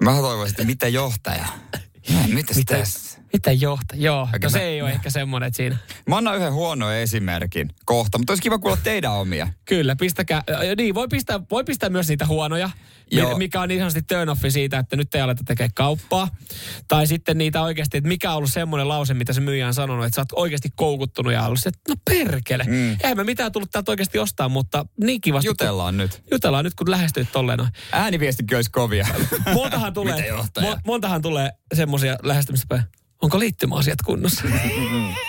Mä 0.00 0.10
toivoisin, 0.20 0.52
että 0.52 0.64
mitä 0.64 0.88
johtaja? 0.88 1.46
Mitäs 2.34 2.56
Mitä, 2.56 2.78
tässä? 2.78 3.18
mitä 3.32 3.52
johta? 3.52 3.94
Joo, 3.96 4.22
Okei, 4.22 4.38
no 4.42 4.50
se 4.50 4.58
mä- 4.58 4.64
ei 4.64 4.82
ole 4.82 4.90
ehkä 4.90 5.10
semmoinen, 5.10 5.46
että 5.46 5.56
siinä. 5.56 5.76
Mä 6.06 6.16
annan 6.16 6.36
yhden 6.36 6.52
huonon 6.52 6.94
esimerkin 6.94 7.72
kohta, 7.84 8.18
mutta 8.18 8.30
olisi 8.32 8.42
kiva 8.42 8.58
kuulla 8.58 8.76
teidän 8.76 9.12
omia. 9.12 9.48
Kyllä, 9.64 9.96
pistäkää. 9.96 10.42
Niin, 10.76 10.94
voi 10.94 11.08
pistää, 11.08 11.40
voi 11.50 11.64
pistää 11.64 11.90
myös 11.90 12.08
niitä 12.08 12.26
huonoja, 12.26 12.70
Joo. 13.10 13.28
mi- 13.32 13.38
mikä 13.38 13.60
on 13.60 13.68
niin 13.68 13.80
sanotusti 13.80 14.02
turn 14.02 14.28
offi 14.28 14.50
siitä, 14.50 14.78
että 14.78 14.96
nyt 14.96 15.14
ei 15.14 15.20
aleta 15.20 15.42
tekemään 15.46 15.70
kauppaa. 15.74 16.28
Tai 16.88 17.06
sitten 17.06 17.38
niitä 17.38 17.62
oikeasti, 17.62 17.96
että 17.96 18.08
mikä 18.08 18.30
on 18.30 18.36
ollut 18.36 18.50
semmoinen 18.52 18.88
lause, 18.88 19.14
mitä 19.14 19.32
se 19.32 19.40
myyjä 19.40 19.66
on 19.66 19.74
sanonut, 19.74 20.04
että 20.04 20.14
sä 20.14 20.20
oot 20.20 20.32
oikeasti 20.32 20.68
koukuttunut 20.76 21.32
ja 21.32 21.46
ollut 21.46 21.60
se, 21.60 21.68
että 21.68 21.80
no 21.88 21.94
perkele. 22.04 22.64
Mm. 22.66 22.90
Eihän 22.90 23.16
mä 23.16 23.24
mitään 23.24 23.52
tullut 23.52 23.70
täältä 23.70 23.92
oikeasti 23.92 24.18
ostaa, 24.18 24.48
mutta 24.48 24.86
niin 25.00 25.20
kivasti. 25.20 25.48
Jutellaan 25.48 25.96
nyt. 25.96 26.10
Kun, 26.10 26.24
jutellaan 26.30 26.64
nyt, 26.64 26.74
kun 26.74 26.90
lähestyit 26.90 27.32
tolleen 27.32 27.58
noin. 27.58 27.70
Ääniviestikin 27.92 28.56
olisi 28.56 28.70
kovia. 28.70 29.06
Montahan 29.54 29.92
tulee, 29.98 30.30
mo- 30.60 30.80
montahan 30.86 31.22
tulee 31.22 31.50
semmoisia 31.74 32.16
lähestymistapoja. 32.22 32.82
Onko 33.22 33.38
liittymäasiat 33.38 34.02
kunnossa? 34.04 34.42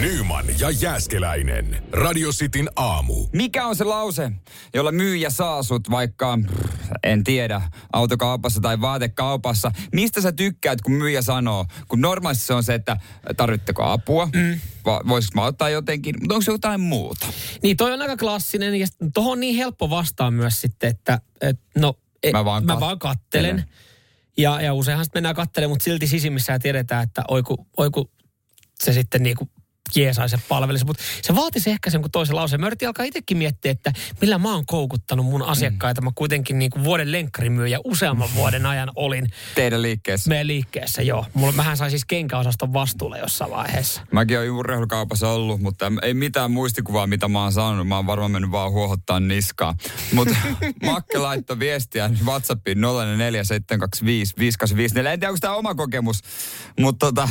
Nyman 0.00 0.44
ja 0.58 0.70
Jäskeläinen. 0.70 1.82
Radio 1.92 2.30
Cityn 2.30 2.68
aamu. 2.76 3.26
Mikä 3.32 3.66
on 3.66 3.76
se 3.76 3.84
lause, 3.84 4.30
jolla 4.74 4.92
myyjä 4.92 5.30
saa 5.30 5.62
sut 5.62 5.90
vaikka, 5.90 6.38
en 7.04 7.24
tiedä, 7.24 7.62
autokaupassa 7.92 8.60
tai 8.60 8.80
vaatekaupassa? 8.80 9.72
Mistä 9.92 10.20
sä 10.20 10.32
tykkäät, 10.32 10.80
kun 10.80 10.92
myyjä 10.92 11.22
sanoo? 11.22 11.64
Kun 11.88 12.00
normaalisti 12.00 12.46
se 12.46 12.54
on 12.54 12.64
se, 12.64 12.74
että 12.74 12.96
tarvitteko 13.36 13.82
apua? 13.84 14.28
Mm. 14.34 14.60
Va- 14.84 15.02
Voisiko 15.08 15.40
mä 15.40 15.46
ottaa 15.46 15.68
jotenkin? 15.68 16.14
Mutta 16.20 16.34
onko 16.34 16.42
se 16.42 16.52
jotain 16.52 16.80
muuta? 16.80 17.26
Niin 17.62 17.76
toi 17.76 17.92
on 17.92 18.02
aika 18.02 18.16
klassinen 18.16 18.74
ja 18.74 18.86
tuohon 19.14 19.32
on 19.32 19.40
niin 19.40 19.56
helppo 19.56 19.90
vastaa 19.90 20.30
myös 20.30 20.60
sitten, 20.60 20.90
että 20.90 21.20
et, 21.40 21.60
no 21.78 21.94
e, 22.22 22.32
Mä 22.32 22.44
vaan 22.44 22.64
mä 22.64 22.74
kat- 22.74 22.80
vaan 22.80 22.98
kattelen. 22.98 23.64
Ja, 24.38 24.60
ja 24.60 24.74
useinhan 24.74 25.04
sitten 25.04 25.18
mennään 25.18 25.36
kattelemaan, 25.36 25.72
mutta 25.72 25.84
silti 25.84 26.06
sisimmissään 26.06 26.60
tiedetään, 26.60 27.02
että 27.02 27.22
oiku, 27.28 27.66
oiku 27.76 28.10
se 28.84 28.92
sitten 28.92 29.22
niinku 29.22 29.50
jeesaisi 29.96 30.34
ja 30.34 30.40
palvelisi. 30.48 30.84
Mutta 30.84 31.02
se 31.22 31.34
vaatisi 31.34 31.70
ehkä 31.70 31.90
sen 31.90 32.00
kuin 32.00 32.10
toisen 32.12 32.36
lauseen. 32.36 32.60
Mä 32.60 32.66
yritin 32.66 32.88
alkaa 32.88 33.04
itsekin 33.04 33.38
miettiä, 33.38 33.72
että 33.72 33.92
millä 34.20 34.38
mä 34.38 34.52
oon 34.54 34.66
koukuttanut 34.66 35.26
mun 35.26 35.42
asiakkaita. 35.42 36.00
Mä 36.00 36.10
kuitenkin 36.14 36.58
niinku 36.58 36.84
vuoden 36.84 37.12
lenkkarimyyjä 37.12 37.78
useamman 37.84 38.28
vuoden 38.34 38.66
ajan 38.66 38.90
olin 38.96 39.28
Teidän 39.54 39.82
liikkeessä. 39.82 40.28
meidän 40.28 40.46
liikkeessä, 40.46 41.02
joo. 41.02 41.26
Mulla, 41.34 41.52
mähän 41.52 41.76
sain 41.76 41.90
siis 41.90 42.04
kenkäosaston 42.04 42.72
vastuulle 42.72 43.18
jossain 43.18 43.50
vaiheessa. 43.50 44.00
Mäkin 44.12 44.38
olen 44.38 44.50
urheilukaupassa 44.50 45.30
ollut, 45.30 45.60
mutta 45.60 45.92
ei 46.02 46.14
mitään 46.14 46.50
muistikuvaa, 46.50 47.06
mitä 47.06 47.28
mä 47.28 47.42
oon 47.42 47.52
sanonut. 47.52 47.88
Mä 47.88 47.96
oon 47.96 48.06
varmaan 48.06 48.30
mennyt 48.30 48.50
vaan 48.50 48.72
huohottaa 48.72 49.20
niskaa. 49.20 49.74
Mutta 50.12 50.36
Makke 50.86 51.18
laittoi 51.18 51.58
viestiä 51.58 52.10
WhatsAppiin 52.24 52.78
0447255854. 52.78 52.80
En 55.06 55.20
tiedä, 55.20 55.28
onko 55.28 55.38
tämä 55.40 55.54
oma 55.54 55.74
kokemus, 55.74 56.20
mutta 56.80 57.06
tota, 57.06 57.28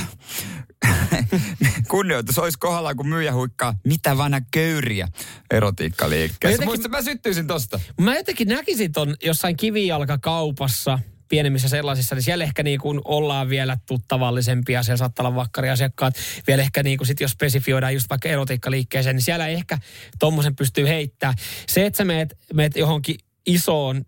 kunnioitus 1.90 2.40
olisi 2.40 2.58
kohdalla, 2.60 2.96
kun 2.96 3.08
myyjä 3.08 3.34
huikkaa, 3.34 3.74
mitä 3.84 4.18
vanha 4.18 4.42
köyriä 4.52 5.08
erotiikkaliikkeessä. 5.52 6.54
Jotenkin- 6.54 6.70
Muista, 6.70 6.90
mä 6.90 7.02
syttyisin 7.02 7.48
tosta. 7.48 7.80
Mä 8.02 8.16
jotenkin 8.16 8.48
näkisin 8.48 8.92
ton 8.92 9.16
jossain 9.24 9.58
kivijalkakaupassa, 9.58 11.00
pienemmissä 11.30 11.70
sellaisissa, 11.70 12.16
niin 12.16 12.24
siellä 12.24 12.44
ehkä 12.44 12.64
niin 12.64 12.80
kuin 12.80 13.02
ollaan 13.06 13.50
vielä 13.50 13.78
tuttavallisempia, 13.86 14.84
siellä 14.84 14.98
saattaa 14.98 15.28
olla 15.28 15.36
vakkariasiakkaat. 15.36 16.16
Vielä 16.48 16.62
ehkä 16.62 16.84
niin 16.84 16.98
kuin 16.98 17.08
sit 17.08 17.20
jos 17.20 17.32
spesifioidaan 17.32 17.94
just 17.94 18.10
vaikka 18.10 18.30
erotiikkaliikkeeseen, 18.30 19.16
niin 19.16 19.24
siellä 19.24 19.48
ehkä 19.48 19.78
tommosen 20.20 20.56
pystyy 20.56 20.88
heittämään. 20.88 21.36
Se, 21.68 21.86
että 21.86 21.98
sä 21.98 22.06
meet, 22.06 22.38
meet 22.54 22.76
johonkin 22.76 23.16
isoon 23.46 24.06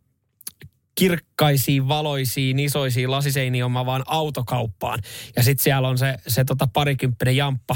kirkkaisiin, 0.98 1.88
valoisiin, 1.88 2.60
isoisiin 2.60 3.12
lasiseiniin 3.12 3.66
omaavaan 3.66 4.04
autokauppaan. 4.06 5.00
Ja 5.36 5.44
sitten 5.44 5.64
siellä 5.64 5.88
on 5.88 5.98
se, 5.98 6.18
se 6.28 6.44
tota 6.44 6.68
parikymppinen 6.74 7.38
jamppa 7.38 7.76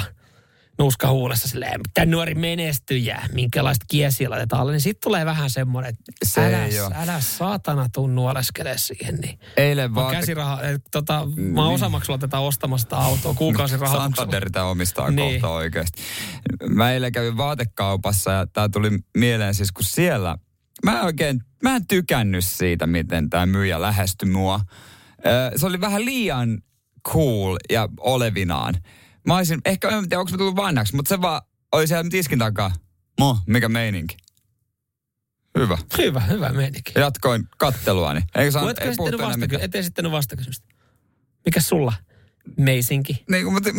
nuuska 0.77 1.10
huulessa 1.10 1.47
silleen, 1.47 1.81
mitä 1.88 2.05
nuori 2.05 2.36
menestyjä, 2.36 3.21
minkälaista 3.34 3.86
kiesiä 3.89 4.29
laitetaan 4.29 4.62
alle, 4.62 4.71
niin 4.71 4.81
sitten 4.81 5.01
tulee 5.03 5.25
vähän 5.25 5.49
semmoinen, 5.49 5.89
että 5.89 6.12
Se 6.23 6.41
älä, 6.45 6.67
älä 7.03 7.21
saatana 7.21 7.89
tuu 7.89 8.07
nuoleskele 8.07 8.77
siihen. 8.77 9.15
Niin. 9.15 9.39
Eilen 9.57 9.95
vaan... 9.95 10.15
käsiraha, 10.15 10.62
eh, 10.62 10.79
tota, 10.91 11.27
mä 11.36 11.65
oon 11.65 11.73
osamaksulla 11.73 12.17
tätä 12.17 12.39
ostamassa 12.39 12.86
sitä 12.86 12.97
autoa 12.97 13.34
kuukausirahoituksella. 13.34 14.15
Santander 14.15 14.49
tämä 14.51 14.65
omistaa 14.65 15.12
Niin. 15.12 15.41
kohta 15.41 15.55
oikeasti. 15.55 16.01
Mä 16.69 16.91
eilen 16.91 17.12
kävin 17.12 17.38
vaatekaupassa 17.38 18.31
ja 18.31 18.47
tää 18.47 18.69
tuli 18.69 18.89
mieleen 19.17 19.53
siis, 19.53 19.71
kun 19.71 19.84
siellä... 19.84 20.38
Mä 20.86 21.00
en 21.00 21.06
oikein, 21.06 21.41
mä 21.63 21.76
en 21.76 21.88
tykännyt 21.88 22.46
siitä, 22.46 22.88
miten 22.88 23.30
tämä 23.30 23.46
myyjä 23.46 23.82
lähestyi 23.82 24.30
mua. 24.30 24.60
Se 25.56 25.65
oli 25.65 25.82
vähän 25.82 26.06
liian 26.06 26.62
cool 27.08 27.58
ja 27.70 27.89
olevinaan. 28.00 28.74
Mä 29.28 29.36
olisin, 29.36 29.62
ehkä 29.65 29.89
en 29.89 30.10
tiedä, 30.10 30.20
onko 30.20 30.32
mä 30.32 30.38
tullut 30.38 30.56
vanhaksi, 30.56 30.96
mutta 30.96 31.10
se 31.10 31.22
vaan 31.22 31.41
oli 31.72 31.88
siellä 31.88 32.10
tiskin 32.10 32.39
takaa. 32.39 32.72
Mo, 33.20 33.39
mikä 33.48 33.70
meininki. 33.70 34.17
Hyvä. 35.60 35.78
Hyvä, 35.98 36.20
hyvä 36.20 36.50
meininki. 36.50 36.91
Jatkoin 36.96 37.48
katteluani. 37.58 38.22
Eikö 38.36 38.52
saa, 38.52 38.63
Oletko 38.63 38.84
ei 38.84 38.89
vastakysymystä? 38.89 39.38
mitään. 39.38 39.62
Et 39.62 39.76
esittänyt 39.76 40.12
vastakysymystä. 40.12 40.67
Mikä 41.46 41.62
sulla? 41.62 41.94
Meisinki. 42.58 43.24
Niin, 43.30 43.54
mutta 43.54 43.70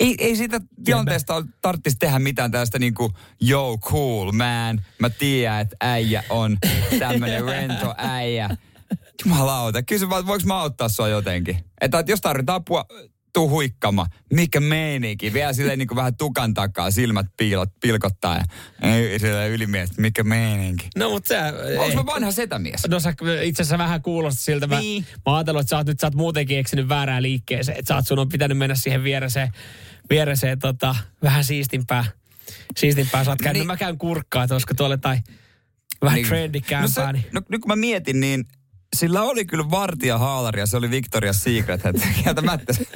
ei, 0.00 0.14
ei 0.18 0.36
siitä 0.36 0.60
tilanteesta 0.84 1.44
tarvitsisi 1.62 1.96
tehdä 1.98 2.18
mitään 2.18 2.50
tästä 2.50 2.78
niin 2.78 2.94
kuin, 2.94 3.12
yo, 3.48 3.78
cool 3.80 4.32
man. 4.32 4.84
Mä 4.98 5.10
tiedän, 5.10 5.60
että 5.60 5.76
äijä 5.80 6.24
on 6.30 6.58
tämmönen 6.98 7.44
rento 7.52 7.94
äijä. 7.98 8.56
Jumalauta, 9.24 9.82
kysy 9.82 10.10
vaan, 10.10 10.26
voiko 10.26 10.46
mä 10.46 10.60
auttaa 10.60 10.88
sua 10.88 11.08
jotenkin. 11.08 11.64
Että, 11.80 11.98
että 11.98 12.12
jos 12.12 12.20
tarvitaan 12.20 12.56
apua, 12.56 12.84
tuu 13.32 13.50
huikkama. 13.50 14.06
Mikä 14.32 14.60
meininki? 14.60 15.32
Vielä 15.32 15.52
silleen 15.52 15.78
niin 15.78 15.88
kuin 15.88 15.96
vähän 15.96 16.16
tukan 16.16 16.54
takaa, 16.54 16.90
silmät 16.90 17.26
piilot, 17.36 17.68
pilkottaa 17.80 18.36
ja 18.36 18.44
silleen 19.18 19.50
ylimielistä. 19.52 20.02
Mikä 20.02 20.24
meininki? 20.24 20.88
No 20.96 21.10
mutta 21.10 21.28
sä... 21.28 21.52
Onko 21.78 21.96
mä 21.96 22.06
vanha 22.06 22.30
setämies? 22.32 22.88
No 22.88 23.00
sä 23.00 23.14
itse 23.42 23.62
asiassa 23.62 23.78
vähän 23.78 24.02
kuulostat 24.02 24.40
siltä. 24.44 24.66
Mä, 24.66 24.80
Niin. 24.80 25.06
mä 25.26 25.36
ajatellut, 25.36 25.60
että 25.60 25.70
sä 25.70 25.76
oot 25.76 25.86
nyt 25.86 26.00
sä 26.00 26.06
oot 26.06 26.14
muutenkin 26.14 26.58
eksynyt 26.58 26.88
väärään 26.88 27.22
liikkeeseen. 27.22 27.78
Että 27.78 27.88
sä 27.88 27.94
oot, 27.96 28.06
sun 28.06 28.18
on 28.18 28.28
pitänyt 28.28 28.58
mennä 28.58 28.74
siihen 28.74 29.04
viereseen, 29.04 29.52
viereseen 30.10 30.58
tota, 30.58 30.96
vähän 31.22 31.44
siistimpää. 31.44 32.04
Siistimpää. 32.76 33.24
Sä 33.24 33.30
oot 33.30 33.38
käynyt, 33.42 33.60
Niin. 33.60 33.66
mä 33.66 33.76
käyn 33.76 33.98
kurkkaa, 33.98 34.44
että 34.44 34.54
olisiko 34.54 34.74
tuolle 34.74 34.96
tai 34.96 35.18
vähän 36.02 36.16
niin. 36.16 36.26
trendikämpää. 36.28 36.82
no, 36.82 36.88
se, 36.88 37.12
niin. 37.12 37.24
no, 37.32 37.40
nyt 37.48 37.60
kun 37.60 37.68
mä 37.68 37.76
mietin, 37.76 38.20
niin 38.20 38.44
sillä 38.96 39.22
oli 39.22 39.44
kyllä 39.44 39.70
vartija 39.70 40.18
haalari 40.18 40.60
ja 40.60 40.66
se 40.66 40.76
oli 40.76 40.88
Victoria's 40.88 41.32
Secret. 41.32 41.86
Että 41.86 42.08
kieltämättä 42.22 42.72
se- 42.72 42.86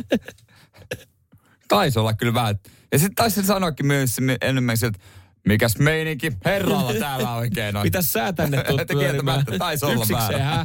taisi 1.69 1.99
olla 1.99 2.15
kyllä 2.15 2.35
vähän. 2.35 2.57
Ja 2.93 2.99
sitten 2.99 3.15
taisi 3.15 3.43
sanoakin 3.47 3.87
myös 3.87 4.17
enemmän 4.41 4.77
sieltä, 4.77 4.99
mikäs 5.47 5.79
meininki 5.79 6.33
herralla 6.45 6.95
täällä 6.95 7.35
oikein 7.35 7.77
on. 7.77 7.83
Mitäs 7.83 8.13
sä 8.13 8.33
tänne 8.33 8.63
tulet 8.63 8.81
Että 8.81 8.95
pyörimään? 8.95 9.15
kieltämättä 9.45 9.59
taisi 9.59 9.85
olla 9.87 10.07
vähän. 10.13 10.41
hä? 10.43 10.65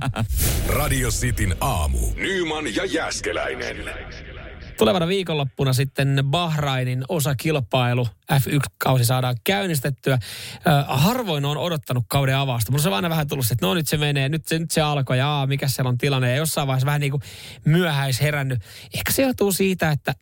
Radio 0.70 1.10
Cityn 1.10 1.56
aamu. 1.62 2.00
Nyman 2.16 2.76
ja 2.76 2.86
Jäskeläinen. 2.86 3.78
Tulevana 4.78 5.08
viikonloppuna 5.08 5.74
sitten 5.74 6.24
Bahrainin 6.26 7.04
osakilpailu 7.10 8.08
F1-kausi 8.34 9.06
saadaan 9.06 9.36
käynnistettyä. 9.44 10.14
Ö, 10.14 10.20
harvoin 10.88 11.46
on 11.46 11.58
odottanut 11.58 12.04
kauden 12.08 12.38
avausta. 12.38 12.72
Mulla 12.72 12.88
on 12.88 12.94
aina 12.94 13.10
vähän 13.10 13.28
tullut 13.28 13.46
se, 13.46 13.54
että 13.54 13.66
no 13.66 13.74
nyt 13.74 13.88
se 13.88 13.98
menee, 13.98 14.30
nyt 14.30 14.48
se, 14.48 14.60
nyt 14.60 14.72
se 14.72 14.82
alkoi 14.82 15.18
ja 15.18 15.30
aa, 15.30 15.48
mikä 15.48 15.68
siellä 15.68 15.90
on 15.90 15.98
tilanne. 15.98 16.30
Ja 16.30 16.36
jossain 16.36 16.68
vaiheessa 16.68 16.86
vähän 16.86 17.02
niin 17.02 17.12
kuin 17.12 17.22
myöhäis 17.66 18.22
herännyt. 18.22 18.60
Ehkä 18.94 19.12
se 19.12 19.22
johtuu 19.22 19.52
siitä, 19.52 19.92
että 19.92 20.14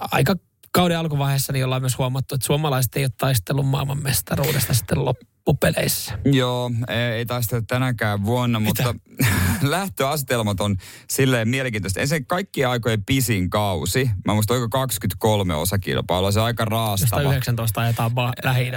aika 0.00 0.34
kauden 0.72 0.98
alkuvaiheessa 0.98 1.52
niin 1.52 1.64
ollaan 1.64 1.82
myös 1.82 1.98
huomattu, 1.98 2.34
että 2.34 2.46
suomalaiset 2.46 2.96
ei 2.96 3.04
ole 3.04 3.10
taistellut 3.18 3.66
maailmanmestaruudesta 3.66 4.74
sitten 4.74 4.98
loppupeleissä. 5.46 6.18
Joo, 6.24 6.70
ei, 6.88 6.96
ei 6.96 7.26
taistella 7.26 7.64
tänäkään 7.68 8.24
vuonna, 8.24 8.60
mutta 8.60 8.94
lähtöasetelmat 9.62 10.60
on 10.60 10.76
silleen 11.10 11.48
mielenkiintoista. 11.48 12.00
Ensin 12.00 12.26
kaikkien 12.26 12.68
aikojen 12.68 13.04
pisin 13.04 13.50
kausi. 13.50 14.10
Mä 14.24 14.34
muistan, 14.34 14.54
oiko 14.54 14.68
23 14.68 15.54
osakilpailua. 15.54 16.32
Se 16.32 16.40
on 16.40 16.46
aika 16.46 16.64
raastava. 16.64 17.22
19 17.22 17.80
ajetaan 17.80 18.10
ba- 18.10 18.44
lähi 18.44 18.70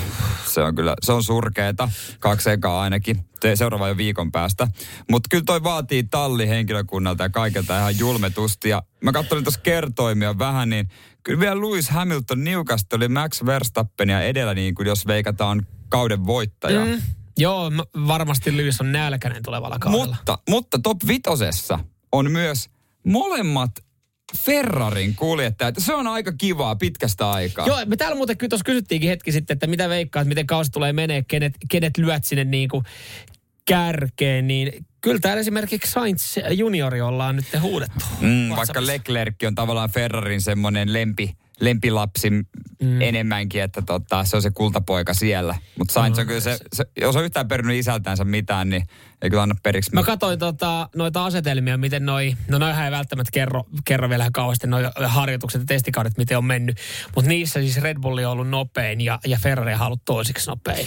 Se 0.54 0.62
on 0.62 0.74
kyllä, 0.74 0.94
se 1.02 1.12
on 1.12 1.22
surkeeta. 1.22 1.88
Kaksi 2.20 2.50
ekaa 2.50 2.80
ainakin. 2.80 3.24
Seuraava 3.54 3.88
jo 3.88 3.96
viikon 3.96 4.32
päästä. 4.32 4.68
Mutta 5.10 5.26
kyllä 5.30 5.44
toi 5.46 5.62
vaatii 5.62 6.02
talli 6.02 6.48
henkilökunnalta 6.48 7.22
ja 7.22 7.30
kaikilta 7.30 7.78
ihan 7.78 7.98
julmetusti. 7.98 8.68
Ja 8.68 8.82
mä 9.04 9.12
katsoin 9.12 9.44
tuossa 9.44 9.60
kertoimia 9.60 10.38
vähän, 10.38 10.70
niin 10.70 10.88
kyllä 11.22 11.40
vielä 11.40 11.60
Lewis 11.60 11.90
Hamilton 11.90 12.44
niukasti 12.44 12.96
oli 12.96 13.08
Max 13.08 13.44
Verstappenia 13.46 14.22
edellä, 14.22 14.54
niin 14.54 14.74
kuin 14.74 14.88
jos 14.88 15.06
veikataan 15.06 15.66
kauden 15.88 16.26
voittaja. 16.26 16.84
Mm. 16.84 17.02
Joo, 17.36 17.72
varmasti 18.06 18.56
Lewis 18.56 18.80
on 18.80 18.92
nälkäinen 18.92 19.42
tulevalla 19.42 19.78
kaudella. 19.78 20.06
Mutta, 20.06 20.38
mutta 20.50 20.78
top 20.78 20.98
vitosessa 21.06 21.78
on 22.12 22.30
myös 22.30 22.68
molemmat 23.04 23.70
Ferrarin 24.36 25.14
kuljettajat. 25.14 25.74
Se 25.78 25.94
on 25.94 26.06
aika 26.06 26.32
kivaa 26.32 26.76
pitkästä 26.76 27.30
aikaa. 27.30 27.66
Joo, 27.66 27.78
me 27.86 27.96
täällä 27.96 28.16
muuten 28.16 28.36
kyllä 28.36 28.48
tuossa 28.48 28.64
kysyttiinkin 28.64 29.10
hetki 29.10 29.32
sitten, 29.32 29.54
että 29.54 29.66
mitä 29.66 29.88
veikkaat, 29.88 30.28
miten 30.28 30.46
kausi 30.46 30.70
tulee 30.70 30.92
menee, 30.92 31.24
kenet, 31.28 31.54
kenet 31.70 31.98
lyöt 31.98 32.24
sinne 32.24 32.44
niin 32.44 32.68
kuin 32.68 32.84
kärkeen, 33.64 34.46
niin 34.46 34.86
kyllä 35.00 35.18
täällä 35.20 35.40
esimerkiksi 35.40 35.90
Sainz 35.90 36.36
juniori 36.50 37.00
ollaan 37.00 37.36
nyt 37.36 37.46
huudettu. 37.60 38.04
Mm, 38.20 38.56
vaikka 38.56 38.86
Leclerc 38.86 39.34
on 39.46 39.54
tavallaan 39.54 39.90
Ferrarin 39.90 40.42
semmoinen 40.42 40.92
lempi, 40.92 41.36
lempilapsi 41.60 42.30
mm. 42.30 43.02
enemmänkin, 43.02 43.62
että 43.62 43.82
tota, 43.82 44.24
se 44.24 44.36
on 44.36 44.42
se 44.42 44.50
kultapoika 44.50 45.14
siellä. 45.14 45.54
Mutta 45.78 45.92
Sainz 45.92 46.18
on 46.18 46.26
kyllä 46.26 46.40
se, 46.40 46.58
se, 46.72 46.84
jos 47.00 47.16
on 47.16 47.24
yhtään 47.24 47.48
perinyt 47.48 47.76
isältänsä 47.76 48.24
mitään, 48.24 48.70
niin 48.70 48.82
ei 49.22 49.30
kyllä 49.30 49.42
anna 49.42 49.54
periksi. 49.62 49.90
Mä 49.94 50.02
katsoin 50.02 50.38
tota, 50.38 50.88
noita 50.96 51.24
asetelmia, 51.24 51.78
miten 51.78 52.06
noi, 52.06 52.34
no 52.48 52.58
noihän 52.58 52.84
ei 52.84 52.90
välttämättä 52.90 53.30
kerro, 53.32 53.64
kerro 53.84 54.08
vielä 54.08 54.28
kauheasti 54.32 54.66
noi 54.66 54.82
harjoitukset 55.04 55.60
ja 55.60 55.66
testikaudet, 55.66 56.18
miten 56.18 56.38
on 56.38 56.44
mennyt. 56.44 56.76
Mutta 57.14 57.28
niissä 57.28 57.60
siis 57.60 57.82
Red 57.82 57.98
Bulli 58.00 58.24
on 58.24 58.32
ollut 58.32 58.48
nopein 58.48 59.00
ja, 59.00 59.18
ja 59.26 59.38
Ferrari 59.42 59.74
on 59.74 59.80
ollut 59.80 60.04
toisiksi 60.04 60.50
nopein. 60.50 60.86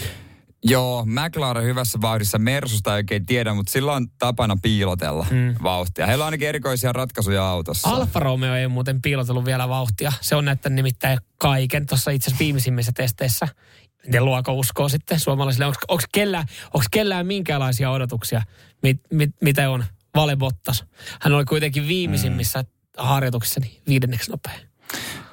Joo, 0.63 1.05
McLaren 1.05 1.63
hyvässä 1.63 2.01
vauhdissa. 2.01 2.37
Mersusta 2.37 2.91
ei 2.91 2.99
oikein 2.99 3.25
tiedä, 3.25 3.53
mutta 3.53 3.71
sillä 3.71 3.93
on 3.93 4.07
tapana 4.19 4.57
piilotella 4.61 5.25
mm. 5.31 5.55
vauhtia. 5.63 6.07
Heillä 6.07 6.23
on 6.23 6.25
ainakin 6.25 6.47
erikoisia 6.47 6.93
ratkaisuja 6.93 7.49
autossa. 7.49 7.89
Alfa 7.89 8.19
Romeo 8.19 8.55
ei 8.55 8.67
muuten 8.67 9.01
piilotellut 9.01 9.45
vielä 9.45 9.69
vauhtia. 9.69 10.11
Se 10.21 10.35
on 10.35 10.45
näyttänyt 10.45 10.75
nimittäin 10.75 11.19
kaiken 11.37 11.85
tuossa 11.85 12.11
itse 12.11 12.29
asiassa 12.29 12.43
viimeisimmissä 12.43 12.91
testeissä. 12.95 13.47
Miten 14.05 14.25
luoko 14.25 14.53
uskoo 14.53 14.89
sitten 14.89 15.19
suomalaisille? 15.19 15.65
Onko 15.65 16.03
kellään, 16.11 16.45
onks 16.73 16.87
kellään 16.91 17.27
minkäänlaisia 17.27 17.91
odotuksia, 17.91 18.41
mit, 18.83 19.01
mit, 19.13 19.29
mitä 19.41 19.69
on 19.69 19.85
Vale 20.15 20.35
Bottas? 20.35 20.85
Hän 21.21 21.33
oli 21.33 21.45
kuitenkin 21.45 21.87
viimeisimmissä 21.87 22.61
mm. 22.61 22.67
harjoituksissa 22.97 23.59
niin 23.59 23.81
viidenneksi 23.87 24.31
nopea. 24.31 24.53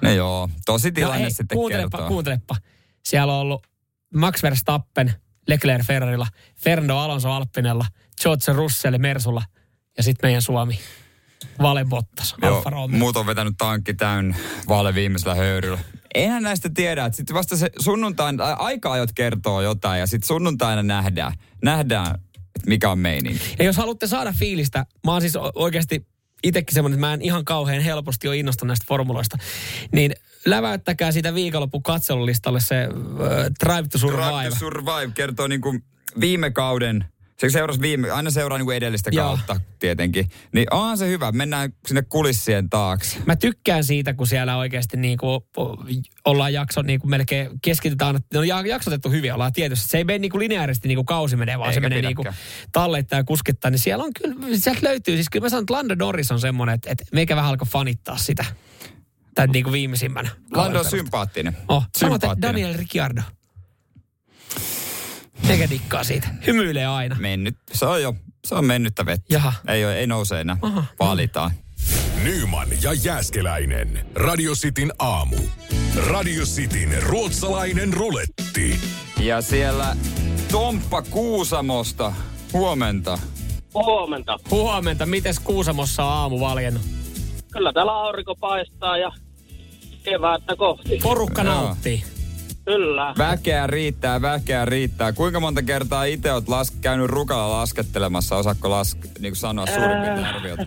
No 0.02 0.10
joo, 0.10 0.48
tosi 0.66 0.92
tilanne 0.92 1.18
no 1.18 1.22
hei, 1.22 1.30
sitten 1.30 1.58
kuuntelepa, 1.58 1.90
kertoo. 1.90 2.08
kuuntelepa. 2.08 2.56
Siellä 3.04 3.32
on 3.32 3.40
ollut 3.40 3.66
Max 4.14 4.42
Verstappen 4.42 5.14
Leclerc 5.48 5.86
Ferrarilla, 5.86 6.26
Fernando 6.56 6.96
Alonso 6.96 7.30
Alppinella, 7.30 7.86
George 8.22 8.52
Russell 8.52 8.98
Mersulla 8.98 9.42
ja 9.96 10.02
sitten 10.02 10.28
meidän 10.28 10.42
Suomi. 10.42 10.78
Vale 11.62 11.84
Bottas, 11.84 12.34
Alfa 12.42 12.70
Romeo. 12.70 12.98
muut 12.98 13.16
on 13.16 13.26
vetänyt 13.26 13.54
tankki 13.58 13.94
täynnä 13.94 14.36
vaale 14.68 14.94
viimeisellä 14.94 15.34
höyryllä. 15.34 15.78
Eihän 16.14 16.42
näistä 16.42 16.70
tiedä, 16.74 17.04
että 17.04 17.16
sitten 17.16 17.34
vasta 17.34 17.56
se 17.56 17.70
sunnuntain, 17.78 18.40
aika-ajot 18.40 19.12
kertoo 19.12 19.62
jotain 19.62 20.00
ja 20.00 20.06
sitten 20.06 20.26
sunnuntaina 20.26 20.82
nähdään, 20.82 21.32
nähdään, 21.64 22.18
mikä 22.66 22.90
on 22.90 22.98
meininki. 22.98 23.54
Ja 23.58 23.64
jos 23.64 23.76
haluatte 23.76 24.06
saada 24.06 24.32
fiilistä, 24.32 24.86
mä 25.06 25.12
oon 25.12 25.20
siis 25.20 25.36
oikeasti 25.54 26.06
itsekin 26.42 26.74
semmoinen, 26.74 26.96
että 26.96 27.06
mä 27.06 27.14
en 27.14 27.22
ihan 27.22 27.44
kauhean 27.44 27.82
helposti 27.82 28.28
ole 28.28 28.36
innostunut 28.36 28.68
näistä 28.68 28.86
formuloista, 28.88 29.38
niin 29.92 30.14
läväyttäkää 30.50 31.12
siitä 31.12 31.34
viikonlopun 31.34 31.82
katselulistalle 31.82 32.60
se 32.60 32.88
uh, 32.88 33.18
Drive 33.64 33.88
to 33.88 33.98
Survive. 33.98 34.24
Drive 34.24 34.50
to 34.50 34.56
Survive 34.56 35.12
kertoo 35.14 35.46
niin 35.46 35.60
kuin 35.60 35.84
viime 36.20 36.50
kauden, 36.50 37.04
se 37.38 37.50
seurasi 37.50 37.80
viime, 37.80 38.10
aina 38.10 38.30
seuraa 38.30 38.58
niin 38.58 38.66
kuin 38.66 38.76
edellistä 38.76 39.10
Joo. 39.12 39.26
kautta 39.26 39.60
tietenkin. 39.78 40.28
Niin 40.54 40.74
onhan 40.74 40.98
se 40.98 41.08
hyvä, 41.08 41.32
mennään 41.32 41.72
sinne 41.86 42.02
kulissien 42.02 42.70
taakse. 42.70 43.18
Mä 43.26 43.36
tykkään 43.36 43.84
siitä, 43.84 44.14
kun 44.14 44.26
siellä 44.26 44.56
oikeasti 44.56 44.96
niin 44.96 45.18
kuin 45.18 45.40
ollaan 46.24 46.52
jakso 46.52 46.82
niin 46.82 47.00
kuin 47.00 47.10
melkein 47.10 47.50
keskitytään, 47.62 48.16
että 48.16 48.38
on 48.38 48.48
ja- 48.48 48.66
jaksotettu 48.66 49.10
hyvin, 49.10 49.34
ollaan 49.34 49.52
tietysti. 49.52 49.88
Se 49.88 49.98
ei 49.98 50.04
mene 50.04 50.18
niin 50.18 50.30
kuin 50.30 50.40
lineaarisesti 50.40 50.88
niin 50.88 50.96
kuin 50.96 51.06
kausi 51.06 51.36
menee, 51.36 51.58
vaan 51.58 51.72
se 51.72 51.78
Eikä 51.78 51.88
menee 51.88 52.02
niin 52.02 52.16
kuin 52.16 52.28
talleittaa 52.72 53.18
ja 53.18 53.24
kuskittaa. 53.24 53.70
Niin 53.70 53.78
siellä 53.78 54.04
on 54.04 54.12
kyllä, 54.22 54.34
sieltä 54.56 54.80
löytyy, 54.82 55.14
siis 55.14 55.30
kyllä 55.30 55.44
mä 55.44 55.48
sanon, 55.48 55.62
että 55.62 55.74
Lando 55.74 55.94
Norris 55.94 56.32
on 56.32 56.40
semmoinen, 56.40 56.74
että, 56.74 56.90
että 56.90 57.04
meikä 57.12 57.36
vähän 57.36 57.50
alkoi 57.50 57.66
fanittaa 57.66 58.16
sitä. 58.16 58.44
Tämän 59.38 59.50
niin 59.52 59.64
kuin 59.64 59.72
viimeisimmän. 59.72 60.30
Lando 60.54 60.78
on 60.78 60.84
sympaattinen. 60.84 61.56
Oh, 61.68 61.82
samaten 61.98 62.20
sympaattinen. 62.28 62.42
Daniel 62.54 62.78
Ricciardo. 62.78 63.20
Eikä 65.48 65.70
dikkaa 65.70 66.04
siitä. 66.04 66.28
Hymyilee 66.46 66.86
aina. 66.86 67.16
Mennyt, 67.18 67.56
se 67.72 67.86
on 67.86 68.02
jo, 68.02 68.14
se 68.46 68.54
on 68.54 68.64
mennyttä 68.64 69.06
vettä. 69.06 69.34
Jaha. 69.34 69.52
Ei, 69.68 69.84
ole- 69.84 69.96
ei 69.98 70.06
nouse 70.06 70.40
enää, 70.40 70.56
Aha. 70.62 70.84
valitaan. 71.00 71.50
Nyman 72.22 72.68
ja 72.82 72.92
Jääskeläinen. 72.92 74.06
Radio 74.14 74.52
Cityn 74.54 74.92
aamu. 74.98 75.36
Radio 76.06 76.44
Cityn 76.44 77.02
ruotsalainen 77.02 77.92
ruletti. 77.92 78.80
Ja 79.20 79.42
siellä 79.42 79.96
Tomppa 80.52 81.02
Kuusamosta, 81.02 82.12
huomenta. 82.52 83.18
Huomenta. 83.74 84.38
Huomenta. 84.50 85.06
Mites 85.06 85.40
Kuusamossa 85.40 86.04
on 86.04 86.12
aamu 86.12 86.40
valjennut? 86.40 86.82
Kyllä 87.52 87.72
täällä 87.72 87.92
aurinko 87.92 88.34
paistaa 88.36 88.98
ja 88.98 89.12
kevättä 90.02 90.56
kohti. 90.56 90.98
Porukka 91.02 91.42
Joo. 91.42 91.54
nauttii. 91.54 92.02
Kyllä. 92.64 93.14
Väkeä 93.18 93.66
riittää, 93.66 94.22
väkeä 94.22 94.64
riittää. 94.64 95.12
Kuinka 95.12 95.40
monta 95.40 95.62
kertaa 95.62 96.04
itse 96.04 96.32
oot 96.32 96.48
las, 96.48 96.70
käynyt 96.70 97.10
rukalla 97.10 97.50
laskettelemassa? 97.60 98.36
Osaatko 98.36 98.70
las, 98.70 98.96
niin 99.18 99.32
kuin 99.32 99.36
sanoa 99.36 99.66
suurin 99.66 100.00
piirtein 100.02 100.24
arviota? 100.26 100.66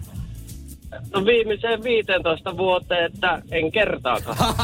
No 1.13 1.25
viimeiseen 1.25 1.83
15 1.83 2.57
vuoteen, 2.57 3.05
että 3.05 3.41
en 3.51 3.71
kertaakaan. 3.71 4.37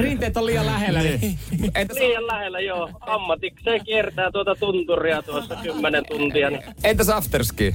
Rinteet 0.00 0.36
on 0.36 0.46
liian 0.46 0.66
lähellä. 0.66 1.02
Niin. 1.02 1.38
Entä, 1.74 1.94
Liian 1.94 2.26
lähellä 2.26 2.60
joo. 2.60 2.90
Ammatikseen 3.00 3.84
kiertää 3.84 4.30
tuota 4.30 4.54
tunturia 4.54 5.22
tuossa 5.22 5.56
10 5.62 6.04
tuntia. 6.08 6.50
Niin. 6.50 6.62
entäs 6.84 7.08
afterski? 7.08 7.74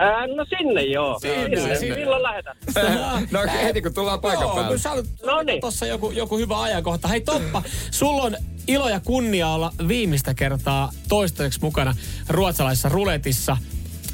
Ää, 0.00 0.26
no 0.26 0.44
sinne 0.58 0.82
joo. 0.82 1.18
Sinne, 1.20 1.76
sinne. 1.78 1.96
Milloin 1.96 2.22
lähetät? 2.22 2.56
no 3.32 3.40
heti 3.62 3.82
kun 3.82 3.94
tullaan 3.94 4.20
paikan 4.20 4.42
Joo, 4.42 4.54
päälle. 4.54 4.78
sä 4.78 4.92
olet 4.92 5.06
Noniin. 5.26 5.60
tossa 5.60 5.86
joku, 5.86 6.10
joku 6.10 6.38
hyvä 6.38 6.62
ajankohta. 6.62 7.08
Hei 7.08 7.20
Toppa, 7.20 7.62
sulla 7.90 8.22
on 8.22 8.36
ilo 8.68 8.88
ja 8.88 9.00
kunnia 9.00 9.48
olla 9.48 9.72
viimeistä 9.88 10.34
kertaa 10.34 10.90
toistaiseksi 11.08 11.60
mukana 11.62 11.94
ruotsalaisessa 12.28 12.88
ruletissa. 12.88 13.56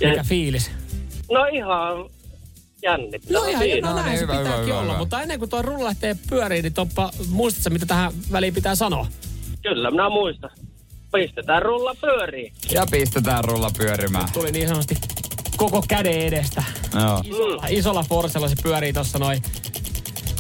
Mikä 0.01 0.13
Yes. 0.13 0.27
fiilis? 0.29 0.71
No 1.31 1.45
ihan 1.45 2.11
jännittävä. 2.83 3.39
No 3.39 3.45
ihan, 3.45 3.63
siinä. 3.63 3.89
no 3.89 3.95
näin 3.95 4.07
niin, 4.07 4.19
se 4.19 4.23
hyvä, 4.23 4.39
pitääkin 4.39 4.65
hyvä, 4.65 4.75
olla. 4.79 4.89
hyvä. 4.89 4.99
Mutta 4.99 5.23
ennen 5.23 5.39
kuin 5.39 5.51
tuo 5.51 5.63
rulla 5.63 5.85
lähtee 5.85 6.17
pyöriin, 6.31 6.63
niin 6.63 6.75
Toppa, 6.75 7.11
muistatko 7.29 7.71
mitä 7.71 7.87
tähän 7.87 8.13
väliin 8.33 8.55
pitää 8.55 8.75
sanoa? 8.75 9.07
Kyllä, 9.63 9.91
minä 9.91 10.09
muistan. 10.09 10.51
Pistetään 11.13 11.63
rulla 11.63 11.95
pyöriin. 12.01 12.53
Ja 12.71 12.87
pistetään 12.91 13.45
rulla 13.45 13.71
pyörimään. 13.79 14.29
Tuli 14.33 14.51
niin 14.53 14.69
sanotusti 14.69 14.95
koko 15.57 15.85
käden 15.89 16.21
edestä. 16.21 16.63
Joo. 16.95 17.21
Isolla, 17.25 17.67
isolla 17.69 18.03
Forcella 18.03 18.49
se 18.49 18.55
pyörii 18.63 18.93
tossa 18.93 19.19
noin. 19.19 19.43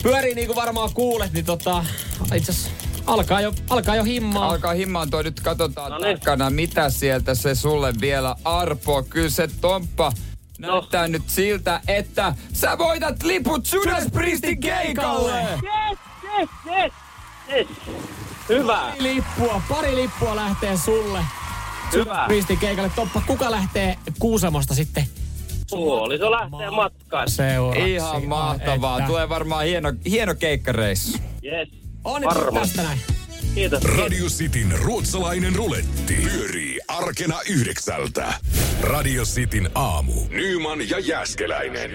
Pyörii 0.02 0.34
niin 0.34 0.46
kuin 0.46 0.56
varmaan 0.56 0.90
kuulet, 0.94 1.32
niin 1.32 1.44
tota, 1.44 1.84
itse 2.34 2.52
alkaa 3.06 3.40
jo, 3.40 3.52
alkaa 3.70 3.96
jo 3.96 4.04
himmaa. 4.04 4.48
Alkaa 4.48 4.72
himmaantua. 4.72 5.22
Nyt 5.22 5.40
katsotaan 5.40 5.90
No 5.92 5.98
niin. 5.98 6.20
takana, 6.20 6.50
mitä 6.50 6.90
sieltä 6.90 7.34
se 7.34 7.54
sulle 7.54 7.94
vielä 8.00 8.36
arpoo. 8.44 9.02
Kyllä 9.02 9.30
se 9.30 9.48
Tomppa 9.60 10.12
näyttää 10.58 11.08
nyt 11.08 11.22
siltä, 11.26 11.80
että 11.88 12.34
sä 12.52 12.78
voitat 12.78 13.22
liput 13.22 13.72
Judas 13.72 14.04
Priestin 14.12 14.60
keikalle! 14.60 15.40
Yes, 15.42 15.98
yes, 16.38 16.48
yes, 16.66 16.92
yes. 17.52 17.66
Hyvä, 18.48 18.76
Pari 18.76 19.02
lippua, 19.02 19.62
pari 19.68 19.96
lippua 19.96 20.36
lähtee 20.36 20.76
sulle. 20.76 21.18
Hyvä. 21.92 22.26
Ristin 22.28 22.58
keikalle. 22.58 22.90
Toppa, 22.96 23.22
kuka 23.26 23.50
lähtee 23.50 23.96
Kuusamosta 24.18 24.74
sitten 24.74 25.04
Puoliso 25.70 26.30
lähtee 26.30 26.70
matkaan. 26.70 27.30
Seuraavaksi. 27.30 27.92
Ihan 27.94 28.26
mahtavaa. 28.26 28.98
Että- 28.98 29.06
Tulee 29.08 29.28
varmaan 29.28 29.64
hieno, 29.66 29.92
hieno 30.04 30.34
keikkareissu. 30.34 31.18
Yes. 31.44 31.68
Varmasti. 32.04 32.54
tästä 32.60 32.82
näin. 32.82 32.98
Kiitos. 33.54 33.82
Radio 33.84 34.26
Cityn 34.26 34.72
ruotsalainen 34.78 35.54
ruletti 35.56 36.14
pyörii 36.14 36.78
arkena 36.88 37.40
yhdeksältä. 37.50 38.34
Radio 38.82 39.22
Cityn 39.24 39.70
aamu. 39.74 40.12
Nyman 40.28 40.88
ja 40.90 40.98
Jäskeläinen. 40.98 41.90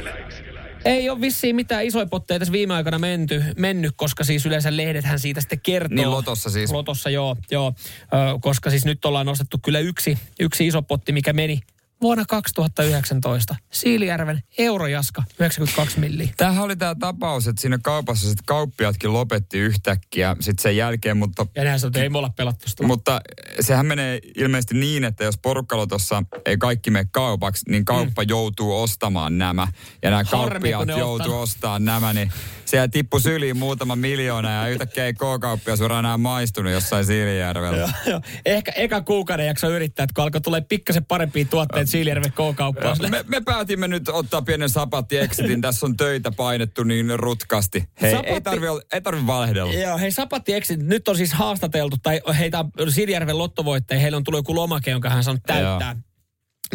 Ei 0.86 1.10
ole 1.10 1.22
vissiin 1.22 1.56
mitään 1.56 1.86
isoja 1.86 2.06
potteja 2.06 2.40
tässä 2.40 2.52
viime 2.52 2.74
aikoina 2.74 3.00
menty, 3.00 3.44
mennyt, 3.58 3.94
koska 3.96 4.24
siis 4.24 4.46
yleensä 4.46 4.78
lehdethän 4.78 5.20
siitä 5.20 5.42
sitten 5.42 5.62
kertoo. 5.62 5.96
Niin 5.96 6.12
Lotossa 6.12 6.50
siis. 6.50 6.72
Lotossa, 6.72 7.10
joo, 7.10 7.38
joo. 7.52 7.74
Ö, 8.02 8.40
koska 8.42 8.70
siis 8.70 8.86
nyt 8.86 9.06
ollaan 9.06 9.26
nostettu 9.26 9.58
kyllä 9.66 9.80
yksi, 9.80 10.18
yksi 10.40 10.68
iso 10.68 10.82
potti, 10.82 11.12
mikä 11.12 11.34
meni 11.34 11.60
vuonna 12.02 12.26
2019. 12.26 13.56
Siilijärven 13.72 14.44
Eurojaska, 14.58 15.24
92 15.40 16.00
milliä. 16.00 16.30
Tämähän 16.38 16.64
oli 16.64 16.76
tämä 16.76 16.96
tapaus, 16.96 17.48
että 17.48 17.62
siinä 17.62 17.80
kaupassa 17.84 18.30
sit 18.30 18.42
kauppiatkin 18.46 19.14
lopetti 19.14 19.60
yhtäkkiä 19.60 20.36
sitten 20.40 20.64
sen 20.64 20.78
jälkeen, 20.78 21.18
mutta 21.18 21.46
Ja 21.56 21.64
nehän 21.64 21.80
sanoi, 21.80 21.90
että 21.90 22.04
ei 22.04 22.10
me 22.10 22.18
olla 22.18 22.30
pelattu 22.30 22.70
sitä. 22.70 22.88
Mutta 22.88 23.22
sehän 23.60 23.86
menee 23.86 24.20
ilmeisesti 24.36 24.76
niin, 24.76 25.04
että 25.04 25.24
jos 25.24 25.38
porukkalotossa 25.38 26.24
ei 26.46 26.58
kaikki 26.58 26.92
mene 26.92 27.08
kaupaksi, 27.12 27.70
niin 27.70 27.86
kauppa 27.86 28.22
mm. 28.22 28.30
joutuu 28.30 28.82
ostamaan 28.82 29.38
nämä. 29.38 29.68
Ja 30.02 30.10
nämä 30.10 30.24
Harmi, 30.32 30.70
ne 30.86 31.00
joutuu 31.00 31.40
ostamaan 31.40 31.86
nämä, 31.86 32.14
niin 32.14 32.32
siellä 32.72 32.88
tippu 32.88 33.20
syliin 33.20 33.58
muutama 33.58 33.96
miljoona 33.96 34.52
ja 34.52 34.68
yhtäkkiä 34.68 35.06
ei 35.06 35.14
K-kauppiasura 35.14 36.00
enää 36.00 36.18
maistunut 36.18 36.72
jossain 36.72 37.06
Siilijärvellä. 37.06 37.90
Joo. 38.06 38.22
Ehkä 38.46 38.72
eka 38.72 39.02
kuukauden 39.02 39.48
jakso 39.48 39.70
yrittää, 39.70 40.04
että 40.04 40.14
kun 40.14 40.24
alkoi 40.24 40.42
tulee 40.42 40.62
pikkasen 40.62 41.06
parempia 41.06 41.46
tuotteita 41.46 41.92
Siilijärven 41.92 42.32
K-kauppaan. 42.32 42.98
Me, 43.10 43.24
me 43.28 43.42
päätimme 43.42 43.88
nyt 43.88 44.10
ottaa 44.10 44.42
pienen 44.42 44.70
sapatti-exitin. 44.70 45.62
Tässä 45.68 45.86
on 45.86 45.98
töitä 45.98 46.32
painettu 46.32 46.84
niin 46.84 47.20
rutkasti. 47.20 47.84
Hei, 48.02 48.14
Sapatti- 48.14 48.34
ei 48.34 48.42
tarvi, 48.42 48.66
ei 48.94 49.02
tarvi 49.02 49.28
valehdella. 49.28 49.74
Joo, 49.74 49.98
hei 49.98 50.12
Sapatti 50.12 50.54
Exit, 50.54 50.80
nyt 50.80 51.08
on 51.08 51.18
siis 51.18 51.34
haastateltu, 51.34 51.98
tai 52.04 52.22
heitä 52.40 52.66
on 52.80 52.92
Siilijärven 52.92 53.38
lottovoittaja, 53.38 54.00
heillä 54.00 54.18
on 54.18 54.24
tullut 54.24 54.40
joku 54.40 54.56
lomake, 54.56 54.92
jonka 54.92 55.10
hän 55.10 55.24
saanut 55.24 55.44
täyttää. 55.46 55.96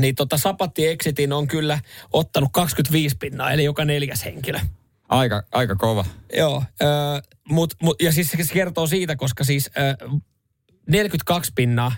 Niin 0.01 0.15
tota 0.15 0.39
Sapatti 0.39 0.87
Exitin 0.87 1.33
on 1.33 1.49
kyllä 1.49 1.81
ottanut 2.13 2.49
25 2.53 3.17
pinnaa, 3.17 3.53
eli 3.53 3.65
joka 3.65 3.85
neljäs 3.85 4.25
henkilö. 4.25 4.59
Aika, 5.09 5.43
aika 5.53 5.77
kova. 5.77 6.05
Joo, 6.37 6.57
äh, 6.57 7.23
mut, 7.49 7.75
mut, 7.83 8.03
ja 8.03 8.13
siis 8.13 8.31
se 8.31 8.53
kertoo 8.53 8.87
siitä, 8.87 9.17
koska 9.17 9.45
siis 9.45 9.71
äh, 9.79 10.21
42 10.89 11.53
pinnaa 11.55 11.93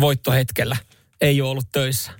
voittohetkellä 0.00 0.76
ei 1.20 1.40
ole 1.40 1.50
ollut 1.50 1.72
töissä. 1.72 2.12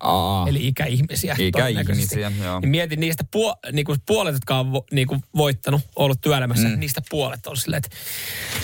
Aa. 0.00 0.48
Eli 0.48 0.68
ikäihmisiä. 0.68 1.36
Ikäihmisiä, 1.38 2.32
joo. 2.44 2.60
Niin 2.60 2.68
mietin 2.70 3.00
niistä 3.00 3.24
puo, 3.30 3.56
niinku 3.72 3.96
puolet, 4.06 4.34
jotka 4.34 4.58
on 4.58 4.72
vo, 4.72 4.84
niinku 4.92 5.16
voittanut, 5.36 5.82
ollut 5.96 6.20
työelämässä, 6.20 6.68
mm. 6.68 6.78
niistä 6.78 7.02
puolet 7.10 7.46
on 7.46 7.56
silleen, 7.56 7.82
että 7.84 7.96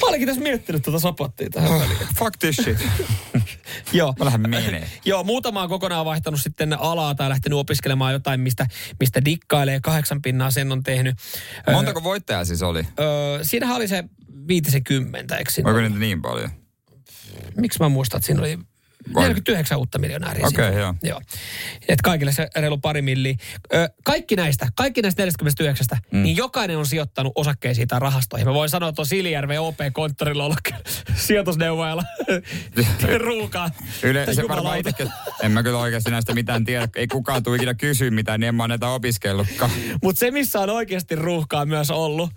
mä 0.03 0.09
olinkin 0.09 0.29
tässä 0.29 0.43
miettinyt 0.43 0.83
tuota 0.83 0.99
sapattia 0.99 1.51
tähän 1.51 1.81
väliin. 1.81 1.99
Fuck 2.19 2.37
this 2.39 2.57
shit. 2.57 2.79
Joo. 3.93 4.15
Mä 4.19 4.25
lähden 4.25 4.41
menee. 4.51 4.91
Joo, 5.05 5.25
muutama 5.25 5.63
on 5.63 5.69
kokonaan 5.69 6.05
vaihtanut 6.05 6.41
sitten 6.41 6.81
alaa 6.81 7.15
tai 7.15 7.29
lähtenyt 7.29 7.59
opiskelemaan 7.59 8.13
jotain, 8.13 8.41
mistä, 8.41 8.67
mistä 9.01 9.25
dikkailee. 9.25 9.81
Kahdeksan 9.81 10.23
pinnaa 10.23 10.51
sen 10.51 10.73
on 10.73 10.83
tehnyt. 10.83 11.17
Ö, 11.69 11.73
Montako 11.73 12.03
voittajaa 12.03 12.45
siis 12.45 12.63
oli? 12.63 12.87
Ö, 13.01 13.45
siinähän 13.45 13.77
oli 13.77 13.89
se 13.89 14.05
viitisen 14.49 14.85
kymmentä, 14.85 15.37
eikö 15.37 15.51
siinä 15.51 15.71
Oliko 15.71 15.79
ollut? 15.79 15.93
niitä 15.93 16.07
niin 16.07 16.23
paljon? 16.23 16.51
Miksi 17.57 17.79
mä 17.79 17.89
muistan, 17.89 18.19
että 18.19 18.27
siinä 18.27 18.41
oli 18.41 18.59
Vai- 19.15 19.23
49 19.23 19.79
uutta 19.79 19.99
miljonääriä. 19.99 20.47
Okei, 20.47 20.65
siinä. 20.65 20.81
joo. 20.81 20.95
joo. 21.03 21.21
Et 21.89 22.03
kaikille 22.03 22.33
se 22.33 22.49
reilu 22.57 22.79
pari 22.79 23.03
milliä. 23.03 23.35
Ö, 23.75 23.89
kaikki 24.05 24.37
näistä, 24.37 24.69
kaikki 24.77 25.03
näistä 25.03 25.23
49, 25.23 25.87
mm. 26.13 26.23
niin 26.23 26.37
jokainen 26.37 26.79
on 26.79 26.87
sijoittanut 26.87 27.33
osakkeisiin 27.37 27.89
tai 27.89 28.01
rahastoihin. 28.01 28.49
Mä 28.49 28.55
voin 28.55 28.69
sanoa, 28.69 28.89
että 28.89 29.03
on 29.03 29.07
Siilijärven 29.07 29.61
OP-konttorilla 29.61 30.45
ollut 30.45 30.59
sijoitusneuvojalla 31.15 32.03
ruukaa. 33.19 33.71
Yle, 34.03 34.27
se 34.27 34.33
Jumalauta. 34.33 34.55
varmaan 34.55 34.79
itsekin, 34.79 35.09
en 35.43 35.53
mä 35.53 35.63
kyllä 35.63 35.79
oikeasti 35.79 36.11
näistä 36.11 36.35
mitään 36.35 36.65
tiedä. 36.65 36.89
Ei 36.97 37.07
kukaan 37.07 37.43
tule 37.43 37.57
ikinä 37.57 37.75
kysyä 37.75 38.11
mitään, 38.11 38.41
niin 38.41 38.49
en 38.49 38.55
mä 38.55 38.63
ole 38.63 38.69
näitä 38.69 38.89
opiskellutkaan. 38.89 39.71
Mutta 40.03 40.21
se, 40.21 40.31
missä 40.31 40.61
on 40.61 40.71
oikeasti 40.71 41.17
ruuhkaa 41.17 41.67
myös 41.67 41.91
ollut, 41.91 42.31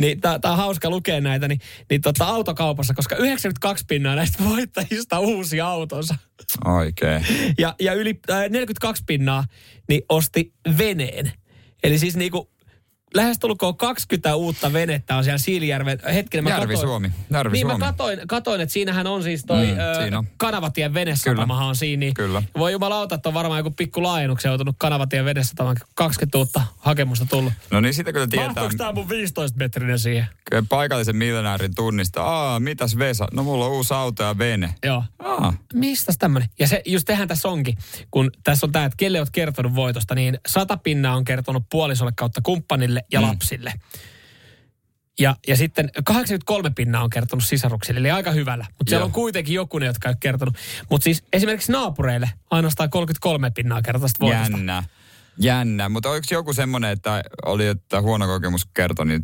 niin 0.00 0.20
tämä 0.20 0.38
on 0.44 0.56
hauska 0.56 0.90
lukea 0.90 1.20
näitä, 1.20 1.48
niin, 1.48 1.60
niin 1.90 2.00
tota 2.00 2.24
autokaupassa, 2.24 2.94
koska 2.94 3.16
92 3.16 3.84
pinnaa 3.88 4.14
näistä 4.14 4.44
voittajista 4.44 5.18
uusi 5.18 5.60
autonsa. 5.60 6.13
Oikein. 6.64 7.26
Ja, 7.58 7.74
ja 7.80 7.92
yli 7.94 8.20
äh, 8.30 8.50
42 8.50 9.02
pinnaa 9.06 9.44
niin 9.88 10.02
osti 10.08 10.52
veneen. 10.78 11.32
Eli 11.82 11.98
siis 11.98 12.16
niinku 12.16 12.50
lähestulkoon 13.14 13.76
20 13.76 14.34
uutta 14.36 14.72
venettä 14.72 15.16
on 15.16 15.24
siellä 15.24 15.38
Siilijärven. 15.38 15.98
Hetkinen, 16.14 16.44
mä 16.44 16.50
Järvi 16.50 16.66
katoin, 16.74 16.88
Suomi. 16.88 17.10
Järvi 17.32 17.52
niin 17.52 17.66
Suomi. 17.66 17.78
mä 17.78 17.86
katoin, 17.86 18.20
katoin, 18.28 18.60
että 18.60 18.72
siinähän 18.72 19.06
on 19.06 19.22
siis 19.22 19.44
toi 19.44 19.66
Mm, 19.66 19.78
ö, 19.78 19.94
siinä 20.02 20.18
on. 20.18 20.26
Kanavatien 20.36 20.94
venesatamahan 20.94 21.68
on 21.68 21.76
siinä. 21.76 22.00
Niin 22.00 22.14
Kyllä. 22.14 22.42
Voi 22.58 22.72
jumalauta, 22.72 23.14
että 23.14 23.28
on 23.28 23.34
varmaan 23.34 23.58
joku 23.58 23.70
pikku 23.70 24.02
laajennuksen 24.02 24.48
joutunut 24.48 24.76
Kanavatien 24.78 25.24
venesatamaan. 25.24 25.76
20 25.94 26.38
uutta 26.38 26.60
hakemusta 26.78 27.26
tullut. 27.26 27.52
No 27.70 27.80
niin, 27.80 27.94
sitä 27.94 28.12
kyllä 28.12 28.26
tietää. 28.26 28.46
Mahtuuko 28.48 28.74
tää 28.78 28.92
mun 28.92 29.08
15 29.08 29.58
metrinen 29.58 29.98
siihen? 29.98 30.26
Kyllä 30.50 30.64
paikallisen 30.68 31.16
miljonäärin 31.16 31.74
tunnista. 31.74 32.22
Aa, 32.22 32.60
mitäs 32.60 32.98
Vesa? 32.98 33.28
No 33.32 33.42
mulla 33.42 33.64
on 33.66 33.72
uusi 33.72 33.94
auto 33.94 34.22
ja 34.22 34.38
vene. 34.38 34.74
Joo. 34.84 35.04
Aa, 35.18 35.52
Mistä 35.74 36.12
tämmönen? 36.18 36.48
Ja 36.58 36.68
se, 36.68 36.82
just 36.86 37.06
tehän 37.06 37.28
tässä 37.28 37.48
onkin, 37.48 37.78
kun 38.10 38.30
tässä 38.44 38.66
on 38.66 38.72
tämä, 38.72 38.84
että 38.84 38.96
kelle 38.96 39.18
oot 39.18 39.30
kertonut 39.30 39.74
voitosta, 39.74 40.14
niin 40.14 40.38
sata 40.48 40.76
pinnaa 40.76 41.16
on 41.16 41.24
kertonut 41.24 41.62
puolisolle 41.70 42.12
kautta 42.16 42.40
kumppanille 42.42 43.03
ja 43.12 43.20
mm. 43.20 43.26
lapsille. 43.26 43.72
Ja, 45.18 45.36
ja 45.48 45.56
sitten 45.56 45.90
83 46.04 46.70
pinnaa 46.70 47.04
on 47.04 47.10
kertonut 47.10 47.44
sisaruksille, 47.44 48.00
eli 48.00 48.10
aika 48.10 48.30
hyvällä. 48.30 48.66
Mutta 48.78 48.90
siellä 48.90 49.04
on 49.04 49.12
kuitenkin 49.12 49.54
joku, 49.54 49.78
ne, 49.78 49.86
jotka 49.86 50.08
ei 50.08 50.10
ole 50.10 50.16
kertonut. 50.20 50.54
Mutta 50.90 51.04
siis 51.04 51.22
esimerkiksi 51.32 51.72
naapureille 51.72 52.30
ainoastaan 52.50 52.90
33 52.90 53.50
pinnaa 53.50 53.82
kertoo 53.82 54.08
voitosta. 54.20 54.56
jännä. 54.56 54.84
Jännä. 55.38 55.88
Mutta 55.88 56.10
oliko 56.10 56.26
joku 56.30 56.52
semmoinen, 56.52 56.90
että 56.90 57.22
oli, 57.44 57.66
että 57.66 58.00
huono 58.00 58.26
kokemus 58.26 58.66
kertoi, 58.74 59.06
niin 59.06 59.22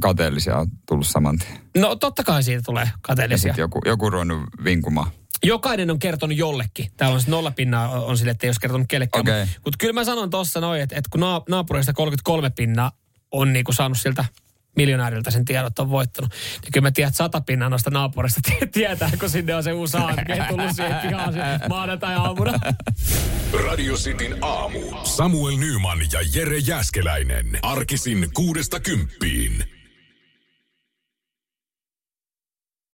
kateellisia 0.00 0.56
on 0.56 0.66
tullut 0.88 1.06
saman 1.06 1.38
tien. 1.38 1.60
No 1.76 1.96
totta 1.96 2.24
kai 2.24 2.42
siitä 2.42 2.62
tulee 2.66 2.90
kateellisia. 3.02 3.54
joku, 3.56 3.80
joku 3.84 4.10
ruvennut 4.10 4.42
vinkumaan. 4.64 5.10
Jokainen 5.44 5.90
on 5.90 5.98
kertonut 5.98 6.36
jollekin. 6.36 6.90
Täällä 6.96 7.14
on 7.14 7.20
siis 7.20 7.28
nolla 7.28 7.50
pinnaa 7.50 7.88
on 7.88 8.18
sille, 8.18 8.30
että 8.30 8.46
ei 8.46 8.48
olisi 8.48 8.60
kertonut 8.60 8.86
kellekään. 8.88 9.20
Okei. 9.20 9.44
Mutta 9.44 9.60
mut 9.64 9.76
kyllä 9.78 9.92
mä 9.92 10.04
sanon 10.04 10.30
tuossa 10.30 10.60
noin, 10.60 10.80
että, 10.80 10.96
että 10.96 11.08
kun 11.10 11.20
na- 11.20 11.42
naapureista 11.48 11.92
33 11.92 12.50
pinnaa 12.50 12.92
on 13.32 13.52
niinku 13.52 13.72
saanut 13.72 13.98
siltä 13.98 14.24
miljonääriltä 14.76 15.30
sen 15.30 15.44
tiedon, 15.44 15.66
että 15.66 15.82
on 15.82 15.90
voittanut. 15.90 16.32
Niin 16.62 16.72
kyllä 16.72 16.86
mä 16.86 16.90
tiedän, 16.90 17.08
että 17.08 17.16
sata 17.16 17.40
pinnaa 17.40 17.68
noista 17.68 17.90
naapurista 17.90 18.40
tie- 18.48 18.66
tietää, 18.66 19.10
kun 19.20 19.30
sinne 19.30 19.54
on 19.54 19.62
se 19.62 19.72
uusi 19.72 19.96
AMG 19.96 20.48
tullut 20.48 20.76
siihen 20.76 20.96
pihaan 20.96 21.34
maanantai-aamuna. 21.68 22.52
Radio 23.66 23.94
Cityn 23.94 24.36
aamu. 24.44 24.80
Samuel 25.04 25.56
Nyman 25.56 25.98
ja 26.12 26.20
Jere 26.34 26.58
Jäskeläinen. 26.58 27.58
Arkisin 27.62 28.28
kuudesta 28.34 28.80
kymppiin. 28.80 29.71